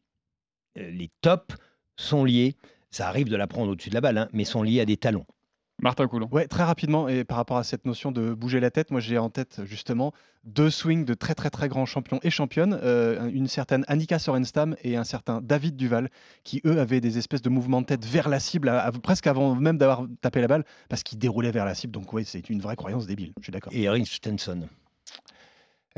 euh, 0.78 0.90
les 0.90 1.10
tops 1.20 1.54
sont 1.96 2.24
liés, 2.24 2.56
ça 2.90 3.08
arrive 3.08 3.28
de 3.28 3.36
la 3.36 3.46
prendre 3.46 3.72
au-dessus 3.72 3.90
de 3.90 3.94
la 3.94 4.00
balle, 4.00 4.18
hein, 4.18 4.28
mais 4.32 4.44
sont 4.44 4.62
liés 4.62 4.80
à 4.80 4.84
des 4.84 4.96
talons. 4.96 5.26
Martin 5.82 6.06
Coulon. 6.08 6.28
Ouais, 6.32 6.46
très 6.46 6.64
rapidement, 6.64 7.06
et 7.06 7.24
par 7.24 7.36
rapport 7.36 7.58
à 7.58 7.64
cette 7.64 7.84
notion 7.84 8.10
de 8.10 8.32
bouger 8.32 8.60
la 8.60 8.70
tête, 8.70 8.90
moi 8.90 9.00
j'ai 9.00 9.18
en 9.18 9.28
tête 9.28 9.60
justement 9.64 10.12
deux 10.44 10.70
swings 10.70 11.04
de 11.04 11.12
très 11.12 11.34
très 11.34 11.50
très 11.50 11.68
grands 11.68 11.84
champions 11.84 12.18
et 12.22 12.30
championnes, 12.30 12.78
euh, 12.82 13.28
une 13.32 13.46
certaine 13.46 13.84
Annika 13.86 14.18
Sorenstam 14.18 14.74
et 14.82 14.96
un 14.96 15.04
certain 15.04 15.40
David 15.42 15.76
Duval, 15.76 16.08
qui 16.44 16.62
eux 16.64 16.80
avaient 16.80 17.00
des 17.02 17.18
espèces 17.18 17.42
de 17.42 17.50
mouvements 17.50 17.82
de 17.82 17.86
tête 17.86 18.06
vers 18.06 18.28
la 18.28 18.40
cible, 18.40 18.68
à- 18.70 18.84
à- 18.86 18.92
presque 18.92 19.26
avant 19.26 19.54
même 19.54 19.76
d'avoir 19.76 20.06
tapé 20.22 20.40
la 20.40 20.46
balle, 20.48 20.64
parce 20.88 21.02
qu'ils 21.02 21.18
déroulaient 21.18 21.50
vers 21.52 21.66
la 21.66 21.74
cible. 21.74 21.92
Donc 21.92 22.12
oui, 22.12 22.24
c'est 22.24 22.48
une 22.48 22.60
vraie 22.60 22.76
croyance 22.76 23.06
débile, 23.06 23.32
je 23.38 23.44
suis 23.44 23.52
d'accord. 23.52 23.72
Et 23.74 23.82
Erin 23.82 24.04
Stenson. 24.04 24.68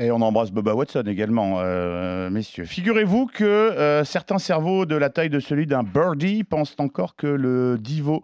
Et 0.01 0.11
on 0.11 0.21
embrasse 0.21 0.51
Bubba 0.51 0.73
Watson 0.75 1.03
également, 1.07 1.55
euh, 1.59 2.29
messieurs. 2.29 2.63
Figurez-vous 2.63 3.27
que 3.27 3.43
euh, 3.43 4.05
certains 4.05 4.39
cerveaux 4.39 4.85
de 4.85 4.95
la 4.95 5.09
taille 5.09 5.29
de 5.29 5.41
celui 5.41 5.67
d'un 5.67 5.83
birdie 5.83 6.45
pensent 6.45 6.75
encore 6.79 7.17
que 7.17 7.27
le 7.27 7.77
divo, 7.77 8.23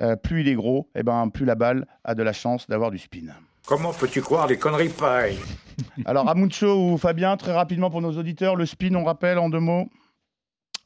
euh, 0.00 0.16
plus 0.16 0.42
il 0.42 0.48
est 0.48 0.54
gros, 0.54 0.90
eh 0.94 1.02
ben, 1.02 1.30
plus 1.30 1.46
la 1.46 1.54
balle 1.54 1.86
a 2.04 2.14
de 2.14 2.22
la 2.22 2.34
chance 2.34 2.66
d'avoir 2.68 2.90
du 2.90 2.98
spin. 2.98 3.28
Comment 3.66 3.94
peux-tu 3.94 4.20
croire 4.20 4.46
des 4.48 4.58
conneries 4.58 4.90
pareilles? 4.90 5.38
Alors, 6.04 6.28
Amuncho 6.28 6.92
ou 6.92 6.98
Fabien, 6.98 7.38
très 7.38 7.52
rapidement 7.52 7.88
pour 7.88 8.02
nos 8.02 8.12
auditeurs, 8.18 8.54
le 8.54 8.66
spin, 8.66 8.94
on 8.94 9.04
rappelle 9.04 9.38
en 9.38 9.48
deux 9.48 9.60
mots? 9.60 9.88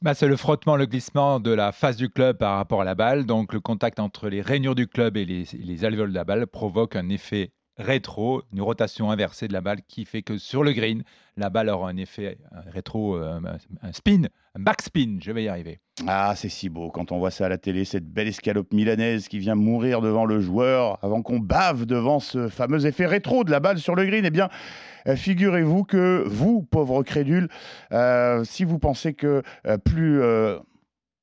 Bah, 0.01 0.13
c'est 0.13 0.29
le 0.29 0.37
frottement, 0.37 0.77
le 0.77 0.85
glissement 0.85 1.41
de 1.41 1.51
la 1.51 1.73
face 1.73 1.97
du 1.97 2.09
club 2.09 2.37
par 2.37 2.55
rapport 2.55 2.79
à 2.79 2.85
la 2.85 2.95
balle. 2.95 3.25
Donc 3.25 3.51
le 3.51 3.59
contact 3.59 3.99
entre 3.99 4.29
les 4.29 4.39
rainures 4.39 4.75
du 4.75 4.87
club 4.87 5.17
et 5.17 5.25
les, 5.25 5.43
les 5.51 5.83
alvéoles 5.83 6.11
de 6.11 6.15
la 6.15 6.23
balle 6.23 6.47
provoque 6.47 6.95
un 6.95 7.09
effet 7.09 7.51
rétro, 7.79 8.43
une 8.53 8.61
rotation 8.61 9.09
inversée 9.09 9.47
de 9.47 9.53
la 9.53 9.61
balle 9.61 9.79
qui 9.87 10.05
fait 10.05 10.21
que 10.21 10.37
sur 10.37 10.63
le 10.63 10.73
green, 10.73 11.03
la 11.37 11.49
balle 11.49 11.69
aura 11.69 11.89
un 11.89 11.97
effet 11.97 12.37
un 12.51 12.69
rétro, 12.69 13.15
euh, 13.15 13.39
un, 13.81 13.93
spin, 13.93 14.23
un 14.55 14.59
backspin. 14.59 15.17
Je 15.21 15.31
vais 15.31 15.43
y 15.43 15.47
arriver. 15.47 15.79
Ah, 16.05 16.33
c'est 16.35 16.49
si 16.49 16.69
beau 16.69 16.91
quand 16.91 17.11
on 17.11 17.19
voit 17.19 17.31
ça 17.31 17.45
à 17.45 17.49
la 17.49 17.57
télé, 17.57 17.85
cette 17.85 18.05
belle 18.05 18.27
escalope 18.27 18.73
milanaise 18.73 19.27
qui 19.27 19.39
vient 19.39 19.55
mourir 19.55 20.01
devant 20.01 20.25
le 20.25 20.41
joueur 20.41 20.99
avant 21.01 21.21
qu'on 21.21 21.39
bave 21.39 21.85
devant 21.85 22.19
ce 22.19 22.49
fameux 22.49 22.85
effet 22.85 23.05
rétro 23.05 23.43
de 23.43 23.51
la 23.51 23.59
balle 23.59 23.79
sur 23.79 23.95
le 23.95 24.05
green. 24.05 24.25
Eh 24.25 24.29
bien, 24.29 24.49
euh, 25.07 25.15
figurez-vous 25.15 25.85
que 25.85 26.23
vous, 26.27 26.61
pauvres 26.63 27.03
crédules, 27.03 27.47
euh, 27.93 28.43
si 28.43 28.65
vous 28.65 28.79
pensez 28.79 29.13
que 29.13 29.41
plus 29.85 30.21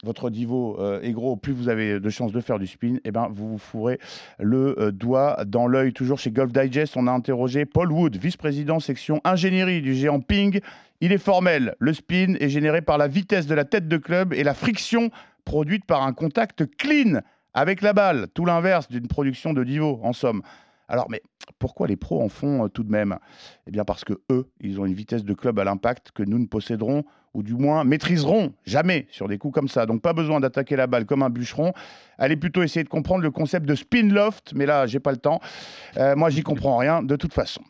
votre 0.04 0.30
divo 0.30 0.76
euh, 0.78 1.00
est 1.00 1.12
gros, 1.12 1.36
plus 1.36 1.52
vous 1.52 1.68
avez 1.68 2.00
de 2.00 2.10
chances 2.10 2.32
de 2.32 2.40
faire 2.40 2.58
du 2.58 2.66
spin, 2.66 2.96
eh 3.04 3.10
ben, 3.10 3.28
vous 3.32 3.52
vous 3.52 3.58
fourrez 3.58 3.98
le 4.38 4.78
euh, 4.78 4.92
doigt 4.92 5.44
dans 5.46 5.66
l'œil. 5.66 5.92
Toujours 5.92 6.18
chez 6.18 6.30
Golf 6.30 6.52
Digest, 6.52 6.96
on 6.96 7.06
a 7.06 7.12
interrogé 7.12 7.64
Paul 7.64 7.90
Wood, 7.90 8.16
vice-président 8.16 8.78
section 8.78 9.20
ingénierie 9.24 9.80
du 9.80 9.94
géant 9.94 10.20
Ping. 10.20 10.60
Il 11.00 11.12
est 11.12 11.18
formel, 11.18 11.74
le 11.78 11.92
spin 11.92 12.34
est 12.40 12.48
généré 12.48 12.82
par 12.82 12.98
la 12.98 13.08
vitesse 13.08 13.46
de 13.46 13.54
la 13.54 13.64
tête 13.64 13.88
de 13.88 13.96
club 13.96 14.32
et 14.32 14.44
la 14.44 14.54
friction 14.54 15.10
produite 15.44 15.84
par 15.84 16.02
un 16.02 16.12
contact 16.12 16.64
clean 16.76 17.20
avec 17.54 17.80
la 17.80 17.94
balle, 17.94 18.28
tout 18.34 18.44
l'inverse 18.44 18.88
d'une 18.88 19.08
production 19.08 19.54
de 19.54 19.64
divo, 19.64 19.98
en 20.02 20.12
somme. 20.12 20.42
Alors, 20.88 21.08
mais 21.10 21.22
pourquoi 21.58 21.86
les 21.86 21.96
pros 21.96 22.22
en 22.22 22.28
font 22.28 22.64
euh, 22.64 22.68
tout 22.68 22.84
de 22.84 22.90
même? 22.90 23.16
Eh 23.66 23.70
bien, 23.70 23.84
parce 23.84 24.04
que 24.04 24.14
eux, 24.30 24.48
ils 24.60 24.80
ont 24.80 24.86
une 24.86 24.94
vitesse 24.94 25.24
de 25.24 25.34
club 25.34 25.58
à 25.58 25.64
l'impact 25.64 26.12
que 26.12 26.22
nous 26.22 26.38
ne 26.38 26.46
posséderons, 26.46 27.04
ou 27.36 27.42
du 27.42 27.54
moins 27.54 27.84
maîtriserons 27.84 28.54
jamais 28.64 29.06
sur 29.10 29.28
des 29.28 29.36
coups 29.36 29.54
comme 29.54 29.68
ça. 29.68 29.84
Donc, 29.84 30.00
pas 30.00 30.14
besoin 30.14 30.40
d'attaquer 30.40 30.74
la 30.74 30.86
balle 30.86 31.04
comme 31.04 31.22
un 31.22 31.28
bûcheron. 31.28 31.74
Allez 32.16 32.36
plutôt 32.36 32.62
essayer 32.62 32.82
de 32.82 32.88
comprendre 32.88 33.22
le 33.22 33.30
concept 33.30 33.66
de 33.66 33.74
spin 33.74 34.08
loft, 34.08 34.54
mais 34.56 34.64
là, 34.64 34.86
j'ai 34.86 35.00
pas 35.00 35.10
le 35.10 35.18
temps. 35.18 35.40
Euh, 35.98 36.16
moi, 36.16 36.30
j'y 36.30 36.42
comprends 36.42 36.78
rien 36.78 37.02
de 37.02 37.14
toute 37.14 37.34
façon. 37.34 37.60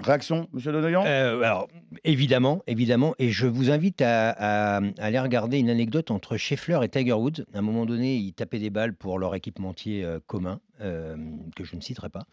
Réaction, 0.00 0.48
Monsieur 0.52 0.72
Donoyan? 0.72 1.04
Euh, 1.06 1.42
alors, 1.42 1.68
évidemment, 2.04 2.62
évidemment, 2.66 3.14
et 3.18 3.30
je 3.30 3.46
vous 3.46 3.70
invite 3.70 4.00
à, 4.02 4.80
aller 4.98 5.18
regarder 5.18 5.58
une 5.58 5.70
anecdote 5.70 6.10
entre 6.10 6.36
Scheffler 6.36 6.78
et 6.82 6.88
Tiger 6.88 7.14
Woods. 7.14 7.44
À 7.54 7.58
un 7.58 7.62
moment 7.62 7.84
donné, 7.84 8.16
ils 8.16 8.32
tapaient 8.32 8.60
des 8.60 8.70
balles 8.70 8.94
pour 8.94 9.18
leur 9.18 9.34
équipementier 9.34 10.04
euh, 10.04 10.20
commun, 10.26 10.60
euh, 10.80 11.16
que 11.56 11.64
je 11.64 11.74
ne 11.74 11.80
citerai 11.80 12.10
pas. 12.10 12.26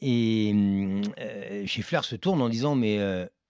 Et 0.00 0.54
Scheffler 1.66 2.02
se 2.02 2.16
tourne 2.16 2.42
en 2.42 2.48
disant 2.48 2.76
Mais, 2.76 2.98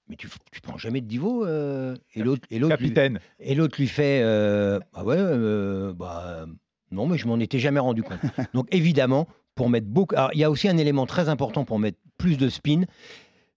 mais 0.08 0.16
tu, 0.16 0.28
tu 0.52 0.60
prends 0.60 0.78
jamais 0.78 1.00
de 1.00 1.06
divo 1.06 1.44
euh 1.46 1.94
Et 2.14 2.22
l'autre 2.22 2.46
et 2.50 2.58
l'autre 2.58 2.76
lui- 2.76 2.88
Capitaine. 2.88 3.20
et 3.40 3.54
l'autre 3.54 3.76
lui 3.78 3.88
fait 3.88 4.20
euh, 4.22 4.78
Ah 4.94 5.04
ouais, 5.04 5.16
euh, 5.18 5.92
bah, 5.92 6.46
non, 6.90 7.06
mais 7.06 7.18
je 7.18 7.26
m'en 7.26 7.38
étais 7.38 7.58
jamais 7.58 7.80
rendu 7.80 8.02
compte. 8.02 8.18
Donc 8.54 8.66
évidemment, 8.70 9.28
pour 9.54 9.68
mettre 9.68 9.86
beaucoup. 9.86 10.14
Alors, 10.16 10.30
il 10.34 10.40
y 10.40 10.44
a 10.44 10.50
aussi 10.50 10.68
un 10.68 10.76
élément 10.78 11.04
très 11.06 11.28
important 11.28 11.64
pour 11.64 11.78
mettre 11.78 11.98
plus 12.16 12.36
de 12.38 12.48
spin, 12.48 12.82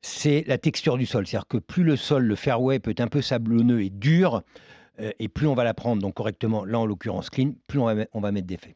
c'est 0.01 0.43
la 0.47 0.57
texture 0.57 0.97
du 0.97 1.05
sol. 1.05 1.25
C'est-à-dire 1.27 1.47
que 1.47 1.57
plus 1.57 1.83
le 1.83 1.95
sol, 1.95 2.23
le 2.25 2.35
fairway 2.35 2.79
peut 2.79 2.91
être 2.91 3.01
un 3.01 3.07
peu 3.07 3.21
sablonneux 3.21 3.81
et 3.83 3.89
dur, 3.89 4.41
euh, 4.99 5.11
et 5.19 5.27
plus 5.29 5.47
on 5.47 5.53
va 5.53 5.63
la 5.63 5.73
prendre 5.73 6.01
donc 6.01 6.15
correctement, 6.15 6.65
là 6.65 6.79
en 6.79 6.85
l'occurrence 6.85 7.29
clean, 7.29 7.53
plus 7.67 7.79
on 7.79 7.85
va, 7.85 8.05
on 8.13 8.19
va 8.19 8.31
mettre 8.31 8.47
d'effet. 8.47 8.75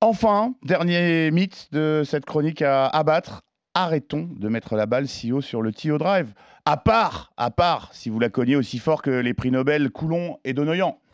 Enfin, 0.00 0.54
dernier 0.64 1.30
mythe 1.30 1.68
de 1.72 2.02
cette 2.06 2.24
chronique 2.24 2.62
à 2.62 2.86
abattre. 2.86 3.42
Arrêtons 3.74 4.28
de 4.34 4.48
mettre 4.48 4.74
la 4.74 4.86
balle 4.86 5.06
si 5.06 5.30
haut 5.30 5.42
sur 5.42 5.62
le 5.62 5.72
tee 5.72 5.90
au 5.92 5.98
drive. 5.98 6.32
À 6.64 6.76
part, 6.76 7.32
à 7.36 7.50
part, 7.50 7.88
si 7.92 8.10
vous 8.10 8.18
la 8.18 8.28
cognez 8.28 8.56
aussi 8.56 8.78
fort 8.78 9.02
que 9.02 9.10
les 9.10 9.34
prix 9.34 9.50
Nobel 9.50 9.90
Coulon 9.90 10.38
et 10.44 10.52
Donoyan. 10.52 10.98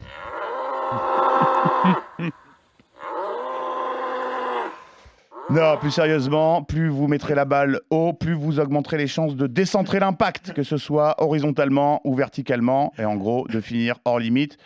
Non, 5.49 5.77
plus 5.79 5.93
sérieusement, 5.93 6.65
plus 6.65 6.89
vous 6.89 7.07
mettrez 7.07 7.37
la 7.37 7.45
balle 7.45 7.81
haut, 7.91 8.13
plus 8.13 8.35
vous 8.35 8.59
augmenterez 8.59 8.97
les 8.97 9.07
chances 9.07 9.37
de 9.37 9.47
décentrer 9.47 10.01
l'impact, 10.01 10.53
que 10.53 10.65
ce 10.65 10.77
soit 10.77 11.15
horizontalement 11.23 12.01
ou 12.03 12.17
verticalement, 12.17 12.93
et 12.99 13.05
en 13.05 13.15
gros 13.15 13.47
de 13.47 13.61
finir 13.61 13.97
hors 14.05 14.19
limite. 14.19 14.59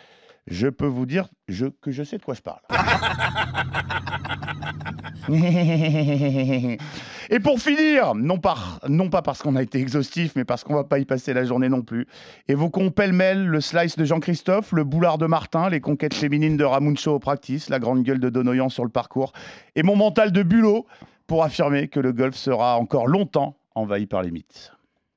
Je 0.47 0.67
peux 0.67 0.87
vous 0.87 1.05
dire 1.05 1.27
je- 1.47 1.67
que 1.67 1.91
je 1.91 2.03
sais 2.03 2.17
de 2.17 2.23
quoi 2.23 2.33
je 2.33 2.41
parle. 2.41 2.59
Et 7.29 7.39
pour 7.39 7.59
finir, 7.59 8.13
non, 8.15 8.37
par, 8.39 8.79
non 8.89 9.09
pas 9.09 9.21
parce 9.21 9.41
qu'on 9.41 9.55
a 9.55 9.61
été 9.61 9.79
exhaustif, 9.79 10.33
mais 10.35 10.43
parce 10.43 10.63
qu'on 10.63 10.73
va 10.75 10.83
pas 10.83 10.99
y 10.99 11.05
passer 11.05 11.33
la 11.33 11.45
journée 11.45 11.69
non 11.69 11.81
plus, 11.81 12.07
évoquons 12.49 12.89
pêle-mêle 12.91 13.45
le 13.45 13.61
slice 13.61 13.95
de 13.95 14.03
Jean-Christophe, 14.03 14.73
le 14.73 14.83
boulard 14.83 15.17
de 15.17 15.27
Martin, 15.27 15.69
les 15.69 15.79
conquêtes 15.79 16.13
féminines 16.13 16.57
de 16.57 16.65
Ramuncho 16.65 17.13
au 17.13 17.19
practice, 17.19 17.69
la 17.69 17.79
grande 17.79 18.03
gueule 18.03 18.19
de 18.19 18.29
Donoyan 18.29 18.67
sur 18.69 18.83
le 18.83 18.89
parcours, 18.89 19.31
et 19.75 19.83
mon 19.83 19.95
mental 19.95 20.31
de 20.33 20.43
bulot 20.43 20.85
pour 21.27 21.43
affirmer 21.43 21.87
que 21.87 22.01
le 22.01 22.11
golf 22.11 22.35
sera 22.35 22.77
encore 22.77 23.07
longtemps 23.07 23.55
envahi 23.75 24.07
par 24.07 24.23
les 24.23 24.31
mythes. 24.31 24.73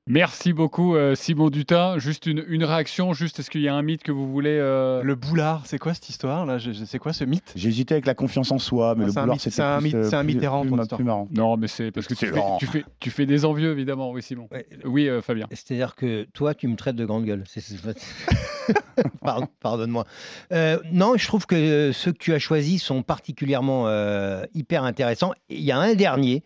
Merci 0.07 0.53
beaucoup, 0.53 0.95
euh, 0.95 1.15
Simon 1.15 1.49
Dutin. 1.49 1.97
Juste 1.97 2.27
une, 2.27 2.45
une 2.47 2.63
réaction, 2.63 3.13
juste 3.13 3.39
est-ce 3.39 3.49
qu'il 3.49 3.61
y 3.61 3.67
a 3.67 3.73
un 3.73 3.81
mythe 3.81 4.03
que 4.03 4.11
vous 4.11 4.31
voulez. 4.31 4.55
euh, 4.61 5.01
Le 5.01 5.15
boulard, 5.15 5.63
c'est 5.65 5.79
quoi 5.79 5.95
cette 5.95 6.09
histoire 6.09 6.45
là? 6.45 6.59
C'est 6.85 6.99
quoi 6.99 7.11
ce 7.11 7.23
mythe? 7.23 7.51
J'hésitais 7.55 7.95
avec 7.95 8.05
la 8.05 8.13
confiance 8.13 8.51
en 8.51 8.59
soi, 8.59 8.93
mais 8.95 9.05
Ah, 9.05 9.07
le 9.07 9.11
c'est 9.11 9.17
un 9.17 9.21
boulard, 9.23 9.35
mythe- 9.37 9.49
c'est 9.49 9.61
un 9.63 9.79
mythe- 9.81 9.95
euh, 9.95 10.07
c'est 10.07 10.15
un 10.15 10.21
ma- 10.21 10.29
histoire. 10.29 10.97
plus 10.99 11.03
marrant. 11.03 11.27
Non, 11.31 11.57
mais 11.57 11.67
c'est 11.67 11.89
parce 11.89 12.05
que 12.05 12.13
tu 12.13 12.27
fais, 12.27 12.39
tu, 12.59 12.67
fais, 12.67 12.85
tu 12.99 13.09
fais 13.09 13.25
des 13.25 13.45
envieux, 13.45 13.71
évidemment. 13.71 14.11
Oui, 14.11 14.21
Simon. 14.21 14.47
Oui, 14.83 15.09
euh, 15.09 15.23
Fabien. 15.23 15.47
C'est-à-dire 15.49 15.95
que 15.95 16.27
toi, 16.35 16.53
tu 16.53 16.67
me 16.67 16.75
traites 16.75 16.95
de 16.95 17.05
grande 17.05 17.25
gueule. 17.25 17.43
Pardonne-moi. 19.59 20.05
Euh, 20.51 20.77
non, 20.91 21.17
je 21.17 21.25
trouve 21.25 21.47
que 21.47 21.89
ceux 21.93 22.11
que 22.11 22.19
tu 22.19 22.31
as 22.33 22.37
choisis 22.39 22.83
sont 22.83 23.01
particulièrement 23.01 23.87
euh, 23.87 24.43
hyper 24.53 24.83
intéressants. 24.83 25.33
Il 25.49 25.61
y 25.61 25.71
a 25.71 25.79
un 25.79 25.95
dernier, 25.95 26.43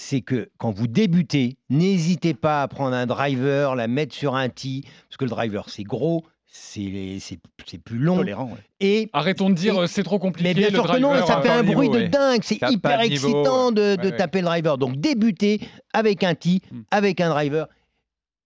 c'est 0.00 0.20
que 0.20 0.48
quand 0.58 0.70
vous 0.70 0.86
débutez, 0.86 1.56
n'hésitez 1.70 2.32
pas 2.32 2.62
à 2.62 2.68
prendre 2.68 2.94
un 2.94 3.04
driver, 3.06 3.74
la 3.74 3.88
mettre 3.88 4.14
sur 4.14 4.36
un 4.36 4.48
tee, 4.48 4.84
parce 5.08 5.16
que 5.16 5.24
le 5.24 5.30
driver, 5.30 5.68
c'est 5.68 5.82
gros, 5.82 6.24
c'est 6.46 7.16
c'est- 7.18 7.40
c'est 7.66 7.78
plus 7.82 7.98
long. 7.98 8.16
Tolérant, 8.18 8.44
ouais. 8.52 8.58
Et 8.78 9.10
Arrêtons 9.12 9.50
de 9.50 9.54
dire 9.54 9.76
euh, 9.82 9.86
c'est 9.88 10.04
trop 10.04 10.20
compliqué. 10.20 10.50
mais 10.50 10.54
bien 10.54 10.68
le 10.68 10.74
sûr 10.74 10.86
que 10.92 10.98
non, 10.98 11.14
ça 11.26 11.40
euh, 11.40 11.42
fait 11.42 11.48
un 11.50 11.64
bruit 11.64 11.88
niveau, 11.88 11.94
de 11.94 12.02
ouais. 12.04 12.08
dingue, 12.08 12.40
c'est 12.44 12.60
hyper 12.70 13.00
niveau, 13.00 13.12
excitant 13.12 13.72
de, 13.72 13.96
de 13.96 14.02
ouais, 14.02 14.10
ouais. 14.12 14.16
taper 14.16 14.38
le 14.38 14.44
driver. 14.46 14.78
Donc 14.78 14.96
débutez 14.98 15.60
avec 15.92 16.22
un 16.22 16.36
tee, 16.36 16.62
Hmm. 16.70 16.82
avec 16.92 17.20
un 17.20 17.30
driver, 17.30 17.66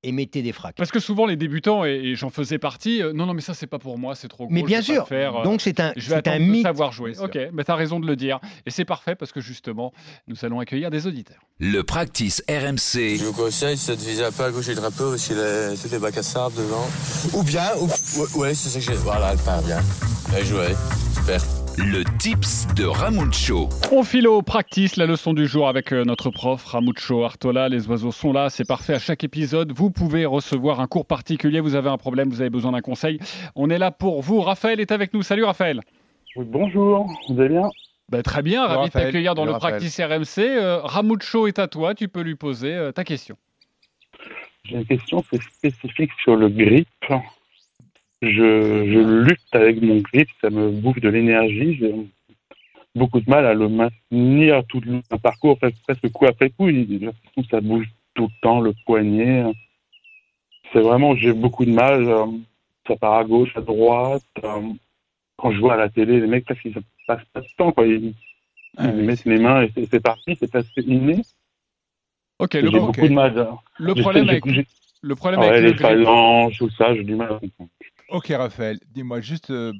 et 0.03 0.13
mettez 0.13 0.43
des 0.43 0.53
fracs. 0.53 0.75
Parce 0.77 0.91
que 0.91 1.01
souvent 1.01 1.27
les 1.27 1.37
débutants, 1.37 1.85
et, 1.85 1.91
et 1.91 2.15
j'en 2.15 2.31
faisais 2.31 2.59
partie, 2.59 3.03
euh, 3.03 3.13
non, 3.13 3.27
non, 3.27 3.35
mais 3.35 3.41
ça 3.41 3.55
c'est 3.55 3.67
pas 3.67 3.79
pour 3.79 3.99
moi, 3.99 4.15
c'est 4.15 4.29
trop 4.29 4.45
gros. 4.45 4.53
Mais 4.53 4.63
bien 4.63 4.79
pas 4.79 4.85
sûr, 4.85 5.09
faire, 5.09 5.37
euh, 5.37 5.45
donc 5.45 5.61
c'est 5.61 5.79
un, 5.81 5.93
je 5.97 6.03
vais 6.03 6.07
c'est 6.09 6.15
un 6.29 6.33
attendre 6.33 6.39
de 6.47 6.51
mythe. 6.51 6.63
savoir 6.63 6.93
jouer. 6.93 7.19
Ok, 7.19 7.39
mais 7.53 7.65
t'as 7.65 7.77
raison 7.77 8.01
de 8.01 8.07
le 8.07 8.17
dire. 8.17 8.41
Et 8.67 8.71
c'est 8.71 8.85
parfait 8.85 9.15
parce 9.15 9.33
que 9.33 9.41
justement, 9.41 9.93
nous 10.27 10.37
allons 10.45 10.61
accueillir 10.61 10.91
des 10.91 11.07
auditeurs. 11.07 11.43
Le 11.59 11.83
practice 11.83 12.43
RMC. 12.49 13.17
Je 13.19 13.25
vous 13.25 13.33
conseille, 13.33 13.77
c'est 13.77 13.95
de 13.97 14.01
viser 14.01 14.25
un 14.25 14.33
peu 14.33 14.43
à 14.45 14.51
gauche 14.51 14.67
et 14.69 14.75
le 14.75 14.81
drapeau 14.81 15.11
parce 15.11 15.27
qu'il 15.27 15.39
a 15.39 15.77
toutes 15.77 15.93
les 15.93 15.99
bacs 15.99 16.19
à 16.19 16.23
sable 16.23 16.57
devant. 16.57 16.87
Ou 17.35 17.43
bien, 17.45 17.67
ou, 17.81 17.87
ouais, 18.41 18.55
c'est 18.55 18.69
ça 18.69 18.81
que 18.81 18.85
j'ai. 18.85 18.99
Voilà, 19.03 19.35
pas 19.45 19.61
bien. 19.63 19.81
Bien 20.31 20.45
joué. 20.45 20.67
Super. 21.15 21.62
Le 21.79 22.05
tips 22.19 22.67
de 22.75 22.85
Ramuncho. 22.85 23.71
On 23.93 24.03
file 24.03 24.29
au 24.29 24.43
practice, 24.43 24.97
la 24.97 25.07
leçon 25.07 25.33
du 25.33 25.47
jour 25.47 25.69
avec 25.69 25.93
euh, 25.93 26.05
notre 26.05 26.29
prof 26.29 26.63
Ramucho 26.65 27.25
Artola. 27.25 27.71
Les 27.71 27.89
oiseaux 27.89 28.13
sont 28.13 28.33
là, 28.33 28.51
c'est 28.51 28.67
parfait. 28.67 28.93
À 28.93 28.99
chaque 28.99 29.25
épisode, 29.25 29.73
vous 29.73 29.91
pouvez 29.91 30.27
recevoir 30.27 30.81
un 30.81 30.87
cours 30.87 31.07
particulier. 31.07 31.61
Vous 31.61 31.75
avez 31.75 31.89
un 31.89 31.97
problème, 31.97 32.29
vous 32.29 32.43
avez 32.43 32.51
besoin 32.51 32.73
d'un 32.73 32.83
conseil. 32.83 33.19
On 33.57 33.71
est 33.71 33.79
là 33.79 33.91
pour 33.91 34.21
vous. 34.21 34.41
Raphaël 34.41 34.81
est 34.81 34.93
avec 34.93 35.15
nous. 35.15 35.23
Salut 35.23 35.45
Raphaël. 35.45 35.81
Oui, 36.37 36.45
bonjour, 36.47 37.11
vous 37.29 37.41
allez 37.41 37.49
bien? 37.49 37.71
Bah, 38.11 38.23
très 38.23 38.43
bien, 38.43 38.67
ravi 38.67 38.89
de 38.89 38.93
t'accueillir 38.93 39.35
dans 39.35 39.47
le 39.47 39.53
Raphaël. 39.53 39.79
Practice 39.79 39.99
RMC. 39.99 40.45
Euh, 40.45 40.81
Ramucho 40.83 41.47
est 41.47 41.59
à 41.59 41.69
toi, 41.69 41.95
tu 41.95 42.09
peux 42.09 42.21
lui 42.21 42.35
poser 42.35 42.75
euh, 42.75 42.93
ta 42.93 43.05
question. 43.05 43.37
J'ai 44.65 44.77
une 44.77 44.85
question 44.85 45.25
c'est 45.31 45.43
spécifique 45.43 46.11
sur 46.23 46.37
le 46.37 46.51
grip. 46.51 46.89
Je, 48.23 48.29
je 48.93 48.99
lutte 49.25 49.41
avec 49.53 49.83
mon 49.83 49.99
grip, 49.99 50.29
ça 50.41 50.49
me 50.49 50.71
bouffe 50.71 51.01
de 51.01 51.09
l'énergie. 51.09 51.75
J'ai 51.75 51.93
beaucoup 52.95 53.21
de 53.21 53.29
mal 53.29 53.45
à 53.47 53.53
le 53.55 53.69
maintenir 53.69 54.63
tout 54.69 54.81
le 54.81 55.01
parcours, 55.19 55.59
presque, 55.59 56.09
coup 56.13 56.27
après 56.27 56.51
coup. 56.51 56.69
Ça 57.51 57.61
bouge 57.61 57.87
tout 58.15 58.25
le 58.29 58.41
temps, 58.41 58.61
le 58.61 58.73
poignet. 58.87 59.45
C'est 60.73 60.81
vraiment, 60.81 61.17
j'ai 61.17 61.33
beaucoup 61.33 61.65
de 61.65 61.73
mal. 61.73 62.09
euh, 62.09 62.27
Ça 62.87 62.97
part 62.97 63.15
à 63.15 63.25
gauche, 63.25 63.57
à 63.57 63.61
droite. 63.61 64.23
euh, 64.45 64.61
Quand 65.37 65.51
je 65.53 65.59
vois 65.59 65.75
à 65.75 65.77
la 65.77 65.89
télé, 65.89 66.21
les 66.21 66.27
mecs, 66.27 66.45
presque, 66.45 66.65
ils 66.65 66.75
passent 67.07 67.25
pas 67.33 67.41
de 67.41 67.47
temps. 67.57 67.73
Quoi. 67.73 67.87
Ils, 67.87 68.15
ils 68.79 68.93
mettent 69.05 69.25
les 69.25 69.39
mains 69.39 69.63
et 69.63 69.71
c'est- 69.75 70.01
parti, 70.01 70.37
c'est 70.39 70.55
assez 70.55 70.81
inné. 70.87 71.23
Ok, 72.39 72.53
J'ai 72.55 72.63
le, 72.63 72.71
beaucoup 72.71 73.07
de 73.07 73.13
mal. 73.13 73.39
à- 73.39 73.59
le 73.79 73.95
problème 73.95 74.25
sais, 74.29 74.31
avec, 74.31 74.45
le 75.03 75.15
problème 75.17 75.41
Ouais, 75.41 75.47
avec 75.49 75.61
le 75.63 75.69
les 75.69 75.75
grip. 75.75 75.83
phalanges, 75.87 76.59
tout 76.59 76.71
ça, 76.71 76.95
j'ai 76.95 77.05
du 77.05 77.15
mal 77.15 77.33
à 77.35 77.39
comprendre. 77.39 77.71
Ok, 78.13 78.27
Raphaël, 78.29 78.79
dis-moi 78.91 79.23
juste, 79.23 79.51
euh, 79.51 79.73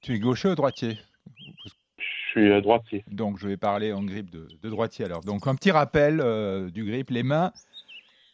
tu 0.00 0.14
es 0.14 0.20
gaucher 0.20 0.50
ou 0.50 0.54
droitier? 0.54 1.00
Je 1.98 2.04
suis 2.30 2.48
euh, 2.48 2.60
droitier. 2.60 3.04
Donc, 3.08 3.38
je 3.38 3.48
vais 3.48 3.56
parler 3.56 3.92
en 3.92 4.04
grip 4.04 4.30
de, 4.30 4.46
de 4.62 4.70
droitier 4.70 5.04
alors. 5.04 5.22
Donc, 5.22 5.48
un 5.48 5.56
petit 5.56 5.72
rappel 5.72 6.20
euh, 6.20 6.70
du 6.70 6.84
grip. 6.84 7.10
Les 7.10 7.24
mains 7.24 7.52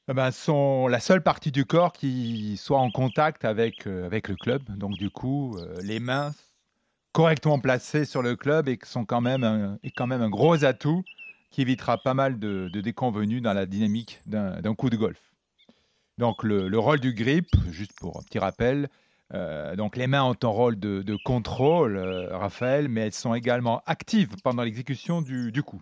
eh 0.09 0.13
ben, 0.13 0.31
sont 0.33 0.87
la 0.87 1.01
seule 1.01 1.23
partie 1.23 1.51
du 1.51 1.65
corps 1.65 1.95
qui 1.95 2.59
soit 2.59 2.79
en 2.79 2.91
contact 2.91 3.47
avec, 3.47 3.87
euh, 3.87 4.05
avec 4.05 4.29
le 4.29 4.37
club. 4.37 4.65
Donc, 4.77 4.99
du 4.99 5.09
coup, 5.09 5.57
euh, 5.57 5.81
les 5.83 5.99
mains 5.99 6.33
correctement 7.13 7.59
placées 7.59 8.05
sur 8.05 8.21
le 8.21 8.37
club 8.37 8.69
et 8.69 8.79
sont 8.85 9.07
quand 9.07 9.23
même 9.23 9.45
un, 9.45 9.79
est 9.83 9.93
quand 9.93 10.07
même 10.07 10.21
un 10.21 10.29
gros 10.29 10.63
atout 10.63 11.05
qui 11.51 11.63
évitera 11.63 11.97
pas 11.97 12.13
mal 12.13 12.39
de, 12.39 12.69
de 12.71 12.81
déconvenus 12.83 13.41
dans 13.41 13.55
la 13.55 13.65
dynamique 13.65 14.21
d'un 14.27 14.61
d'un 14.61 14.75
coup 14.75 14.91
de 14.91 14.97
golf. 14.97 15.33
Donc, 16.19 16.43
le, 16.43 16.69
le 16.69 16.79
rôle 16.79 17.01
du 17.01 17.15
grip, 17.15 17.47
juste 17.71 17.95
pour 17.99 18.19
un 18.19 18.23
petit 18.25 18.39
rappel, 18.39 18.91
euh, 19.35 19.77
donc 19.77 19.97
les 19.97 20.07
mains 20.07 20.25
ont 20.25 20.37
un 20.43 20.49
rôle 20.49 20.79
de, 20.79 21.17
contrôle, 21.25 21.97
euh, 21.97 22.37
Raphaël, 22.37 22.89
mais 22.89 23.03
elles 23.03 23.13
sont 23.13 23.35
également 23.35 23.83
actives 23.87 24.31
pendant 24.43 24.63
l'exécution 24.63 25.23
du, 25.23 25.63
coup. 25.63 25.81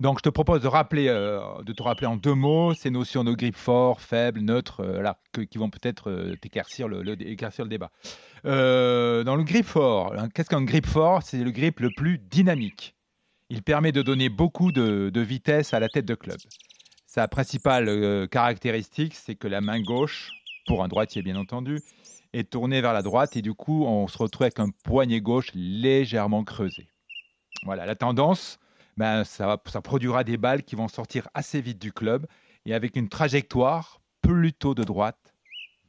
Donc 0.00 0.18
je 0.18 0.22
te 0.22 0.28
propose 0.30 0.64
euh, 0.64 1.62
de 1.62 1.72
te 1.72 1.82
rappeler 1.82 2.06
en 2.06 2.16
deux 2.16 2.34
mots 2.34 2.74
ces 2.74 2.90
notions 2.90 3.22
de 3.22 3.32
grip 3.32 3.54
fort, 3.54 4.00
faible, 4.00 4.40
neutre, 4.40 4.82
là, 4.82 5.18
qui 5.50 5.58
vont 5.58 5.68
peut-être 5.68 6.34
éclaircir 6.42 6.88
le 6.88 7.68
débat. 7.68 7.90
Dans 8.44 9.36
le 9.36 9.42
grip 9.42 9.66
fort, 9.66 10.14
hein, 10.16 10.28
qu'est-ce 10.34 10.48
qu'un 10.48 10.64
grip 10.64 10.86
fort? 10.86 11.22
C'est 11.22 11.38
le 11.38 11.50
grip 11.50 11.80
le 11.80 11.90
plus 11.90 12.18
dynamique. 12.18 12.94
Il 13.50 13.62
permet 13.62 13.92
de 13.92 14.00
donner 14.00 14.30
beaucoup 14.30 14.72
de, 14.72 15.20
vitesse 15.20 15.74
à 15.74 15.80
la 15.80 15.88
tête 15.88 16.06
de 16.06 16.14
club. 16.14 16.38
Sa 17.06 17.28
principale 17.28 18.26
caractéristique, 18.30 19.14
c'est 19.14 19.34
que 19.34 19.46
la 19.46 19.60
main 19.60 19.82
gauche, 19.82 20.30
pour 20.66 20.82
un 20.82 20.88
droitier 20.88 21.20
bien 21.20 21.36
entendu, 21.36 21.78
est 22.32 22.50
tournée 22.50 22.80
vers 22.80 22.92
la 22.92 23.02
droite 23.02 23.36
et 23.36 23.42
du 23.42 23.54
coup, 23.54 23.84
on 23.84 24.08
se 24.08 24.18
retrouve 24.18 24.44
avec 24.44 24.58
un 24.58 24.70
poignet 24.84 25.20
gauche 25.20 25.50
légèrement 25.54 26.44
creusé. 26.44 26.88
Voilà, 27.64 27.86
la 27.86 27.94
tendance, 27.94 28.58
ben, 28.96 29.24
ça, 29.24 29.60
ça 29.66 29.80
produira 29.80 30.24
des 30.24 30.36
balles 30.36 30.62
qui 30.62 30.74
vont 30.74 30.88
sortir 30.88 31.28
assez 31.34 31.60
vite 31.60 31.80
du 31.80 31.92
club 31.92 32.26
et 32.64 32.74
avec 32.74 32.96
une 32.96 33.08
trajectoire 33.08 34.00
plutôt 34.20 34.74
de 34.74 34.84
droite 34.84 35.34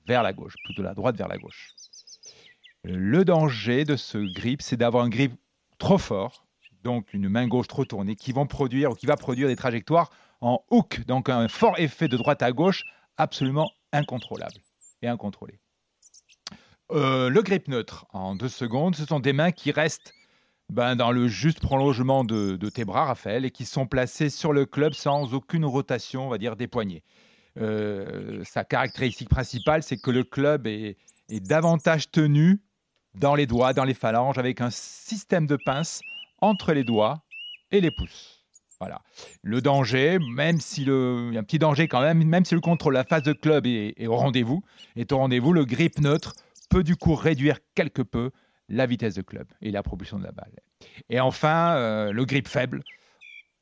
vers 0.05 0.23
la 0.23 0.33
gauche, 0.33 0.53
plutôt 0.65 0.81
de 0.81 0.87
la 0.87 0.93
droite 0.93 1.15
vers 1.15 1.27
la 1.27 1.37
gauche. 1.37 1.69
Le 2.83 3.23
danger 3.23 3.85
de 3.85 3.95
ce 3.95 4.17
grip, 4.33 4.61
c'est 4.61 4.75
d'avoir 4.75 5.05
un 5.05 5.09
grip 5.09 5.33
trop 5.77 5.97
fort, 5.97 6.45
donc 6.83 7.13
une 7.13 7.29
main 7.29 7.47
gauche 7.47 7.67
trop 7.67 7.85
tournée, 7.85 8.15
qui 8.15 8.33
vont 8.33 8.45
produire 8.45 8.91
ou 8.91 8.95
qui 8.95 9.05
va 9.05 9.15
produire 9.15 9.47
des 9.47 9.55
trajectoires 9.55 10.09
en 10.41 10.63
hook, 10.69 11.05
donc 11.05 11.29
un 11.29 11.47
fort 11.47 11.79
effet 11.79 12.09
de 12.09 12.17
droite 12.17 12.43
à 12.43 12.51
gauche 12.51 12.83
absolument 13.15 13.71
incontrôlable 13.93 14.59
et 15.01 15.07
incontrôlé. 15.07 15.62
Euh, 16.91 17.29
le 17.29 17.41
grip 17.41 17.67
neutre, 17.67 18.05
en 18.13 18.35
deux 18.35 18.49
secondes, 18.49 18.95
ce 18.95 19.05
sont 19.05 19.19
des 19.19 19.33
mains 19.33 19.51
qui 19.51 19.71
restent 19.71 20.13
ben, 20.69 20.95
dans 20.95 21.11
le 21.11 21.27
juste 21.27 21.59
prolongement 21.59 22.23
de, 22.23 22.57
tes 22.69 22.85
bras, 22.85 23.05
Raphaël, 23.05 23.45
et 23.45 23.51
qui 23.51 23.65
sont 23.65 23.85
placées 23.85 24.29
sur 24.29 24.53
le 24.53 24.65
club 24.65 24.93
sans 24.93 25.33
aucune 25.33 25.65
rotation, 25.65 26.27
on 26.27 26.29
va 26.29 26.37
dire, 26.37 26.55
des 26.55 26.67
poignets. 26.67 27.03
Euh, 27.59 28.43
sa 28.43 28.63
caractéristique 28.63 29.29
principale, 29.29 29.83
c'est 29.83 29.97
que 29.97 30.11
le 30.11 30.23
club 30.23 30.67
est, 30.67 30.97
davantage 31.29 32.11
tenu 32.11 32.61
dans 33.15 33.35
les 33.35 33.47
doigts, 33.47 33.73
dans 33.73 33.85
les 33.85 33.93
phalanges, 33.93 34.37
avec 34.37 34.61
un 34.61 34.69
système 34.69 35.47
de 35.47 35.55
pince 35.55 36.01
entre 36.41 36.73
les 36.73 36.83
doigts 36.83 37.23
et 37.71 37.81
les 37.81 37.91
pouces. 37.91 38.43
Voilà. 38.79 39.01
Le 39.41 39.61
danger, 39.61 40.19
même 40.19 40.59
si 40.59 40.83
le, 40.83 41.31
y 41.31 41.37
a 41.37 41.39
un 41.39 41.43
petit 41.43 41.59
danger 41.59 41.87
quand 41.87 42.01
même, 42.01 42.23
même 42.23 42.45
si 42.45 42.53
le 42.53 42.61
contrôle, 42.61 42.93
la 42.93 43.03
phase 43.03 43.23
de 43.23 43.33
club 43.33 43.65
est, 43.65 43.93
est 43.97 44.07
au 44.07 44.15
rendez-vous, 44.15 44.63
est 44.95 45.11
au 45.11 45.17
rendez-vous, 45.17 45.53
le 45.53 45.65
grip 45.65 45.99
neutre 45.99 46.33
peut 46.73 46.83
du 46.83 46.95
coup 46.95 47.13
réduire 47.13 47.59
quelque 47.75 48.01
peu 48.01 48.31
la 48.67 48.87
vitesse 48.87 49.13
de 49.13 49.21
club 49.21 49.47
et 49.61 49.69
la 49.69 49.83
propulsion 49.83 50.17
de 50.17 50.23
la 50.23 50.31
balle. 50.31 50.55
Et 51.09 51.19
enfin, 51.19 51.75
euh, 51.75 52.11
le 52.11 52.25
grip 52.25 52.47
faible, 52.47 52.81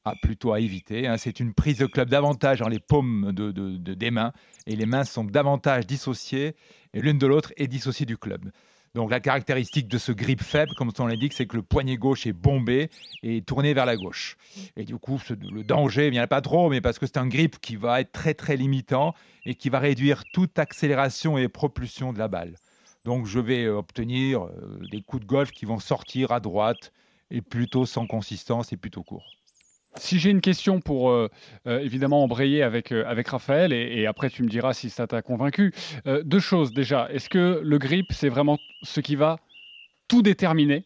ah, 0.06 0.14
plutôt 0.22 0.54
à 0.54 0.62
éviter. 0.62 1.08
hein. 1.08 1.18
C'est 1.18 1.42
une 1.42 1.54
prise 1.54 1.78
de 1.78 1.88
club 1.88 2.10
davantage 2.10 2.60
dans 2.60 2.70
les 2.70 2.80
paumes 2.80 3.34
de, 3.34 3.52
de- 3.52 3.76
de- 3.76 3.94
des 3.94 4.12
mains 4.12 4.32
et 4.66 4.78
les 4.78 4.86
mains 4.86 5.04
sont 5.04 5.26
davantage 5.26 5.86
dissociées 5.86 6.56
et 6.94 7.02
l'une 7.02 7.18
de 7.18 7.28
l'autre 7.28 7.52
est 7.58 7.68
dissociée 7.68 8.06
du 8.06 8.18
club. 8.18 8.50
Donc 8.96 9.12
la 9.12 9.20
caractéristique 9.20 9.90
de 9.90 9.98
ce 9.98 10.14
grip 10.14 10.42
faible, 10.42 10.72
comme 10.78 10.92
on 10.98 11.06
l'indique, 11.06 11.34
c'est 11.34 11.48
que 11.48 11.58
le 11.58 11.64
poignet 11.64 11.98
gauche 11.98 12.26
est 12.28 12.34
bombé 12.34 12.90
et 13.24 13.42
tourné 13.42 13.74
vers 13.74 13.86
la 13.86 13.98
gauche. 13.98 14.38
Et 14.78 14.86
du 14.86 14.98
coup, 14.98 15.20
le 15.30 15.64
danger, 15.64 16.18
a 16.18 16.28
pas 16.28 16.42
trop, 16.42 16.70
mais 16.70 16.82
parce 16.82 16.98
que 16.98 17.06
c'est 17.06 17.18
un 17.18 17.28
grip 17.28 17.60
qui 17.60 17.76
va 17.76 18.00
être 18.02 18.12
très 18.14 18.34
très 18.34 18.56
limitant 18.56 19.14
et 19.46 19.56
qui 19.56 19.70
va 19.70 19.80
réduire 19.80 20.24
toute 20.34 20.60
accélération 20.60 21.38
et 21.38 21.48
propulsion 21.50 22.14
de 22.14 22.20
la 22.20 22.30
balle. 22.30 22.56
Donc 23.04 23.26
je 23.26 23.40
vais 23.40 23.66
euh, 23.66 23.78
obtenir 23.78 24.44
euh, 24.44 24.80
des 24.92 25.02
coups 25.02 25.24
de 25.24 25.28
golf 25.28 25.52
qui 25.52 25.66
vont 25.66 25.80
sortir 25.80 26.32
à 26.32 26.40
droite 26.40 26.92
et 27.32 27.42
plutôt 27.42 27.86
sans 27.86 28.06
consistance 28.06 28.74
et 28.74 28.78
plutôt 28.78 29.04
court. 29.04 29.26
Si 29.98 30.20
j'ai 30.20 30.30
une 30.30 30.42
question 30.42 30.80
pour 30.80 31.10
euh, 31.10 31.28
évidemment 31.66 32.24
embrayer 32.24 32.64
avec, 32.64 32.94
avec 32.94 33.28
Raphaël, 33.28 33.74
et, 33.74 34.02
et 34.02 34.08
après 34.08 34.30
tu 34.30 34.44
me 34.44 34.48
diras 34.48 34.74
si 34.74 34.90
ça 34.90 35.06
t'a 35.06 35.22
convaincu. 35.22 35.74
Deux 36.06 36.40
choses 36.40 36.72
déjà. 36.72 37.12
Est-ce 37.12 37.28
que 37.28 37.60
le 37.62 37.78
grip, 37.78 38.06
c'est 38.12 38.30
vraiment 38.30 38.58
ce 38.84 39.02
qui 39.02 39.18
va 39.18 39.38
tout 40.08 40.22
déterminer? 40.22 40.86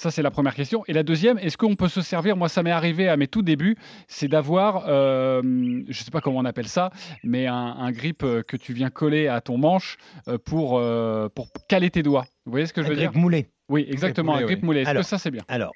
Ça, 0.00 0.12
c'est 0.12 0.22
la 0.22 0.30
première 0.30 0.54
question. 0.54 0.84
Et 0.86 0.92
la 0.92 1.02
deuxième, 1.02 1.38
est-ce 1.38 1.56
qu'on 1.56 1.74
peut 1.74 1.88
se 1.88 2.02
servir 2.02 2.36
Moi, 2.36 2.48
ça 2.48 2.62
m'est 2.62 2.70
arrivé 2.70 3.08
à 3.08 3.16
mes 3.16 3.26
tout 3.26 3.42
débuts, 3.42 3.76
c'est 4.06 4.28
d'avoir, 4.28 4.84
euh, 4.88 5.42
je 5.42 5.88
ne 5.88 5.92
sais 5.92 6.12
pas 6.12 6.20
comment 6.20 6.38
on 6.38 6.44
appelle 6.44 6.68
ça, 6.68 6.90
mais 7.24 7.48
un, 7.48 7.54
un 7.54 7.90
grip 7.90 8.22
euh, 8.22 8.42
que 8.42 8.56
tu 8.56 8.72
viens 8.72 8.90
coller 8.90 9.26
à 9.26 9.40
ton 9.40 9.58
manche 9.58 9.96
euh, 10.28 10.38
pour, 10.38 10.78
euh, 10.78 11.28
pour 11.28 11.48
caler 11.68 11.90
tes 11.90 12.04
doigts. 12.04 12.26
Vous 12.46 12.52
voyez 12.52 12.66
ce 12.66 12.72
que 12.72 12.82
je 12.82 12.86
Un 12.86 12.90
veux 12.90 12.96
grip 12.96 13.10
dire 13.10 13.20
moulé. 13.20 13.48
Oui, 13.68 13.86
exactement, 13.88 14.36
un 14.36 14.42
grip 14.42 14.60
oui. 14.60 14.66
moulé. 14.66 14.80
Est-ce 14.82 14.92
que 14.92 15.02
ça, 15.02 15.18
c'est 15.18 15.32
bien 15.32 15.42
Alors, 15.48 15.72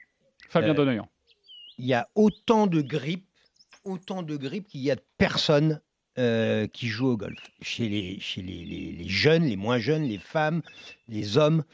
Fabien 0.48 0.72
Donoyan. 0.72 1.08
il 1.78 1.86
y 1.86 1.94
a 1.94 2.08
autant 2.14 2.68
de 2.68 2.80
grips, 2.80 3.26
autant 3.84 4.22
de 4.22 4.36
grips 4.36 4.68
qu'il 4.68 4.82
y 4.82 4.90
a 4.92 4.94
de 4.94 5.02
personnes 5.18 5.80
euh, 6.20 6.68
qui 6.68 6.86
jouent 6.86 7.08
au 7.08 7.16
golf. 7.16 7.40
Chez, 7.60 7.88
les, 7.88 8.20
chez 8.20 8.40
les, 8.42 8.64
les- 8.64 8.92
les 8.92 9.08
jeunes, 9.08 9.42
les 9.46 9.56
moins 9.56 9.78
jeunes, 9.78 10.04
les 10.04 10.18
femmes, 10.18 10.62
les 11.08 11.38
hommes. 11.38 11.64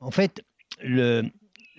En 0.00 0.10
fait, 0.10 0.42
le- 0.82 1.22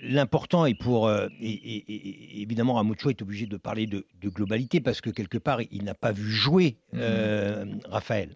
l'important 0.01 0.65
est 0.65 0.73
pour. 0.75 1.07
euh, 1.07 1.27
et, 1.41 1.49
et- 1.49 1.93
et- 1.93 2.37
et 2.37 2.41
évidemment, 2.41 2.73
Ramucho 2.75 3.09
est 3.09 3.21
obligé 3.21 3.45
de 3.45 3.57
parler 3.57 3.87
de, 3.87 4.05
de 4.21 4.29
globalité 4.29 4.79
parce 4.81 5.01
que 5.01 5.09
quelque 5.09 5.37
part, 5.37 5.61
il 5.71 5.83
n'a 5.83 5.93
pas 5.95 6.11
vu 6.11 6.29
jouer 6.29 6.77
euh, 6.95 7.65
Raphaël. 7.89 8.35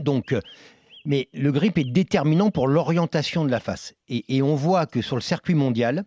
Donc. 0.00 0.32
euh, 0.32 0.40
mais 1.08 1.28
le 1.32 1.52
grip 1.52 1.78
est 1.78 1.84
déterminant 1.84 2.50
pour 2.50 2.66
l'orientation 2.66 3.44
de 3.44 3.50
la 3.52 3.60
face. 3.60 3.94
Et, 4.08 4.42
on 4.42 4.56
voit 4.56 4.86
que 4.86 5.00
sur 5.02 5.14
le 5.14 5.22
circuit 5.22 5.54
mondial, 5.54 6.04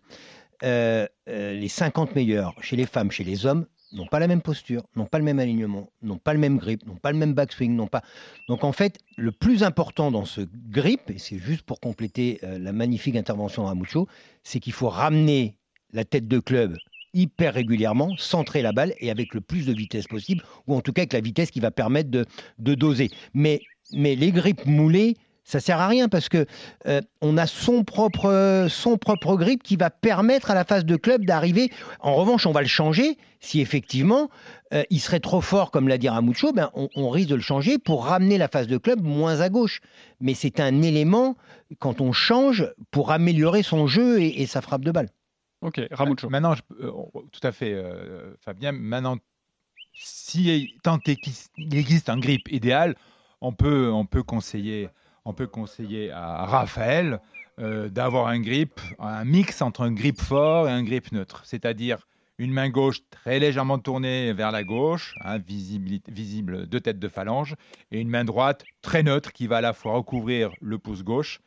euh, 0.62 1.06
les 1.26 1.68
50 1.68 2.14
meilleurs 2.14 2.54
chez 2.60 2.76
les 2.76 2.84
femmes, 2.84 3.10
chez 3.10 3.24
les 3.24 3.46
hommes, 3.46 3.64
n'ont 3.92 4.06
pas 4.06 4.18
la 4.18 4.26
même 4.26 4.42
posture, 4.42 4.82
n'ont 4.96 5.06
pas 5.06 5.18
le 5.18 5.24
même 5.24 5.38
alignement, 5.38 5.90
n'ont 6.02 6.18
pas 6.18 6.32
le 6.32 6.38
même 6.38 6.58
grip, 6.58 6.86
n'ont 6.86 6.96
pas 6.96 7.12
le 7.12 7.18
même 7.18 7.34
backswing, 7.34 7.74
n'ont 7.74 7.86
pas. 7.86 8.02
Donc 8.48 8.64
en 8.64 8.72
fait, 8.72 8.98
le 9.16 9.32
plus 9.32 9.62
important 9.62 10.10
dans 10.10 10.24
ce 10.24 10.42
grip, 10.68 11.10
et 11.10 11.18
c'est 11.18 11.38
juste 11.38 11.62
pour 11.62 11.80
compléter 11.80 12.40
euh, 12.42 12.58
la 12.58 12.72
magnifique 12.72 13.16
intervention 13.16 13.62
de 13.62 13.68
Ramucho, 13.68 14.08
c'est 14.42 14.60
qu'il 14.60 14.72
faut 14.72 14.88
ramener 14.88 15.56
la 15.92 16.04
tête 16.04 16.28
de 16.28 16.38
club 16.38 16.76
hyper 17.12 17.54
régulièrement, 17.54 18.16
centrer 18.16 18.62
la 18.62 18.72
balle 18.72 18.94
et 18.98 19.10
avec 19.10 19.34
le 19.34 19.40
plus 19.40 19.66
de 19.66 19.72
vitesse 19.72 20.06
possible, 20.06 20.44
ou 20.66 20.76
en 20.76 20.80
tout 20.80 20.92
cas 20.92 21.02
avec 21.02 21.12
la 21.12 21.20
vitesse 21.20 21.50
qui 21.50 21.60
va 21.60 21.70
permettre 21.70 22.10
de, 22.10 22.24
de 22.58 22.74
doser. 22.74 23.10
Mais, 23.34 23.60
mais 23.92 24.14
les 24.14 24.30
grips 24.30 24.64
moulés, 24.66 25.16
ça 25.50 25.60
sert 25.60 25.80
à 25.80 25.88
rien 25.88 26.08
parce 26.08 26.28
que 26.28 26.46
euh, 26.86 27.00
on 27.20 27.36
a 27.36 27.46
son 27.46 27.84
propre, 27.84 28.66
son 28.70 28.96
propre 28.96 29.36
grip 29.36 29.62
qui 29.62 29.76
va 29.76 29.90
permettre 29.90 30.50
à 30.50 30.54
la 30.54 30.64
phase 30.64 30.84
de 30.84 30.96
club 30.96 31.24
d'arriver. 31.24 31.70
En 32.00 32.14
revanche, 32.14 32.46
on 32.46 32.52
va 32.52 32.62
le 32.62 32.68
changer 32.68 33.18
si 33.40 33.60
effectivement 33.60 34.30
euh, 34.72 34.84
il 34.90 35.00
serait 35.00 35.20
trop 35.20 35.40
fort, 35.40 35.70
comme 35.70 35.88
l'a 35.88 35.98
dit 35.98 36.08
Ramucho, 36.08 36.52
ben 36.52 36.70
on, 36.74 36.88
on 36.94 37.10
risque 37.10 37.28
de 37.30 37.34
le 37.34 37.40
changer 37.40 37.78
pour 37.78 38.04
ramener 38.06 38.38
la 38.38 38.48
phase 38.48 38.68
de 38.68 38.78
club 38.78 39.02
moins 39.02 39.40
à 39.40 39.48
gauche. 39.48 39.80
Mais 40.20 40.34
c'est 40.34 40.60
un 40.60 40.82
élément 40.82 41.36
quand 41.78 42.00
on 42.00 42.12
change 42.12 42.72
pour 42.90 43.10
améliorer 43.10 43.62
son 43.62 43.86
jeu 43.86 44.20
et, 44.20 44.42
et 44.42 44.46
sa 44.46 44.60
frappe 44.60 44.84
de 44.84 44.92
balle. 44.92 45.08
Ok, 45.62 45.80
Ramucho. 45.90 46.30
Maintenant, 46.30 46.54
je- 46.54 46.62
euh, 46.80 46.90
tout 47.32 47.40
à 47.46 47.52
fait, 47.52 47.72
euh, 47.74 48.34
Fabien. 48.40 48.72
Maintenant, 48.72 49.18
si 49.94 50.74
tant 50.82 50.98
qu'il 50.98 51.16
il 51.58 51.76
existe 51.76 52.08
un 52.08 52.18
grip 52.18 52.50
idéal, 52.50 52.94
on 53.40 53.52
peut, 53.52 53.90
on 53.90 54.06
peut 54.06 54.22
conseiller, 54.22 54.88
on 55.24 55.32
peut 55.32 55.46
conseiller 55.46 56.10
à 56.10 56.44
Raphaël 56.44 57.20
euh, 57.58 57.88
d'avoir 57.88 58.28
un 58.28 58.40
grip, 58.40 58.80
un 58.98 59.24
mix 59.24 59.60
entre 59.62 59.82
un 59.82 59.92
grip 59.92 60.20
fort 60.20 60.68
et 60.68 60.70
un 60.70 60.82
grip 60.82 61.12
neutre, 61.12 61.42
c'est-à-dire 61.44 62.06
une 62.38 62.52
main 62.52 62.70
gauche 62.70 63.00
très 63.10 63.38
légèrement 63.38 63.78
tournée 63.78 64.32
vers 64.32 64.50
la 64.50 64.64
gauche, 64.64 65.14
hein, 65.22 65.38
visible, 65.38 66.66
deux 66.66 66.80
têtes 66.80 66.98
de 66.98 67.08
phalange, 67.08 67.54
et 67.90 68.00
une 68.00 68.08
main 68.08 68.24
droite 68.24 68.64
très 68.80 69.02
neutre 69.02 69.32
qui 69.32 69.46
va 69.46 69.58
à 69.58 69.60
la 69.60 69.74
fois 69.74 69.92
recouvrir 69.92 70.50
le 70.62 70.78
pouce 70.78 71.04
gauche 71.04 71.40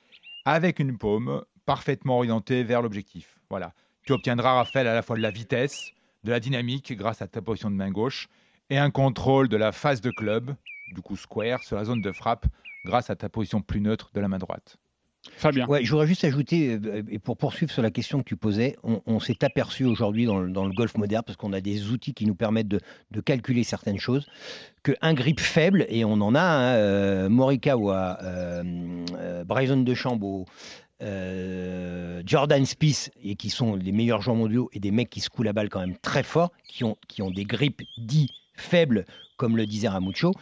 avec 0.46 0.78
une 0.78 0.98
paume 1.00 1.44
parfaitement 1.66 2.18
orientée 2.18 2.64
vers 2.64 2.84
l'objectif. 2.84 3.40
Voilà. 3.50 3.74
Tu 4.06 4.12
obtiendras, 4.12 4.54
Raphaël, 4.54 4.88
à 4.88 4.94
la 4.94 5.02
fois 5.02 5.16
de 5.16 5.22
la 5.22 5.32
vitesse, 5.32 5.94
de 6.24 6.32
la 6.32 6.40
dynamique 6.40 6.96
grâce 6.96 7.24
à 7.24 7.28
ta 7.28 7.42
position 7.42 7.72
de 7.72 7.76
main 7.76 7.90
gauche 7.90 8.28
et 8.70 8.78
un 8.78 8.92
contrôle 8.92 9.50
de 9.50 9.58
la 9.58 9.72
phase 9.72 10.02
de 10.02 10.12
club, 10.12 10.54
du 10.94 11.02
coup 11.02 11.16
square, 11.16 11.64
sur 11.64 11.78
la 11.78 11.86
zone 11.86 12.02
de 12.02 12.12
frappe 12.12 12.46
grâce 12.86 13.10
à 13.10 13.16
ta 13.16 13.30
position 13.30 13.62
plus 13.62 13.82
neutre 13.82 14.12
de 14.14 14.20
la 14.22 14.28
main 14.28 14.40
droite. 14.40 14.78
Fabien. 15.38 15.66
Ouais, 15.68 15.86
j'aurais 15.86 16.06
juste 16.06 16.26
ajouté, 16.26 16.78
euh, 16.84 17.02
et 17.10 17.18
pour 17.18 17.38
poursuivre 17.38 17.72
sur 17.72 17.82
la 17.82 17.92
question 17.92 18.20
que 18.20 18.26
tu 18.26 18.36
posais, 18.36 18.76
on, 18.84 19.02
on 19.06 19.22
s'est 19.22 19.42
aperçu 19.46 19.86
aujourd'hui 19.86 20.26
dans, 20.26 20.38
le- 20.38 20.52
dans 20.52 20.66
le 20.66 20.74
golf 20.74 20.98
moderne, 20.98 21.24
parce 21.26 21.38
qu'on 21.38 21.54
a 21.54 21.62
des 21.62 21.92
outils 21.92 22.14
qui 22.14 22.26
nous 22.26 22.36
permettent 22.36 22.68
de, 22.68 22.82
de 23.12 23.22
calculer 23.22 23.64
certaines 23.64 24.00
choses, 24.00 24.28
qu'un 24.84 25.14
grip 25.14 25.40
faible, 25.40 25.86
et 25.88 26.04
on 26.04 26.20
en 26.20 26.36
a, 26.36 26.42
hein, 26.42 26.76
euh, 26.76 27.30
Morikawa, 27.30 28.18
euh, 28.22 28.64
euh, 29.16 29.44
Bryson 29.46 29.78
DeChambeau, 29.78 30.46
euh, 31.02 32.22
Jordan 32.26 32.66
Spieth, 32.66 33.12
et 33.24 33.36
qui 33.36 33.50
sont 33.50 33.76
les 33.76 33.94
meilleurs 33.94 34.22
joueurs 34.22 34.36
mondiaux, 34.36 34.70
et 34.74 34.82
des 34.82 34.92
mecs 34.92 35.10
qui 35.10 35.22
secouent 35.22 35.44
la 35.44 35.54
balle 35.54 35.70
quand 35.70 35.80
même 35.80 35.98
très 35.98 36.24
fort, 36.24 36.52
qui 36.68 36.84
ont, 36.84 36.98
qui 37.08 37.22
ont 37.22 37.32
des 37.32 37.46
grips 37.46 37.82
dits 37.98 38.30
faibles, 38.56 39.06
comme 39.38 39.56
le 39.58 39.66
disait 39.66 39.88
Ramucho, 39.88 40.34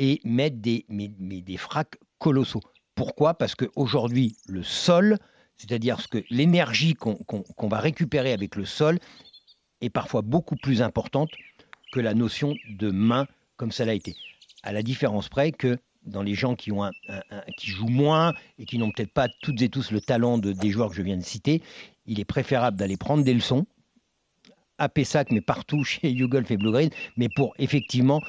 et 0.00 0.20
mettent 0.24 0.62
des, 0.62 0.86
mais, 0.88 1.08
des 1.08 1.56
fracs 1.58 1.98
colossaux. 2.18 2.62
Pourquoi? 2.94 3.34
Parce 3.34 3.54
qu'aujourd'hui, 3.54 4.34
le 4.48 4.62
sol, 4.62 5.18
c'est-à-dire 5.58 6.00
ce 6.00 6.08
que 6.08 6.24
l'énergie 6.30 6.94
qu'on 6.94 7.68
va 7.68 7.78
récupérer 7.78 8.32
avec 8.32 8.56
le 8.56 8.64
sol, 8.64 8.98
est 9.82 9.90
parfois 9.90 10.22
beaucoup 10.22 10.56
plus 10.56 10.80
importante 10.82 11.30
que 11.92 12.00
la 12.00 12.14
notion 12.14 12.54
de 12.70 12.90
main, 12.90 13.26
comme 13.56 13.72
ça 13.72 13.84
l'a 13.84 13.94
été. 13.94 14.16
À 14.62 14.72
la 14.72 14.82
différence 14.82 15.28
près 15.28 15.52
que 15.52 15.78
dans 16.06 16.22
les 16.22 16.34
gens 16.34 16.54
qui, 16.54 16.72
ont 16.72 16.82
un- 16.84 16.92
qui 17.58 17.70
jouent 17.70 17.88
moins 17.88 18.32
et 18.58 18.64
qui 18.64 18.78
n'ont 18.78 18.90
peut-être 18.90 19.12
pas 19.12 19.28
toutes 19.42 19.60
et 19.60 19.68
tous 19.68 19.90
le 19.90 20.00
talent 20.00 20.38
de- 20.38 20.52
des 20.52 20.70
joueurs 20.70 20.88
que 20.90 20.96
je 20.96 21.02
viens 21.02 21.18
de 21.18 21.22
citer, 21.24 21.62
il 22.06 22.20
est 22.20 22.24
préférable 22.24 22.78
d'aller 22.78 22.96
prendre 22.96 23.22
des 23.22 23.34
leçons 23.34 23.66
à 24.78 24.88
Pessac, 24.88 25.30
mais 25.30 25.42
partout 25.42 25.84
chez 25.84 26.10
YouGolf 26.10 26.50
et 26.50 26.56
Blue 26.56 26.72
Green, 26.72 26.90
mais 27.18 27.28
pour 27.28 27.52
effectivement 27.58 28.20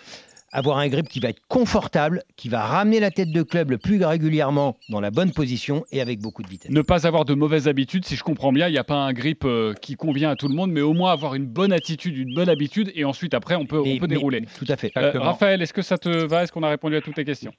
avoir 0.53 0.77
un 0.79 0.87
grip 0.89 1.07
qui 1.07 1.19
va 1.19 1.29
être 1.29 1.41
confortable, 1.47 2.23
qui 2.35 2.49
va 2.49 2.61
ramener 2.65 2.99
la 2.99 3.09
tête 3.11 3.31
de 3.31 3.41
club 3.43 3.71
le 3.71 3.77
plus 3.77 4.03
régulièrement 4.03 4.77
dans 4.89 4.99
la 4.99 5.09
bonne 5.11 5.31
position 5.31 5.85
et 5.91 6.01
avec 6.01 6.19
beaucoup 6.19 6.43
de 6.43 6.47
vitesse. 6.49 6.71
Ne 6.71 6.81
pas 6.81 7.07
avoir 7.07 7.23
de 7.25 7.33
mauvaises 7.33 7.67
habitudes, 7.67 8.05
si 8.05 8.15
je 8.15 8.23
comprends 8.23 8.51
bien, 8.51 8.67
il 8.67 8.71
n'y 8.71 8.77
a 8.77 8.83
pas 8.83 8.95
un 8.97 9.13
grip 9.13 9.45
euh, 9.45 9.73
qui 9.73 9.95
convient 9.95 10.29
à 10.31 10.35
tout 10.35 10.47
le 10.49 10.55
monde, 10.55 10.71
mais 10.71 10.81
au 10.81 10.93
moins 10.93 11.11
avoir 11.13 11.35
une 11.35 11.45
bonne 11.45 11.71
attitude, 11.71 12.17
une 12.17 12.33
bonne 12.33 12.49
habitude, 12.49 12.91
et 12.95 13.05
ensuite 13.05 13.33
après 13.33 13.55
on 13.55 13.65
peut, 13.65 13.79
on 13.79 13.85
Et- 13.85 13.97
peut 13.97 14.07
mais- 14.07 14.15
dérouler. 14.15 14.41
Tout 14.57 14.65
à 14.67 14.75
fait. 14.75 14.91
Euh. 14.97 15.19
Raphaël, 15.19 15.61
est-ce 15.61 15.73
que 15.73 15.81
ça 15.81 15.97
te 15.97 16.09
va? 16.09 16.43
Est-ce 16.43 16.51
qu'on 16.51 16.63
a 16.63 16.69
répondu 16.69 16.95
à 16.97 17.01
toutes 17.01 17.15
tes 17.15 17.25
questions? 17.25 17.53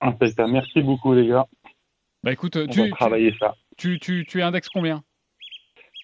Impeccable. 0.00 0.52
Merci 0.52 0.82
beaucoup, 0.82 1.12
les 1.14 1.26
gars. 1.26 1.46
Bah 2.22 2.32
écoute, 2.32 2.56
On 2.56 2.66
tu, 2.66 2.88
va 2.90 2.96
travailler 2.96 3.34
ça. 3.40 3.54
tu, 3.76 3.98
tu, 3.98 4.24
tu 4.28 4.40
indexes 4.42 4.68
combien? 4.68 5.02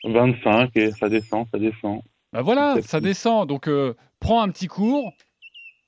25 0.05 0.71
et 0.77 0.91
ça 0.93 1.09
descend, 1.09 1.47
ça 1.53 1.59
descend. 1.59 2.01
Bah 2.33 2.43
voilà, 2.43 2.77
ça 2.83 3.01
descend. 3.01 3.49
Donc 3.49 3.69
euh, 3.69 3.95
prends 4.21 4.43
un 4.43 4.49
petit 4.51 4.67
cours 4.67 5.13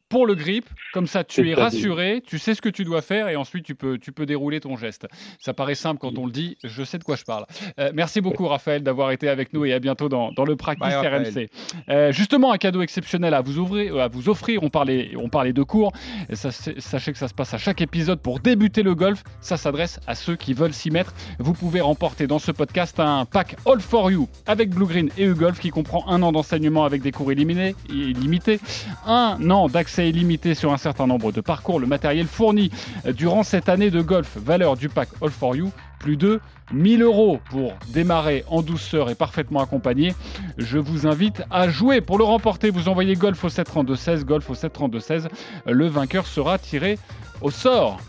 pour 0.09 0.27
le 0.27 0.35
grip, 0.35 0.65
comme 0.95 1.07
ça 1.07 1.23
tu 1.25 1.51
es 1.51 1.55
rassuré, 1.55 2.23
tu 2.27 2.39
sais 2.39 2.55
ce 2.55 2.63
que 2.63 2.69
tu 2.69 2.85
dois 2.85 3.03
faire 3.03 3.29
et 3.29 3.37
ensuite 3.37 3.65
tu 3.65 3.75
peux, 3.75 3.99
tu 3.99 4.11
peux 4.13 4.25
dérouler 4.27 4.61
ton 4.61 4.77
geste. 4.77 5.07
Ça 5.39 5.53
paraît 5.53 5.75
simple 5.75 6.01
quand 6.01 6.17
on 6.19 6.25
le 6.27 6.33
dit, 6.33 6.57
je 6.65 6.83
sais 6.83 6.99
de 6.99 7.05
quoi 7.05 7.17
je 7.17 7.25
parle. 7.25 7.45
Euh, 7.79 7.91
merci 7.95 8.21
beaucoup 8.21 8.47
Raphaël 8.47 8.83
d'avoir 8.83 9.11
été 9.11 9.29
avec 9.29 9.53
nous 9.53 9.65
et 9.67 9.73
à 9.73 9.79
bientôt 9.81 10.09
dans, 10.09 10.33
dans 10.33 10.45
le 10.45 10.57
Practice 10.57 10.89
Bye. 10.95 11.07
RMC. 11.09 11.49
Euh, 11.91 12.11
justement, 12.13 12.53
un 12.53 12.57
cadeau 12.59 12.81
exceptionnel 12.83 13.35
à 13.35 13.43
vous, 13.43 13.59
ouvrir, 13.59 13.99
à 13.99 14.09
vous 14.09 14.29
offrir, 14.29 14.63
on 14.63 14.71
parlait, 14.71 15.11
on 15.17 15.29
parlait 15.29 15.53
de 15.53 15.63
cours, 15.63 15.93
Et 16.31 16.37
ça, 16.37 16.51
c'est- 16.51 16.81
sachez 16.81 17.13
que 17.13 17.19
ça 17.19 17.29
se 17.29 17.35
passe 17.35 17.53
à 17.53 17.59
chaque 17.59 17.81
épisode 17.83 18.21
pour 18.21 18.41
débuter 18.41 18.83
le 18.83 18.95
golf, 18.95 19.23
ça 19.41 19.57
s'adresse 19.57 20.01
à 20.07 20.15
ceux 20.15 20.37
qui 20.37 20.55
veulent 20.55 20.73
s'y 20.73 20.91
mettre. 20.91 21.13
Vous 21.39 21.53
pouvez 21.53 21.81
remporter 21.81 22.27
dans 22.27 22.39
ce 22.39 22.51
podcast 22.53 22.99
un 22.99 23.25
pack 23.27 23.57
All 23.67 23.81
for 23.81 24.11
You 24.11 24.29
avec 24.47 24.71
Blue 24.71 24.87
Green 24.87 25.11
et 25.19 25.25
U-Golf 25.25 25.59
qui 25.61 25.71
comprend 25.71 26.07
un 26.09 26.23
an 26.23 26.33
d'enseignement 26.33 26.85
avec 26.85 27.03
des 27.03 27.13
cours 27.13 27.31
illimités, 27.33 27.75
illimités, 27.91 28.59
un 29.07 29.51
an 29.51 29.69
d'accès 29.69 29.98
illimité 30.05 30.55
sur 30.55 30.73
un 30.73 30.77
certain 30.77 31.07
nombre 31.07 31.33
de 31.33 31.41
parcours, 31.41 31.81
le 31.81 31.87
matériel 31.87 32.27
fourni 32.27 32.71
durant 33.15 33.43
cette 33.43 33.69
année 33.69 33.91
de 33.91 34.01
golf, 34.01 34.37
valeur 34.37 34.77
du 34.77 34.89
pack 34.89 35.09
All 35.23 35.31
for 35.31 35.57
You, 35.57 35.71
plus 35.99 36.17
de 36.17 36.41
1000 36.73 37.03
euros 37.03 37.39
pour 37.51 37.73
démarrer 37.89 38.45
en 38.49 38.63
douceur 38.63 39.11
et 39.11 39.15
parfaitement 39.15 39.61
accompagné. 39.61 40.15
Je 40.59 40.79
vous 40.79 41.07
invite 41.07 41.43
à 41.51 41.69
jouer. 41.69 42.01
Pour 42.01 42.19
le 42.19 42.25
remporter, 42.25 42.71
vous 42.71 42.89
envoyez 42.89 43.15
golf 43.15 43.43
au 43.45 43.49
732-16, 43.49 44.25
golf 44.25 44.49
au 44.51 44.55
732-16. 44.55 45.29
Le 45.67 45.87
vainqueur 45.87 46.27
sera 46.27 46.59
tiré 46.59 46.99
au 47.41 47.51
sort. 47.51 48.01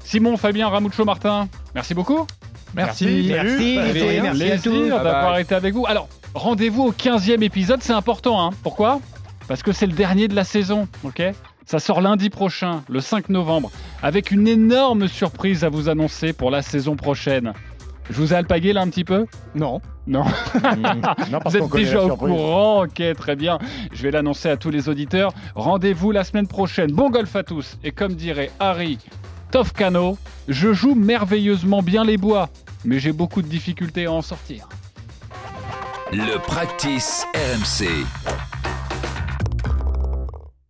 Simon, 0.00 0.36
Fabien, 0.36 0.68
Ramucho, 0.68 1.04
Martin, 1.04 1.48
merci 1.74 1.94
beaucoup. 1.94 2.26
Merci. 2.74 3.28
Merci, 3.30 3.78
Avec 3.78 4.02
merci, 4.22 4.44
merci 4.44 4.68
tous. 4.68 4.88
d'avoir 4.88 5.38
été 5.38 5.54
avec 5.54 5.72
vous. 5.74 5.86
Alors, 5.86 6.08
rendez-vous 6.34 6.82
au 6.82 6.92
15e 6.92 7.42
épisode, 7.42 7.82
c'est 7.82 7.92
important. 7.92 8.44
Hein. 8.44 8.50
Pourquoi? 8.62 9.00
Parce 9.48 9.62
que 9.62 9.72
c'est 9.72 9.86
le 9.86 9.92
dernier 9.92 10.28
de 10.28 10.34
la 10.34 10.44
saison, 10.44 10.88
ok? 11.04 11.22
Ça 11.66 11.78
sort 11.78 12.00
lundi 12.00 12.28
prochain, 12.30 12.82
le 12.88 13.00
5 13.00 13.28
novembre, 13.30 13.70
avec 14.02 14.30
une 14.30 14.46
énorme 14.46 15.08
surprise 15.08 15.64
à 15.64 15.68
vous 15.70 15.88
annoncer 15.88 16.32
pour 16.32 16.50
la 16.50 16.60
saison 16.62 16.96
prochaine. 16.96 17.52
Je 18.10 18.16
vous 18.16 18.34
ai 18.34 18.36
alpagué 18.36 18.74
là 18.74 18.82
un 18.82 18.88
petit 18.88 19.04
peu? 19.04 19.26
Non. 19.54 19.80
Non. 20.06 20.24
Non, 21.30 21.38
parce 21.42 21.56
Vous 21.56 21.64
êtes 21.64 21.72
déjà 21.72 22.02
au 22.02 22.08
surprise. 22.08 22.34
courant, 22.34 22.84
ok, 22.84 23.02
très 23.16 23.34
bien. 23.34 23.58
Je 23.92 24.02
vais 24.02 24.10
l'annoncer 24.10 24.50
à 24.50 24.58
tous 24.58 24.68
les 24.68 24.90
auditeurs. 24.90 25.32
Rendez-vous 25.54 26.10
la 26.10 26.22
semaine 26.24 26.46
prochaine. 26.46 26.92
Bon 26.92 27.08
golf 27.08 27.34
à 27.34 27.42
tous. 27.42 27.78
Et 27.82 27.92
comme 27.92 28.14
dirait 28.14 28.50
Harry 28.60 28.98
Tofcano, 29.50 30.18
je 30.48 30.74
joue 30.74 30.94
merveilleusement 30.94 31.80
bien 31.80 32.04
les 32.04 32.18
bois, 32.18 32.50
mais 32.84 32.98
j'ai 32.98 33.12
beaucoup 33.12 33.40
de 33.40 33.48
difficultés 33.48 34.04
à 34.04 34.12
en 34.12 34.20
sortir. 34.20 34.68
Le 36.12 36.36
practice 36.38 37.24
RMC. 37.34 37.86